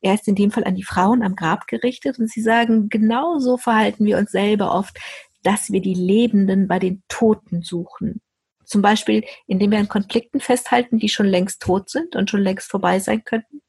Er 0.00 0.14
ist 0.14 0.28
in 0.28 0.34
dem 0.34 0.50
Fall 0.50 0.64
an 0.64 0.74
die 0.74 0.84
Frauen 0.84 1.22
am 1.22 1.36
Grab 1.36 1.66
gerichtet 1.66 2.18
und 2.18 2.30
sie 2.30 2.40
sagen, 2.40 2.88
genauso 2.88 3.56
verhalten 3.56 4.04
wir 4.04 4.18
uns 4.18 4.30
selber 4.30 4.74
oft, 4.74 4.98
dass 5.42 5.70
wir 5.70 5.80
die 5.80 5.94
Lebenden 5.94 6.68
bei 6.68 6.78
den 6.78 7.02
Toten 7.08 7.62
suchen. 7.62 8.20
Zum 8.64 8.82
Beispiel, 8.82 9.24
indem 9.46 9.72
wir 9.72 9.78
an 9.78 9.88
Konflikten 9.88 10.40
festhalten, 10.40 10.98
die 10.98 11.08
schon 11.08 11.26
längst 11.26 11.60
tot 11.60 11.90
sind 11.90 12.14
und 12.14 12.30
schon 12.30 12.40
längst 12.40 12.70
vorbei 12.70 13.00
sein 13.00 13.24
könnten? 13.24 13.62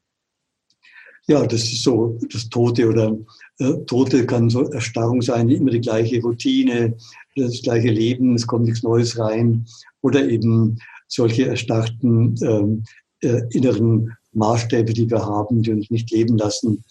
Ja, 1.28 1.46
das 1.46 1.64
ist 1.64 1.84
so, 1.84 2.20
das 2.32 2.50
Tote 2.50 2.88
oder 2.88 3.16
äh, 3.60 3.74
Tote 3.86 4.26
kann 4.26 4.50
so 4.50 4.70
Erstarrung 4.70 5.22
sein, 5.22 5.50
immer 5.50 5.72
die 5.72 5.82
gleiche 5.82 6.22
Routine, 6.22 6.98
das 7.36 7.62
gleiche 7.62 7.90
Leben, 7.90 8.36
es 8.36 8.48
kommt 8.48 8.66
nichts 8.66 8.84
Neues 8.84 9.18
rein. 9.18 9.66
Oder 10.02 10.28
eben 10.28 10.80
solche 11.08 11.48
erstarrten 11.48 12.36
ähm, 12.44 12.84
äh, 13.22 13.42
inneren 13.52 14.16
Maßstäbe, 14.34 14.94
die 14.94 15.10
wir 15.10 15.26
haben, 15.26 15.62
die 15.62 15.72
uns 15.72 15.90
nicht 15.90 16.12
leben 16.12 16.38
lassen. 16.38 16.84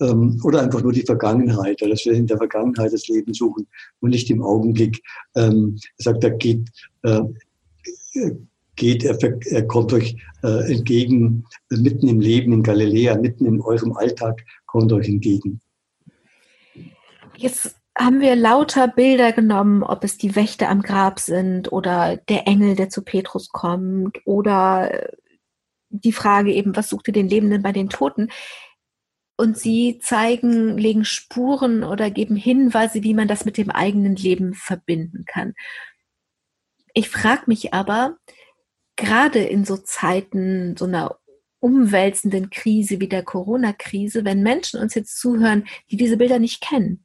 Ähm, 0.00 0.40
oder 0.44 0.60
einfach 0.60 0.82
nur 0.82 0.92
die 0.92 1.02
Vergangenheit, 1.02 1.80
dass 1.80 2.04
wir 2.04 2.12
in 2.12 2.26
der 2.26 2.36
Vergangenheit 2.36 2.92
das 2.92 3.08
Leben 3.08 3.32
suchen 3.32 3.66
und 4.00 4.10
nicht 4.10 4.30
im 4.30 4.42
Augenblick. 4.42 5.02
Ähm, 5.34 5.78
er 5.98 6.04
sagt, 6.04 6.24
da 6.24 6.28
geht, 6.28 6.68
äh, 7.02 7.22
geht 8.76 9.04
er, 9.04 9.18
er 9.50 9.66
kommt 9.66 9.92
euch 9.92 10.16
äh, 10.42 10.72
entgegen, 10.72 11.44
äh, 11.70 11.76
mitten 11.76 12.08
im 12.08 12.20
Leben 12.20 12.52
in 12.52 12.62
Galiläa, 12.62 13.16
mitten 13.16 13.46
in 13.46 13.60
eurem 13.60 13.96
Alltag 13.96 14.44
kommt 14.66 14.92
euch 14.92 15.08
entgegen. 15.08 15.60
Jetzt 17.36 17.76
haben 17.98 18.20
wir 18.20 18.36
lauter 18.36 18.88
Bilder 18.88 19.32
genommen, 19.32 19.82
ob 19.82 20.04
es 20.04 20.18
die 20.18 20.36
Wächter 20.36 20.68
am 20.68 20.82
Grab 20.82 21.18
sind 21.18 21.72
oder 21.72 22.18
der 22.28 22.46
Engel, 22.46 22.76
der 22.76 22.90
zu 22.90 23.02
Petrus 23.02 23.48
kommt 23.48 24.18
oder 24.26 25.08
die 25.88 26.12
Frage 26.12 26.52
eben, 26.52 26.76
was 26.76 26.88
sucht 26.88 27.08
ihr 27.08 27.14
den 27.14 27.28
Lebenden 27.28 27.62
bei 27.62 27.72
den 27.72 27.88
Toten? 27.88 28.30
Und 29.38 29.58
sie 29.58 29.98
zeigen, 30.02 30.78
legen 30.78 31.04
Spuren 31.04 31.84
oder 31.84 32.10
geben 32.10 32.36
Hinweise, 32.36 33.02
wie 33.02 33.14
man 33.14 33.28
das 33.28 33.44
mit 33.44 33.58
dem 33.58 33.70
eigenen 33.70 34.16
Leben 34.16 34.54
verbinden 34.54 35.24
kann. 35.26 35.54
Ich 36.94 37.10
frage 37.10 37.42
mich 37.46 37.74
aber, 37.74 38.16
gerade 38.96 39.40
in 39.40 39.66
so 39.66 39.76
Zeiten, 39.76 40.76
so 40.76 40.86
einer 40.86 41.18
umwälzenden 41.60 42.48
Krise 42.50 43.00
wie 43.00 43.08
der 43.08 43.22
Corona-Krise, 43.22 44.24
wenn 44.24 44.42
Menschen 44.42 44.80
uns 44.80 44.94
jetzt 44.94 45.18
zuhören, 45.18 45.66
die 45.90 45.96
diese 45.96 46.16
Bilder 46.16 46.38
nicht 46.38 46.62
kennen, 46.62 47.04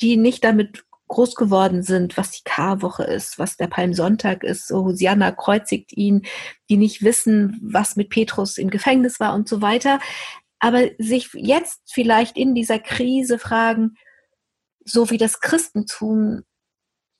die 0.00 0.16
nicht 0.16 0.42
damit 0.42 0.84
groß 1.10 1.34
geworden 1.34 1.82
sind, 1.82 2.16
was 2.16 2.30
die 2.30 2.44
Karwoche 2.44 3.02
ist, 3.02 3.38
was 3.38 3.56
der 3.56 3.66
Palmsonntag 3.66 4.44
ist, 4.44 4.68
so 4.68 4.84
Hosianna 4.84 5.32
kreuzigt 5.32 5.92
ihn, 5.92 6.22
die 6.70 6.76
nicht 6.76 7.02
wissen, 7.02 7.60
was 7.62 7.96
mit 7.96 8.10
Petrus 8.10 8.56
im 8.56 8.70
Gefängnis 8.70 9.20
war 9.20 9.34
und 9.34 9.48
so 9.48 9.60
weiter, 9.60 9.98
aber 10.60 10.88
sich 10.98 11.30
jetzt 11.34 11.80
vielleicht 11.90 12.36
in 12.36 12.54
dieser 12.54 12.78
Krise 12.78 13.38
fragen, 13.38 13.96
so 14.84 15.10
wie 15.10 15.18
das 15.18 15.40
Christentum 15.40 16.42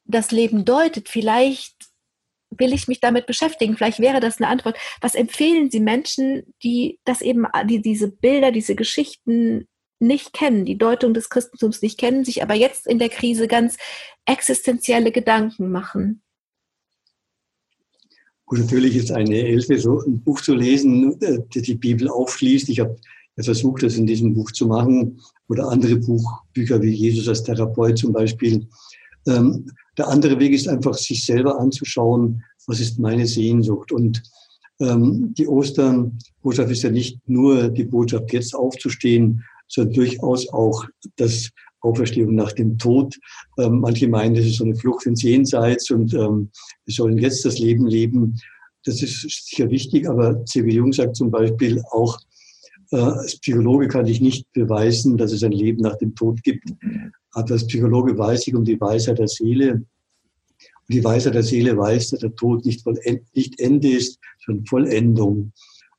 das 0.05 0.30
Leben 0.30 0.64
deutet, 0.64 1.09
vielleicht 1.09 1.74
will 2.51 2.72
ich 2.72 2.88
mich 2.88 3.01
damit 3.01 3.26
beschäftigen, 3.26 3.76
vielleicht 3.76 4.01
wäre 4.01 4.20
das 4.20 4.38
eine 4.38 4.49
Antwort. 4.49 4.76
Was 5.01 5.14
empfehlen 5.14 5.70
Sie 5.70 5.80
Menschen, 5.80 6.55
die 6.62 6.99
das 7.05 7.22
eben, 7.22 7.47
die 7.64 7.80
diese 7.80 8.11
Bilder, 8.11 8.53
diese 8.53 8.74
Geschichten 8.74 9.68
nicht 10.01 10.32
kennen, 10.32 10.64
die 10.64 10.78
Deutung 10.78 11.14
des 11.14 11.28
Christentums 11.28 11.82
nicht 11.82 11.98
kennen, 11.98 12.24
sich 12.24 12.42
aber 12.42 12.55
jetzt 12.55 12.86
in 12.86 12.98
der 12.98 13.09
Krise 13.09 13.46
ganz 13.46 13.76
existenzielle 14.24 15.12
Gedanken 15.12 15.70
machen. 15.70 16.22
Und 18.46 18.61
natürlich 18.61 18.96
ist 18.96 19.12
eine 19.12 19.36
Hilfe, 19.36 19.78
so 19.78 20.01
ein 20.01 20.20
Buch 20.22 20.40
zu 20.40 20.55
lesen, 20.55 21.20
äh, 21.20 21.38
das 21.55 21.62
die 21.62 21.76
Bibel 21.76 22.09
aufschließt. 22.09 22.68
Ich 22.68 22.80
habe 22.80 22.96
versucht, 23.38 23.82
das 23.82 23.96
in 23.96 24.07
diesem 24.07 24.34
Buch 24.34 24.51
zu 24.51 24.66
machen. 24.66 25.20
Oder 25.48 25.68
andere 25.68 25.96
Buchbücher 25.96 26.82
wie 26.82 26.90
Jesus 26.90 27.28
als 27.28 27.44
Therapeut 27.44 27.98
zum 27.98 28.12
Beispiel. 28.12 28.66
Ähm, 29.26 29.70
der 29.96 30.09
andere 30.09 30.38
Weg 30.38 30.53
ist 30.53 30.68
einfach, 30.68 30.94
sich 30.94 31.24
selber 31.24 31.61
anzuschauen, 31.61 32.42
was 32.66 32.80
ist 32.80 32.98
meine 32.98 33.26
Sehnsucht. 33.26 33.92
Und 33.92 34.22
ähm, 34.80 35.34
die 35.34 35.46
Osternbotschaft 35.46 36.70
ist 36.70 36.82
ja 36.82 36.90
nicht 36.90 37.18
nur 37.28 37.68
die 37.68 37.84
Botschaft, 37.84 38.32
jetzt 38.32 38.55
aufzustehen, 38.55 39.44
sondern 39.71 39.95
durchaus 39.95 40.49
auch 40.51 40.85
das 41.16 41.51
Auferstehung 41.81 42.35
nach 42.35 42.53
dem 42.53 42.77
Tod. 42.77 43.18
Ähm, 43.59 43.81
manche 43.81 44.09
meinen, 44.09 44.35
das 44.35 44.45
ist 44.45 44.57
so 44.57 44.64
eine 44.64 44.77
Flucht 44.77 45.07
ins 45.07 45.23
Jenseits 45.23 45.91
und 45.91 46.12
ähm, 46.12 46.51
wir 46.85 46.95
sollen 46.95 47.18
jetzt 47.18 47.45
das 47.45 47.59
Leben 47.59 47.87
leben. 47.87 48.39
Das 48.85 49.03
ist 49.03 49.47
sicher 49.47 49.71
wichtig, 49.71 50.09
aber 50.09 50.45
C.W. 50.45 50.71
Jung 50.71 50.93
sagt 50.93 51.16
zum 51.16 51.31
Beispiel 51.31 51.83
auch, 51.91 52.18
äh, 52.93 52.97
als 52.97 53.39
Psychologe 53.39 53.89
kann 53.89 54.07
ich 54.07 54.21
nicht 54.21 54.51
beweisen, 54.53 55.16
dass 55.16 55.33
es 55.33 55.43
ein 55.43 55.53
Leben 55.53 55.83
nach 55.83 55.97
dem 55.97 56.14
Tod 56.14 56.43
gibt. 56.43 56.68
Aber 57.33 57.53
als 57.53 57.66
Psychologe 57.66 58.16
weiß 58.16 58.47
ich 58.49 58.55
um 58.55 58.64
die 58.64 58.81
Weisheit 58.81 59.18
der 59.18 59.29
Seele. 59.29 59.73
Und 59.75 59.87
die 60.89 61.05
Weisheit 61.05 61.35
der 61.35 61.43
Seele 61.43 61.77
weiß, 61.77 62.11
dass 62.11 62.21
der 62.21 62.35
Tod 62.35 62.64
nicht, 62.64 62.83
Vollend 62.83 63.23
nicht 63.35 63.61
Ende 63.61 63.91
ist, 63.91 64.18
sondern 64.45 64.66
Vollendung. 64.66 65.53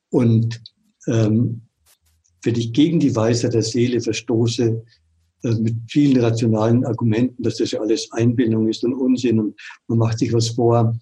Und 0.09 0.61
ähm, 1.07 1.61
wenn 2.43 2.55
ich 2.55 2.73
gegen 2.73 2.99
die 2.99 3.15
Weisheit 3.15 3.53
der 3.53 3.61
Seele 3.61 4.01
verstoße, 4.01 4.83
äh, 5.43 5.55
mit 5.55 5.75
vielen 5.87 6.21
rationalen 6.21 6.85
Argumenten, 6.85 7.43
dass 7.43 7.57
das 7.57 7.71
ja 7.71 7.79
alles 7.79 8.11
Einbildung 8.11 8.67
ist 8.67 8.83
und 8.83 8.93
Unsinn 8.93 9.39
und 9.39 9.59
man 9.87 9.97
macht 9.97 10.19
sich 10.19 10.33
was 10.33 10.49
vor. 10.49 10.95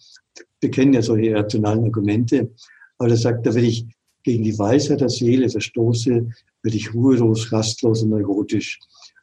Wir 0.62 0.72
kennen 0.72 0.94
ja 0.94 1.02
solche 1.02 1.36
rationalen 1.36 1.84
Argumente. 1.84 2.52
Aber 2.98 3.10
er 3.10 3.18
sagt, 3.18 3.46
wenn 3.46 3.64
ich 3.64 3.86
gegen 4.24 4.44
die 4.44 4.58
Weisheit 4.58 5.02
der 5.02 5.10
Seele 5.10 5.50
verstoße, 5.50 6.30
werde 6.64 6.78
ich 6.78 6.94
ruhelos, 6.94 7.52
rastlos 7.52 8.04
und 8.04 8.10
neurotisch. 8.10 8.80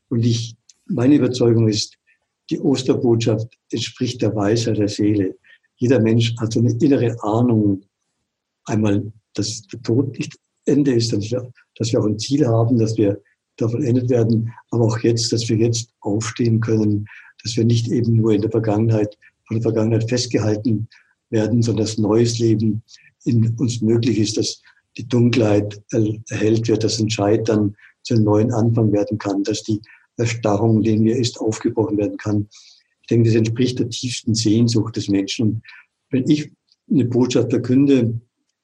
Und 0.08 0.24
ich, 0.24 0.56
meine 0.86 1.16
Überzeugung 1.16 1.68
ist, 1.68 1.96
die 2.50 2.60
Osterbotschaft 2.60 3.48
entspricht 3.70 4.22
der 4.22 4.34
Weisheit 4.34 4.78
der 4.78 4.88
Seele. 4.88 5.36
Jeder 5.76 6.00
Mensch 6.00 6.34
hat 6.38 6.52
so 6.52 6.60
eine 6.60 6.72
innere 6.72 7.16
Ahnung, 7.22 7.82
einmal, 8.64 9.12
dass 9.34 9.62
der 9.66 9.82
Tod 9.82 10.18
nicht 10.18 10.38
Ende 10.66 10.92
ist, 10.92 11.12
dass 11.12 11.30
wir, 11.30 11.50
dass 11.76 11.92
wir 11.92 12.00
auch 12.00 12.06
ein 12.06 12.18
Ziel 12.18 12.46
haben, 12.46 12.78
dass 12.78 12.96
wir 12.96 13.20
da 13.56 13.68
vollendet 13.68 14.10
werden, 14.10 14.52
aber 14.70 14.84
auch 14.84 14.98
jetzt, 15.00 15.32
dass 15.32 15.48
wir 15.48 15.56
jetzt 15.56 15.90
aufstehen 16.00 16.60
können, 16.60 17.06
dass 17.42 17.56
wir 17.56 17.64
nicht 17.64 17.88
eben 17.88 18.16
nur 18.16 18.32
in 18.32 18.42
der 18.42 18.50
Vergangenheit, 18.50 19.16
von 19.46 19.56
der 19.56 19.62
Vergangenheit 19.62 20.08
festgehalten 20.08 20.88
werden, 21.30 21.62
sondern 21.62 21.86
dass 21.86 21.98
neues 21.98 22.38
Leben 22.38 22.82
in 23.24 23.54
uns 23.56 23.80
möglich 23.80 24.18
ist, 24.18 24.36
dass 24.36 24.60
die 24.96 25.06
Dunkelheit 25.08 25.80
erhellt 26.30 26.68
wird, 26.68 26.84
dass 26.84 26.98
ein 26.98 27.10
Scheitern 27.10 27.76
zu 28.02 28.14
einem 28.14 28.24
neuen 28.24 28.52
Anfang 28.52 28.92
werden 28.92 29.18
kann, 29.18 29.42
dass 29.42 29.62
die 29.62 29.80
Erstarrung, 30.16 30.82
die 30.82 30.96
mir 30.96 31.16
ist, 31.16 31.38
aufgebrochen 31.40 31.98
werden 31.98 32.16
kann. 32.16 32.48
Ich 33.02 33.08
denke, 33.08 33.28
das 33.28 33.36
entspricht 33.36 33.78
der 33.78 33.88
tiefsten 33.88 34.34
Sehnsucht 34.34 34.96
des 34.96 35.08
Menschen. 35.08 35.62
Wenn 36.10 36.28
ich 36.28 36.50
eine 36.90 37.04
Botschaft 37.04 37.50
verkünde, 37.50 38.20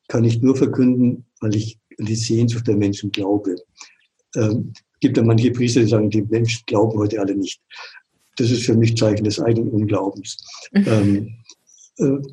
kann 0.09 0.24
ich 0.24 0.40
nur 0.42 0.57
verkünden, 0.57 1.26
weil 1.40 1.55
ich 1.55 1.78
an 1.99 2.07
die 2.07 2.16
Sehnsucht 2.16 2.66
der 2.66 2.76
Menschen 2.76 3.11
glaube. 3.11 3.57
Ähm, 4.36 4.72
gibt 5.01 5.16
ja 5.16 5.22
manche 5.22 5.51
Priester, 5.51 5.80
die 5.80 5.88
sagen, 5.88 6.11
die 6.11 6.22
Menschen 6.22 6.62
glauben 6.66 6.99
heute 6.99 7.20
alle 7.20 7.34
nicht. 7.34 7.61
Das 8.36 8.51
ist 8.51 8.64
für 8.64 8.76
mich 8.76 8.97
Zeichen 8.97 9.24
des 9.24 9.40
eigenen 9.40 9.70
Unglaubens. 9.70 10.38
Mhm. 10.72 10.86
Ähm, 10.86 11.34
äh, 11.99 12.28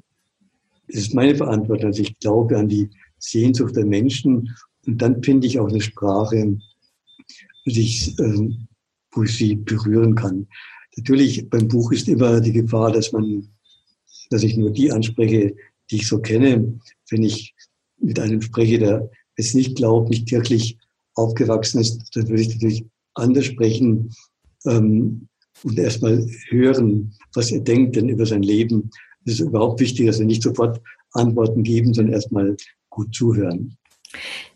es 0.88 0.96
ist 1.02 1.14
meine 1.14 1.36
Verantwortung, 1.36 1.92
dass 1.92 2.00
ich 2.00 2.18
glaube 2.20 2.58
an 2.58 2.70
die 2.70 2.90
Sehnsucht 3.18 3.76
der 3.76 3.86
Menschen. 3.86 4.56
Und 4.86 5.02
dann 5.02 5.22
finde 5.24 5.48
ich 5.48 5.60
auch 5.60 5.68
eine 5.68 5.82
Sprache, 5.82 6.58
die 7.66 7.82
ich, 7.82 8.18
äh, 8.20 8.50
wo 9.12 9.24
ich 9.24 9.36
sie 9.36 9.56
berühren 9.56 10.16
kann. 10.16 10.48
Natürlich, 10.96 11.50
beim 11.50 11.68
Buch 11.68 11.92
ist 11.92 12.08
immer 12.08 12.40
die 12.40 12.54
Gefahr, 12.54 12.92
dass 12.92 13.12
man, 13.12 13.50
dass 14.30 14.44
ich 14.44 14.58
nur 14.58 14.72
die 14.72 14.92
anspreche, 14.92 15.56
die 15.90 15.98
ich 15.98 16.08
so 16.08 16.20
kenne. 16.20 16.80
Wenn 17.10 17.24
ich 17.24 17.54
mit 18.00 18.20
einem 18.20 18.42
spreche, 18.42 18.80
der 18.80 19.10
es 19.40 19.54
nicht 19.54 19.76
glaubt, 19.76 20.10
nicht 20.10 20.32
wirklich 20.32 20.78
aufgewachsen 21.16 21.82
ist, 21.82 22.16
dann 22.16 22.28
würde 22.28 22.42
ich 22.42 22.50
natürlich 22.50 22.86
anders 23.16 23.46
sprechen 23.46 24.14
ähm, 24.66 25.28
und 25.64 25.78
erstmal 25.78 26.26
hören, 26.50 27.14
was 27.34 27.52
er 27.52 27.62
denkt 27.62 27.96
denn 27.96 28.10
über 28.10 28.26
sein 28.26 28.44
Leben. 28.44 28.92
Es 29.26 29.34
ist 29.34 29.40
überhaupt 29.42 29.80
wichtig, 29.80 30.08
dass 30.08 30.20
wir 30.20 30.26
nicht 30.26 30.44
sofort 30.44 30.82
Antworten 31.14 31.64
geben, 31.64 31.94
sondern 31.94 32.14
erstmal 32.14 32.56
gut 32.90 33.14
zuhören. 33.14 33.78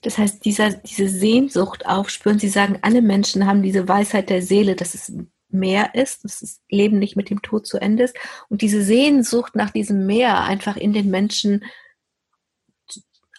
Das 0.01 0.17
heißt, 0.17 0.43
dieser, 0.45 0.71
diese 0.71 1.07
Sehnsucht 1.07 1.85
aufspüren, 1.85 2.39
Sie 2.39 2.49
sagen, 2.49 2.79
alle 2.81 3.01
Menschen 3.01 3.45
haben 3.45 3.61
diese 3.61 3.87
Weisheit 3.87 4.29
der 4.29 4.41
Seele, 4.41 4.75
dass 4.75 4.95
es 4.95 5.13
mehr 5.49 5.93
ist, 5.93 6.23
dass 6.23 6.39
das 6.39 6.59
Leben 6.69 6.97
nicht 6.97 7.15
mit 7.15 7.29
dem 7.29 7.41
Tod 7.41 7.67
zu 7.67 7.77
Ende 7.77 8.03
ist. 8.03 8.15
Und 8.49 8.61
diese 8.61 8.81
Sehnsucht 8.81 9.55
nach 9.55 9.69
diesem 9.69 10.05
Meer 10.07 10.41
einfach 10.41 10.75
in 10.75 10.93
den 10.93 11.09
Menschen 11.11 11.63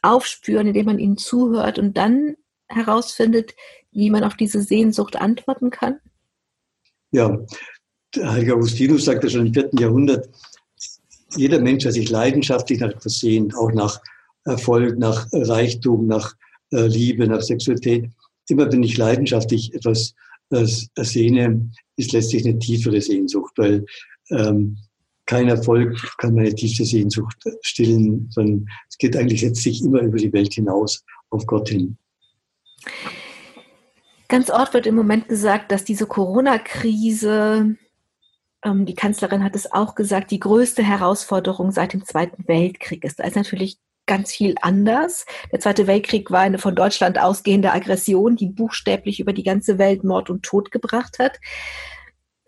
aufspüren, 0.04 0.68
indem 0.68 0.86
man 0.86 0.98
ihnen 0.98 1.16
zuhört 1.16 1.78
und 1.78 1.96
dann 1.96 2.36
herausfindet, 2.68 3.54
wie 3.92 4.10
man 4.10 4.24
auf 4.24 4.36
diese 4.36 4.60
Sehnsucht 4.60 5.16
antworten 5.16 5.70
kann? 5.70 6.00
Ja, 7.10 7.38
heilige 8.16 8.54
Augustinus 8.54 9.04
sagte 9.04 9.30
schon 9.30 9.46
im 9.46 9.54
vierten 9.54 9.78
Jahrhundert, 9.78 10.28
jeder 11.36 11.60
Mensch, 11.60 11.84
der 11.84 11.92
sich 11.92 12.10
leidenschaftlich 12.10 12.80
nach 12.80 12.90
etwas 12.90 13.18
sehnt, 13.18 13.56
auch 13.56 13.72
nach 13.72 14.00
Erfolg, 14.44 14.98
nach 14.98 15.26
Reichtum, 15.32 16.06
nach 16.06 16.34
äh, 16.72 16.86
Liebe, 16.86 17.26
nach 17.26 17.40
Sexualität. 17.40 18.10
Immer 18.48 18.70
wenn 18.70 18.82
ich 18.82 18.96
leidenschaftlich 18.96 19.74
etwas 19.74 20.14
äh, 20.50 20.66
sehne, 20.66 21.70
ist 21.96 22.12
letztlich 22.12 22.44
eine 22.44 22.58
tiefere 22.58 23.00
Sehnsucht, 23.00 23.52
weil 23.56 23.84
ähm, 24.30 24.76
kein 25.26 25.48
Erfolg 25.48 25.96
kann 26.18 26.34
meine 26.34 26.54
tiefste 26.54 26.84
Sehnsucht 26.84 27.42
stillen, 27.62 28.28
sondern 28.30 28.66
es 28.88 28.98
geht 28.98 29.16
eigentlich 29.16 29.42
letztlich 29.42 29.82
immer 29.82 30.00
über 30.00 30.18
die 30.18 30.32
Welt 30.32 30.54
hinaus, 30.54 31.04
auf 31.30 31.46
Gott 31.46 31.68
hin. 31.68 31.96
Ganz 34.28 34.50
oft 34.50 34.74
wird 34.74 34.86
im 34.86 34.94
Moment 34.94 35.28
gesagt, 35.28 35.72
dass 35.72 35.84
diese 35.84 36.06
Corona-Krise 36.06 37.76
ähm, 38.64 38.86
die 38.86 38.94
Kanzlerin 38.94 39.44
hat 39.44 39.54
es 39.54 39.70
auch 39.70 39.94
gesagt, 39.94 40.30
die 40.30 40.40
größte 40.40 40.82
Herausforderung 40.82 41.70
seit 41.70 41.92
dem 41.92 42.04
Zweiten 42.04 42.48
Weltkrieg 42.48 43.04
ist. 43.04 43.20
Da 43.20 43.24
ist 43.24 43.36
natürlich 43.36 43.78
ganz 44.06 44.32
viel 44.32 44.54
anders. 44.60 45.24
Der 45.52 45.60
Zweite 45.60 45.86
Weltkrieg 45.86 46.30
war 46.30 46.40
eine 46.40 46.58
von 46.58 46.74
Deutschland 46.74 47.18
ausgehende 47.18 47.72
Aggression, 47.72 48.36
die 48.36 48.48
buchstäblich 48.48 49.20
über 49.20 49.32
die 49.32 49.44
ganze 49.44 49.78
Welt 49.78 50.04
Mord 50.04 50.30
und 50.30 50.42
Tod 50.42 50.70
gebracht 50.70 51.18
hat. 51.18 51.38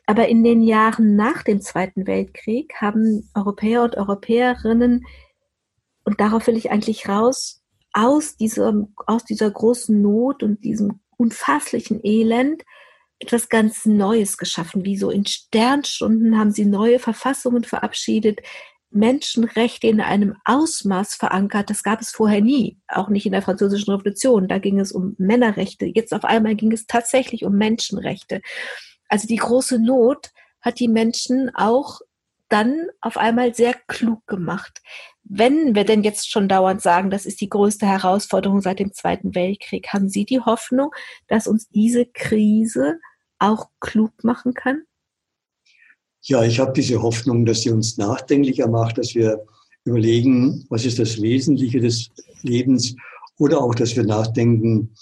Aber 0.06 0.28
in 0.28 0.44
den 0.44 0.62
Jahren 0.62 1.16
nach 1.16 1.42
dem 1.42 1.60
Zweiten 1.60 2.06
Weltkrieg 2.06 2.74
haben 2.80 3.28
Europäer 3.34 3.82
und 3.82 3.96
Europäerinnen, 3.96 5.04
und 6.04 6.20
darauf 6.20 6.46
will 6.46 6.56
ich 6.56 6.70
eigentlich 6.70 7.08
raus, 7.08 7.62
aus, 7.92 8.36
diesem, 8.36 8.94
aus 9.06 9.24
dieser 9.24 9.50
großen 9.50 10.00
Not 10.00 10.42
und 10.42 10.62
diesem 10.62 11.00
unfasslichen 11.16 12.00
Elend 12.04 12.62
etwas 13.18 13.48
ganz 13.48 13.86
Neues 13.86 14.36
geschaffen. 14.36 14.84
Wie 14.84 14.96
so 14.96 15.10
in 15.10 15.26
Sternstunden 15.26 16.38
haben 16.38 16.50
sie 16.50 16.66
neue 16.66 16.98
Verfassungen 16.98 17.64
verabschiedet, 17.64 18.40
Menschenrechte 18.90 19.88
in 19.88 20.00
einem 20.00 20.36
Ausmaß 20.44 21.16
verankert, 21.16 21.70
das 21.70 21.82
gab 21.82 22.00
es 22.00 22.10
vorher 22.10 22.40
nie, 22.40 22.78
auch 22.88 23.08
nicht 23.08 23.26
in 23.26 23.32
der 23.32 23.42
Französischen 23.42 23.92
Revolution. 23.92 24.48
Da 24.48 24.58
ging 24.58 24.78
es 24.78 24.92
um 24.92 25.14
Männerrechte. 25.18 25.86
Jetzt 25.86 26.14
auf 26.14 26.24
einmal 26.24 26.54
ging 26.54 26.72
es 26.72 26.86
tatsächlich 26.86 27.44
um 27.44 27.54
Menschenrechte. 27.54 28.40
Also 29.08 29.26
die 29.26 29.36
große 29.36 29.78
Not 29.78 30.30
hat 30.60 30.80
die 30.80 30.88
Menschen 30.88 31.50
auch 31.54 32.00
dann 32.48 32.88
auf 33.00 33.16
einmal 33.16 33.54
sehr 33.54 33.74
klug 33.88 34.26
gemacht. 34.26 34.80
Wenn 35.24 35.74
wir 35.74 35.84
denn 35.84 36.04
jetzt 36.04 36.30
schon 36.30 36.48
dauernd 36.48 36.80
sagen, 36.80 37.10
das 37.10 37.26
ist 37.26 37.40
die 37.40 37.48
größte 37.48 37.86
Herausforderung 37.86 38.60
seit 38.60 38.78
dem 38.78 38.92
Zweiten 38.92 39.34
Weltkrieg, 39.34 39.88
haben 39.92 40.08
Sie 40.08 40.24
die 40.24 40.40
Hoffnung, 40.40 40.92
dass 41.26 41.48
uns 41.48 41.68
diese 41.68 42.06
Krise 42.06 43.00
auch 43.38 43.68
klug 43.80 44.22
machen 44.22 44.54
kann? 44.54 44.82
Ja, 46.22 46.42
ich 46.42 46.58
habe 46.58 46.72
diese 46.72 47.02
Hoffnung, 47.02 47.44
dass 47.44 47.62
sie 47.62 47.70
uns 47.70 47.98
nachdenklicher 47.98 48.68
macht, 48.68 48.98
dass 48.98 49.14
wir 49.14 49.44
überlegen, 49.84 50.66
was 50.68 50.84
ist 50.84 50.98
das 50.98 51.22
Wesentliche 51.22 51.80
des 51.80 52.10
Lebens 52.42 52.96
oder 53.38 53.60
auch, 53.60 53.74
dass 53.74 53.94
wir 53.94 54.04
nachdenken, 54.04 54.92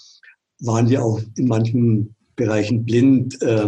waren 0.59 0.89
wir 0.89 1.03
auch 1.03 1.19
in 1.35 1.47
manchen 1.47 2.15
Bereichen 2.35 2.85
blind, 2.85 3.41
äh, 3.41 3.67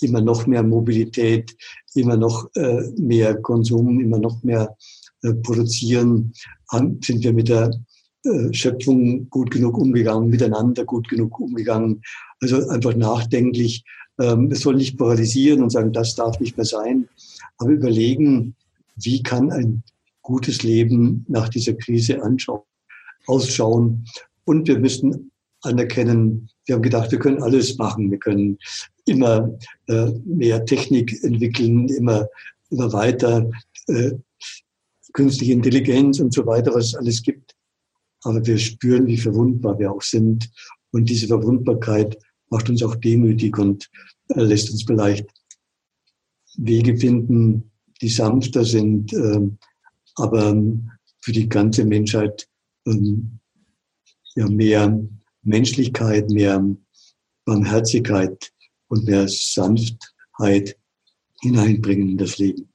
immer 0.00 0.20
noch 0.20 0.46
mehr 0.46 0.62
Mobilität, 0.62 1.56
immer 1.94 2.16
noch 2.16 2.48
äh, 2.54 2.90
mehr 2.98 3.36
Konsum, 3.36 4.00
immer 4.00 4.18
noch 4.18 4.42
mehr 4.42 4.76
äh, 5.22 5.32
produzieren, 5.32 6.32
sind 6.70 7.24
wir 7.24 7.32
mit 7.32 7.48
der 7.48 7.70
äh, 8.24 8.52
Schöpfung 8.52 9.28
gut 9.30 9.50
genug 9.50 9.78
umgegangen, 9.78 10.28
miteinander 10.28 10.84
gut 10.84 11.08
genug 11.08 11.38
umgegangen. 11.40 12.02
Also 12.40 12.68
einfach 12.68 12.94
nachdenklich 12.94 13.84
ähm, 14.18 14.50
es 14.50 14.60
soll 14.60 14.76
nicht 14.76 14.96
paralysieren 14.98 15.62
und 15.62 15.70
sagen, 15.70 15.92
das 15.92 16.14
darf 16.14 16.40
nicht 16.40 16.56
mehr 16.56 16.66
sein, 16.66 17.08
aber 17.58 17.70
überlegen, 17.70 18.54
wie 18.96 19.22
kann 19.22 19.50
ein 19.50 19.82
gutes 20.22 20.62
Leben 20.62 21.24
nach 21.28 21.48
dieser 21.48 21.74
Krise 21.74 22.22
anschauen, 22.22 22.62
ausschauen. 23.26 24.06
Und 24.44 24.68
wir 24.68 24.78
müssen 24.78 25.30
anerkennen, 25.62 26.48
wir 26.66 26.74
haben 26.74 26.82
gedacht, 26.82 27.10
wir 27.12 27.18
können 27.18 27.42
alles 27.42 27.78
machen. 27.78 28.10
Wir 28.10 28.18
können 28.18 28.58
immer 29.06 29.56
äh, 29.86 30.10
mehr 30.24 30.64
Technik 30.64 31.22
entwickeln, 31.22 31.88
immer, 31.88 32.28
immer 32.70 32.92
weiter, 32.92 33.48
äh, 33.86 34.12
künstliche 35.12 35.52
Intelligenz 35.52 36.20
und 36.20 36.34
so 36.34 36.44
weiter, 36.44 36.74
was 36.74 36.86
es 36.86 36.94
alles 36.96 37.22
gibt. 37.22 37.54
Aber 38.22 38.44
wir 38.44 38.58
spüren, 38.58 39.06
wie 39.06 39.16
verwundbar 39.16 39.78
wir 39.78 39.92
auch 39.92 40.02
sind. 40.02 40.50
Und 40.90 41.08
diese 41.08 41.28
Verwundbarkeit 41.28 42.18
macht 42.50 42.68
uns 42.68 42.82
auch 42.82 42.96
demütig 42.96 43.56
und 43.58 43.88
äh, 44.30 44.42
lässt 44.42 44.70
uns 44.70 44.82
vielleicht 44.82 45.26
Wege 46.56 46.96
finden, 46.96 47.70
die 48.00 48.08
sanfter 48.08 48.64
sind, 48.64 49.12
äh, 49.12 49.40
aber 50.16 50.48
ähm, 50.48 50.90
für 51.20 51.32
die 51.32 51.48
ganze 51.48 51.84
Menschheit 51.84 52.48
ähm, 52.86 53.38
ja, 54.34 54.48
mehr 54.48 54.98
Menschlichkeit, 55.46 56.28
mehr 56.30 56.64
Barmherzigkeit 57.44 58.52
und 58.88 59.04
mehr 59.04 59.26
Sanftheit 59.28 60.76
hineinbringen 61.40 62.10
in 62.10 62.18
das 62.18 62.38
Leben. 62.38 62.72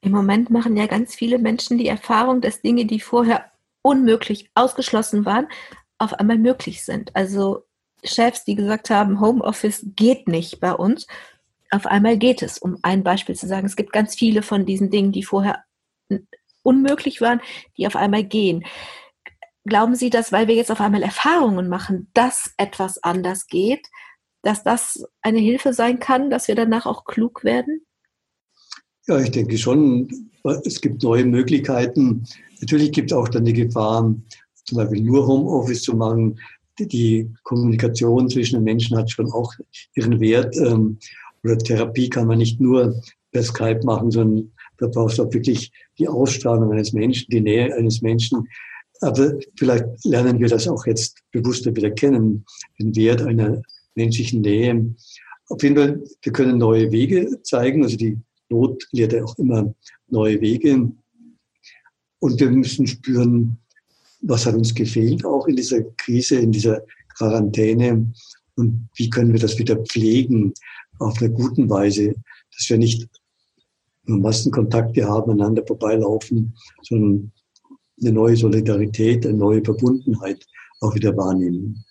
Im 0.00 0.12
Moment 0.12 0.50
machen 0.50 0.76
ja 0.76 0.86
ganz 0.86 1.14
viele 1.14 1.38
Menschen 1.38 1.78
die 1.78 1.88
Erfahrung, 1.88 2.40
dass 2.40 2.62
Dinge, 2.62 2.86
die 2.86 3.00
vorher 3.00 3.50
unmöglich 3.82 4.50
ausgeschlossen 4.54 5.24
waren, 5.24 5.48
auf 5.98 6.14
einmal 6.14 6.38
möglich 6.38 6.84
sind. 6.84 7.14
Also 7.14 7.64
Chefs, 8.04 8.44
die 8.44 8.54
gesagt 8.54 8.90
haben, 8.90 9.20
Homeoffice 9.20 9.84
geht 9.96 10.28
nicht 10.28 10.60
bei 10.60 10.72
uns, 10.72 11.06
auf 11.70 11.86
einmal 11.86 12.16
geht 12.16 12.42
es, 12.42 12.58
um 12.58 12.78
ein 12.82 13.02
Beispiel 13.02 13.34
zu 13.34 13.46
sagen. 13.46 13.66
Es 13.66 13.76
gibt 13.76 13.92
ganz 13.92 14.14
viele 14.14 14.42
von 14.42 14.66
diesen 14.66 14.90
Dingen, 14.90 15.12
die 15.12 15.24
vorher 15.24 15.64
unmöglich 16.62 17.20
waren, 17.20 17.40
die 17.76 17.86
auf 17.86 17.96
einmal 17.96 18.24
gehen. 18.24 18.64
Glauben 19.66 19.96
Sie, 19.96 20.10
dass, 20.10 20.30
weil 20.30 20.46
wir 20.46 20.54
jetzt 20.54 20.70
auf 20.70 20.80
einmal 20.80 21.02
Erfahrungen 21.02 21.68
machen, 21.68 22.08
dass 22.14 22.52
etwas 22.56 23.02
anders 23.02 23.48
geht, 23.48 23.88
dass 24.42 24.62
das 24.62 25.04
eine 25.22 25.40
Hilfe 25.40 25.72
sein 25.72 25.98
kann, 25.98 26.30
dass 26.30 26.46
wir 26.46 26.54
danach 26.54 26.86
auch 26.86 27.04
klug 27.04 27.42
werden? 27.42 27.80
Ja, 29.08 29.18
ich 29.18 29.32
denke 29.32 29.58
schon. 29.58 30.30
Es 30.64 30.80
gibt 30.80 31.02
neue 31.02 31.24
Möglichkeiten. 31.24 32.24
Natürlich 32.60 32.92
gibt 32.92 33.10
es 33.10 33.16
auch 33.16 33.28
dann 33.28 33.44
die 33.44 33.52
Gefahr, 33.52 34.14
zum 34.64 34.76
Beispiel 34.78 35.02
nur 35.02 35.26
Homeoffice 35.26 35.82
zu 35.82 35.96
machen. 35.96 36.38
Die 36.78 37.28
Kommunikation 37.42 38.30
zwischen 38.30 38.56
den 38.56 38.64
Menschen 38.64 38.96
hat 38.96 39.10
schon 39.10 39.30
auch 39.32 39.52
ihren 39.96 40.20
Wert. 40.20 40.56
Ähm, 40.56 40.98
oder 41.42 41.58
Therapie 41.58 42.08
kann 42.08 42.28
man 42.28 42.38
nicht 42.38 42.60
nur 42.60 43.00
per 43.32 43.42
Skype 43.42 43.80
machen, 43.84 44.12
sondern 44.12 44.52
da 44.78 44.86
brauchst 44.86 45.18
du 45.18 45.24
auch 45.24 45.32
wirklich 45.32 45.72
die 45.98 46.06
Ausstrahlung 46.06 46.70
eines 46.70 46.92
Menschen, 46.92 47.26
die 47.30 47.40
Nähe 47.40 47.74
eines 47.74 48.02
Menschen. 48.02 48.48
Aber 49.00 49.38
vielleicht 49.56 49.84
lernen 50.04 50.40
wir 50.40 50.48
das 50.48 50.68
auch 50.68 50.86
jetzt 50.86 51.18
bewusster 51.32 51.74
wieder 51.74 51.90
kennen, 51.90 52.44
den 52.78 52.94
Wert 52.96 53.22
einer 53.22 53.60
menschlichen 53.94 54.40
Nähe. 54.40 54.94
Auf 55.48 55.62
jeden 55.62 55.76
Fall, 55.76 56.02
wir 56.22 56.32
können 56.32 56.58
neue 56.58 56.90
Wege 56.90 57.40
zeigen. 57.42 57.82
Also 57.82 57.96
die 57.96 58.18
Not 58.48 58.86
lehrt 58.92 59.12
ja 59.12 59.24
auch 59.24 59.38
immer 59.38 59.74
neue 60.08 60.40
Wege. 60.40 60.90
Und 62.18 62.40
wir 62.40 62.50
müssen 62.50 62.86
spüren, 62.86 63.58
was 64.22 64.46
hat 64.46 64.54
uns 64.54 64.74
gefehlt 64.74 65.24
auch 65.24 65.46
in 65.46 65.56
dieser 65.56 65.82
Krise, 65.96 66.36
in 66.36 66.52
dieser 66.52 66.82
Quarantäne 67.16 68.12
und 68.56 68.88
wie 68.96 69.10
können 69.10 69.32
wir 69.32 69.40
das 69.40 69.58
wieder 69.58 69.76
pflegen 69.76 70.52
auf 70.98 71.20
einer 71.20 71.30
guten 71.30 71.68
Weise, 71.68 72.14
dass 72.56 72.70
wir 72.70 72.78
nicht 72.78 73.06
nur 74.04 74.18
Massenkontakte 74.18 75.06
haben, 75.06 75.32
einander 75.32 75.64
vorbeilaufen, 75.66 76.56
sondern 76.82 77.32
eine 78.00 78.12
neue 78.12 78.36
Solidarität, 78.36 79.26
eine 79.26 79.36
neue 79.36 79.64
Verbundenheit 79.64 80.44
auch 80.80 80.94
wieder 80.94 81.16
wahrnehmen. 81.16 81.84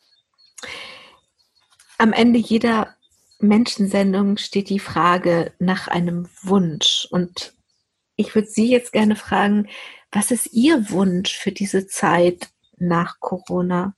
Am 1.98 2.14
Ende 2.14 2.40
jeder 2.40 2.96
Menschensendung 3.40 4.38
steht 4.38 4.70
die 4.70 4.80
Frage 4.80 5.54
nach 5.60 5.88
einem 5.88 6.28
Wunsch. 6.44 7.08
Und 7.10 7.54
ich 8.16 8.36
würde 8.36 8.48
Sie 8.48 8.70
jetzt 8.70 8.92
gerne 8.92 9.16
fragen, 9.16 9.68
was 10.12 10.32
ist 10.32 10.54
Ihr 10.54 10.90
Wunsch 10.90 11.38
für 11.38 11.52
diese 11.52 11.88
Zeit 11.88 12.50
nach 12.78 13.20
Corona? 13.20 13.96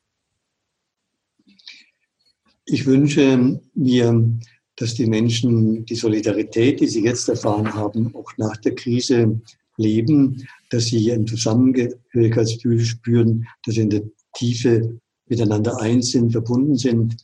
Ich 2.65 2.85
wünsche 2.85 3.61
mir, 3.73 4.39
dass 4.75 4.93
die 4.93 5.07
Menschen 5.07 5.85
die 5.85 5.95
Solidarität, 5.95 6.79
die 6.79 6.87
sie 6.87 7.03
jetzt 7.03 7.29
erfahren 7.29 7.73
haben, 7.73 8.13
auch 8.15 8.31
nach 8.37 8.57
der 8.57 8.75
Krise 8.75 9.41
leben, 9.77 10.47
dass 10.69 10.85
sie 10.85 11.11
ein 11.11 11.27
Zusammengehörigkeitsgefühl 11.27 12.79
spüren, 12.81 13.47
dass 13.65 13.75
sie 13.75 13.81
in 13.81 13.89
der 13.89 14.03
Tiefe 14.35 14.99
miteinander 15.27 15.79
eins 15.79 16.11
sind, 16.11 16.31
verbunden 16.31 16.75
sind. 16.75 17.17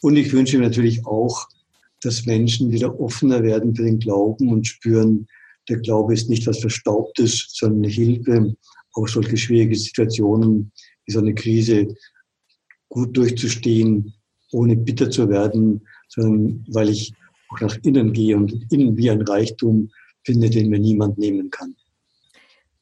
Und 0.00 0.16
ich 0.16 0.32
wünsche 0.32 0.58
mir 0.58 0.64
natürlich 0.64 1.04
auch, 1.06 1.48
dass 2.02 2.26
Menschen 2.26 2.70
wieder 2.70 2.98
offener 3.00 3.42
werden 3.42 3.74
für 3.74 3.84
den 3.84 3.98
Glauben 3.98 4.50
und 4.50 4.66
spüren, 4.66 5.26
der 5.68 5.78
Glaube 5.78 6.14
ist 6.14 6.30
nicht 6.30 6.46
was 6.46 6.60
Verstaubtes, 6.60 7.48
sondern 7.52 7.84
eine 7.84 7.92
Hilfe, 7.92 8.56
auch 8.94 9.08
solche 9.08 9.36
schwierige 9.36 9.76
Situationen 9.76 10.72
wie 11.04 11.12
so 11.12 11.18
eine 11.18 11.34
Krise 11.34 11.94
gut 12.88 13.16
durchzustehen, 13.16 14.14
ohne 14.52 14.76
bitter 14.76 15.10
zu 15.10 15.28
werden, 15.28 15.86
sondern 16.08 16.64
weil 16.68 16.88
ich 16.88 17.12
auch 17.50 17.60
nach 17.60 17.76
innen 17.82 18.12
gehe 18.12 18.36
und 18.36 18.66
innen 18.70 18.96
wie 18.96 19.10
ein 19.10 19.22
Reichtum 19.22 19.90
finde, 20.24 20.48
den 20.50 20.70
mir 20.70 20.78
niemand 20.78 21.18
nehmen 21.18 21.50
kann. 21.50 21.74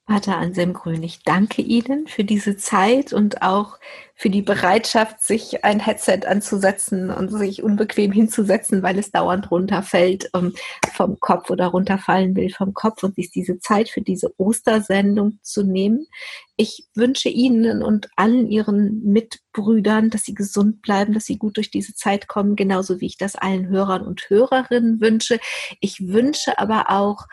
Pater 0.07 0.39
Anselm 0.39 0.73
Grün, 0.73 1.03
ich 1.03 1.25
danke 1.25 1.63
Ihnen 1.63 2.07
für 2.07 2.23
diese 2.23 2.57
Zeit 2.57 3.13
und 3.13 3.43
auch 3.43 3.81
für 4.15 4.31
die 4.31 4.41
Bereitschaft, 4.41 5.21
sich 5.21 5.65
ein 5.65 5.81
Headset 5.81 6.21
anzusetzen 6.29 7.11
und 7.11 7.29
sich 7.29 7.65
unbequem 7.65 8.13
hinzusetzen, 8.13 8.85
weil 8.85 9.01
es 9.01 9.11
dauernd 9.11 9.51
runterfällt 9.51 10.31
ähm, 10.33 10.55
vom 10.95 11.19
Kopf 11.19 11.51
oder 11.51 11.67
runterfallen 11.67 12.37
will 12.37 12.51
vom 12.51 12.73
Kopf 12.73 13.03
und 13.03 13.17
sich 13.17 13.33
diese 13.33 13.59
Zeit 13.59 13.89
für 13.89 14.01
diese 14.01 14.33
Ostersendung 14.39 15.41
zu 15.43 15.65
nehmen. 15.65 16.07
Ich 16.55 16.87
wünsche 16.95 17.29
Ihnen 17.29 17.83
und 17.83 18.09
allen 18.15 18.49
Ihren 18.49 19.03
Mitbrüdern, 19.03 20.11
dass 20.11 20.23
Sie 20.23 20.35
gesund 20.35 20.83
bleiben, 20.83 21.15
dass 21.15 21.27
Sie 21.27 21.37
gut 21.37 21.57
durch 21.57 21.73
diese 21.73 21.95
Zeit 21.95 22.29
kommen, 22.29 22.55
genauso 22.55 23.01
wie 23.01 23.07
ich 23.07 23.19
das 23.19 23.35
allen 23.35 23.67
Hörern 23.69 24.07
und 24.07 24.31
Hörerinnen 24.31 25.01
wünsche. 25.01 25.41
Ich 25.81 26.07
wünsche 26.07 26.61
aber 26.61 26.91
auch, 26.91 27.27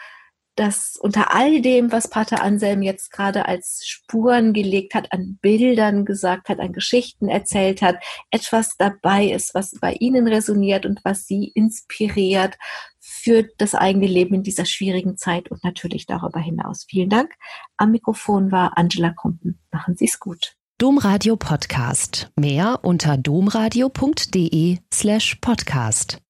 dass 0.55 0.97
unter 0.99 1.33
all 1.33 1.61
dem, 1.61 1.91
was 1.91 2.09
Pater 2.09 2.43
Anselm 2.43 2.81
jetzt 2.81 3.11
gerade 3.11 3.47
als 3.47 3.81
Spuren 3.85 4.53
gelegt 4.53 4.93
hat, 4.93 5.11
an 5.11 5.39
Bildern 5.41 6.05
gesagt 6.05 6.49
hat, 6.49 6.59
an 6.59 6.73
Geschichten 6.73 7.27
erzählt 7.27 7.81
hat, 7.81 7.97
etwas 8.31 8.75
dabei 8.77 9.27
ist, 9.27 9.55
was 9.55 9.75
bei 9.79 9.93
Ihnen 9.93 10.27
resoniert 10.27 10.85
und 10.85 10.99
was 11.03 11.25
Sie 11.25 11.51
inspiriert 11.55 12.57
für 12.99 13.47
das 13.57 13.73
eigene 13.73 14.07
Leben 14.07 14.35
in 14.35 14.43
dieser 14.43 14.65
schwierigen 14.65 15.17
Zeit 15.17 15.49
und 15.49 15.63
natürlich 15.63 16.05
darüber 16.05 16.39
hinaus. 16.39 16.85
Vielen 16.89 17.09
Dank. 17.09 17.33
Am 17.77 17.91
Mikrofon 17.91 18.51
war 18.51 18.77
Angela 18.77 19.11
Kumpen. 19.11 19.59
Machen 19.71 19.95
Sie 19.95 20.05
es 20.05 20.19
gut. 20.19 20.55
Domradio 20.77 21.37
Podcast. 21.37 22.31
Mehr 22.37 22.79
unter 22.83 23.17
domradio.de 23.17 24.79
slash 24.93 25.35
podcast. 25.35 26.17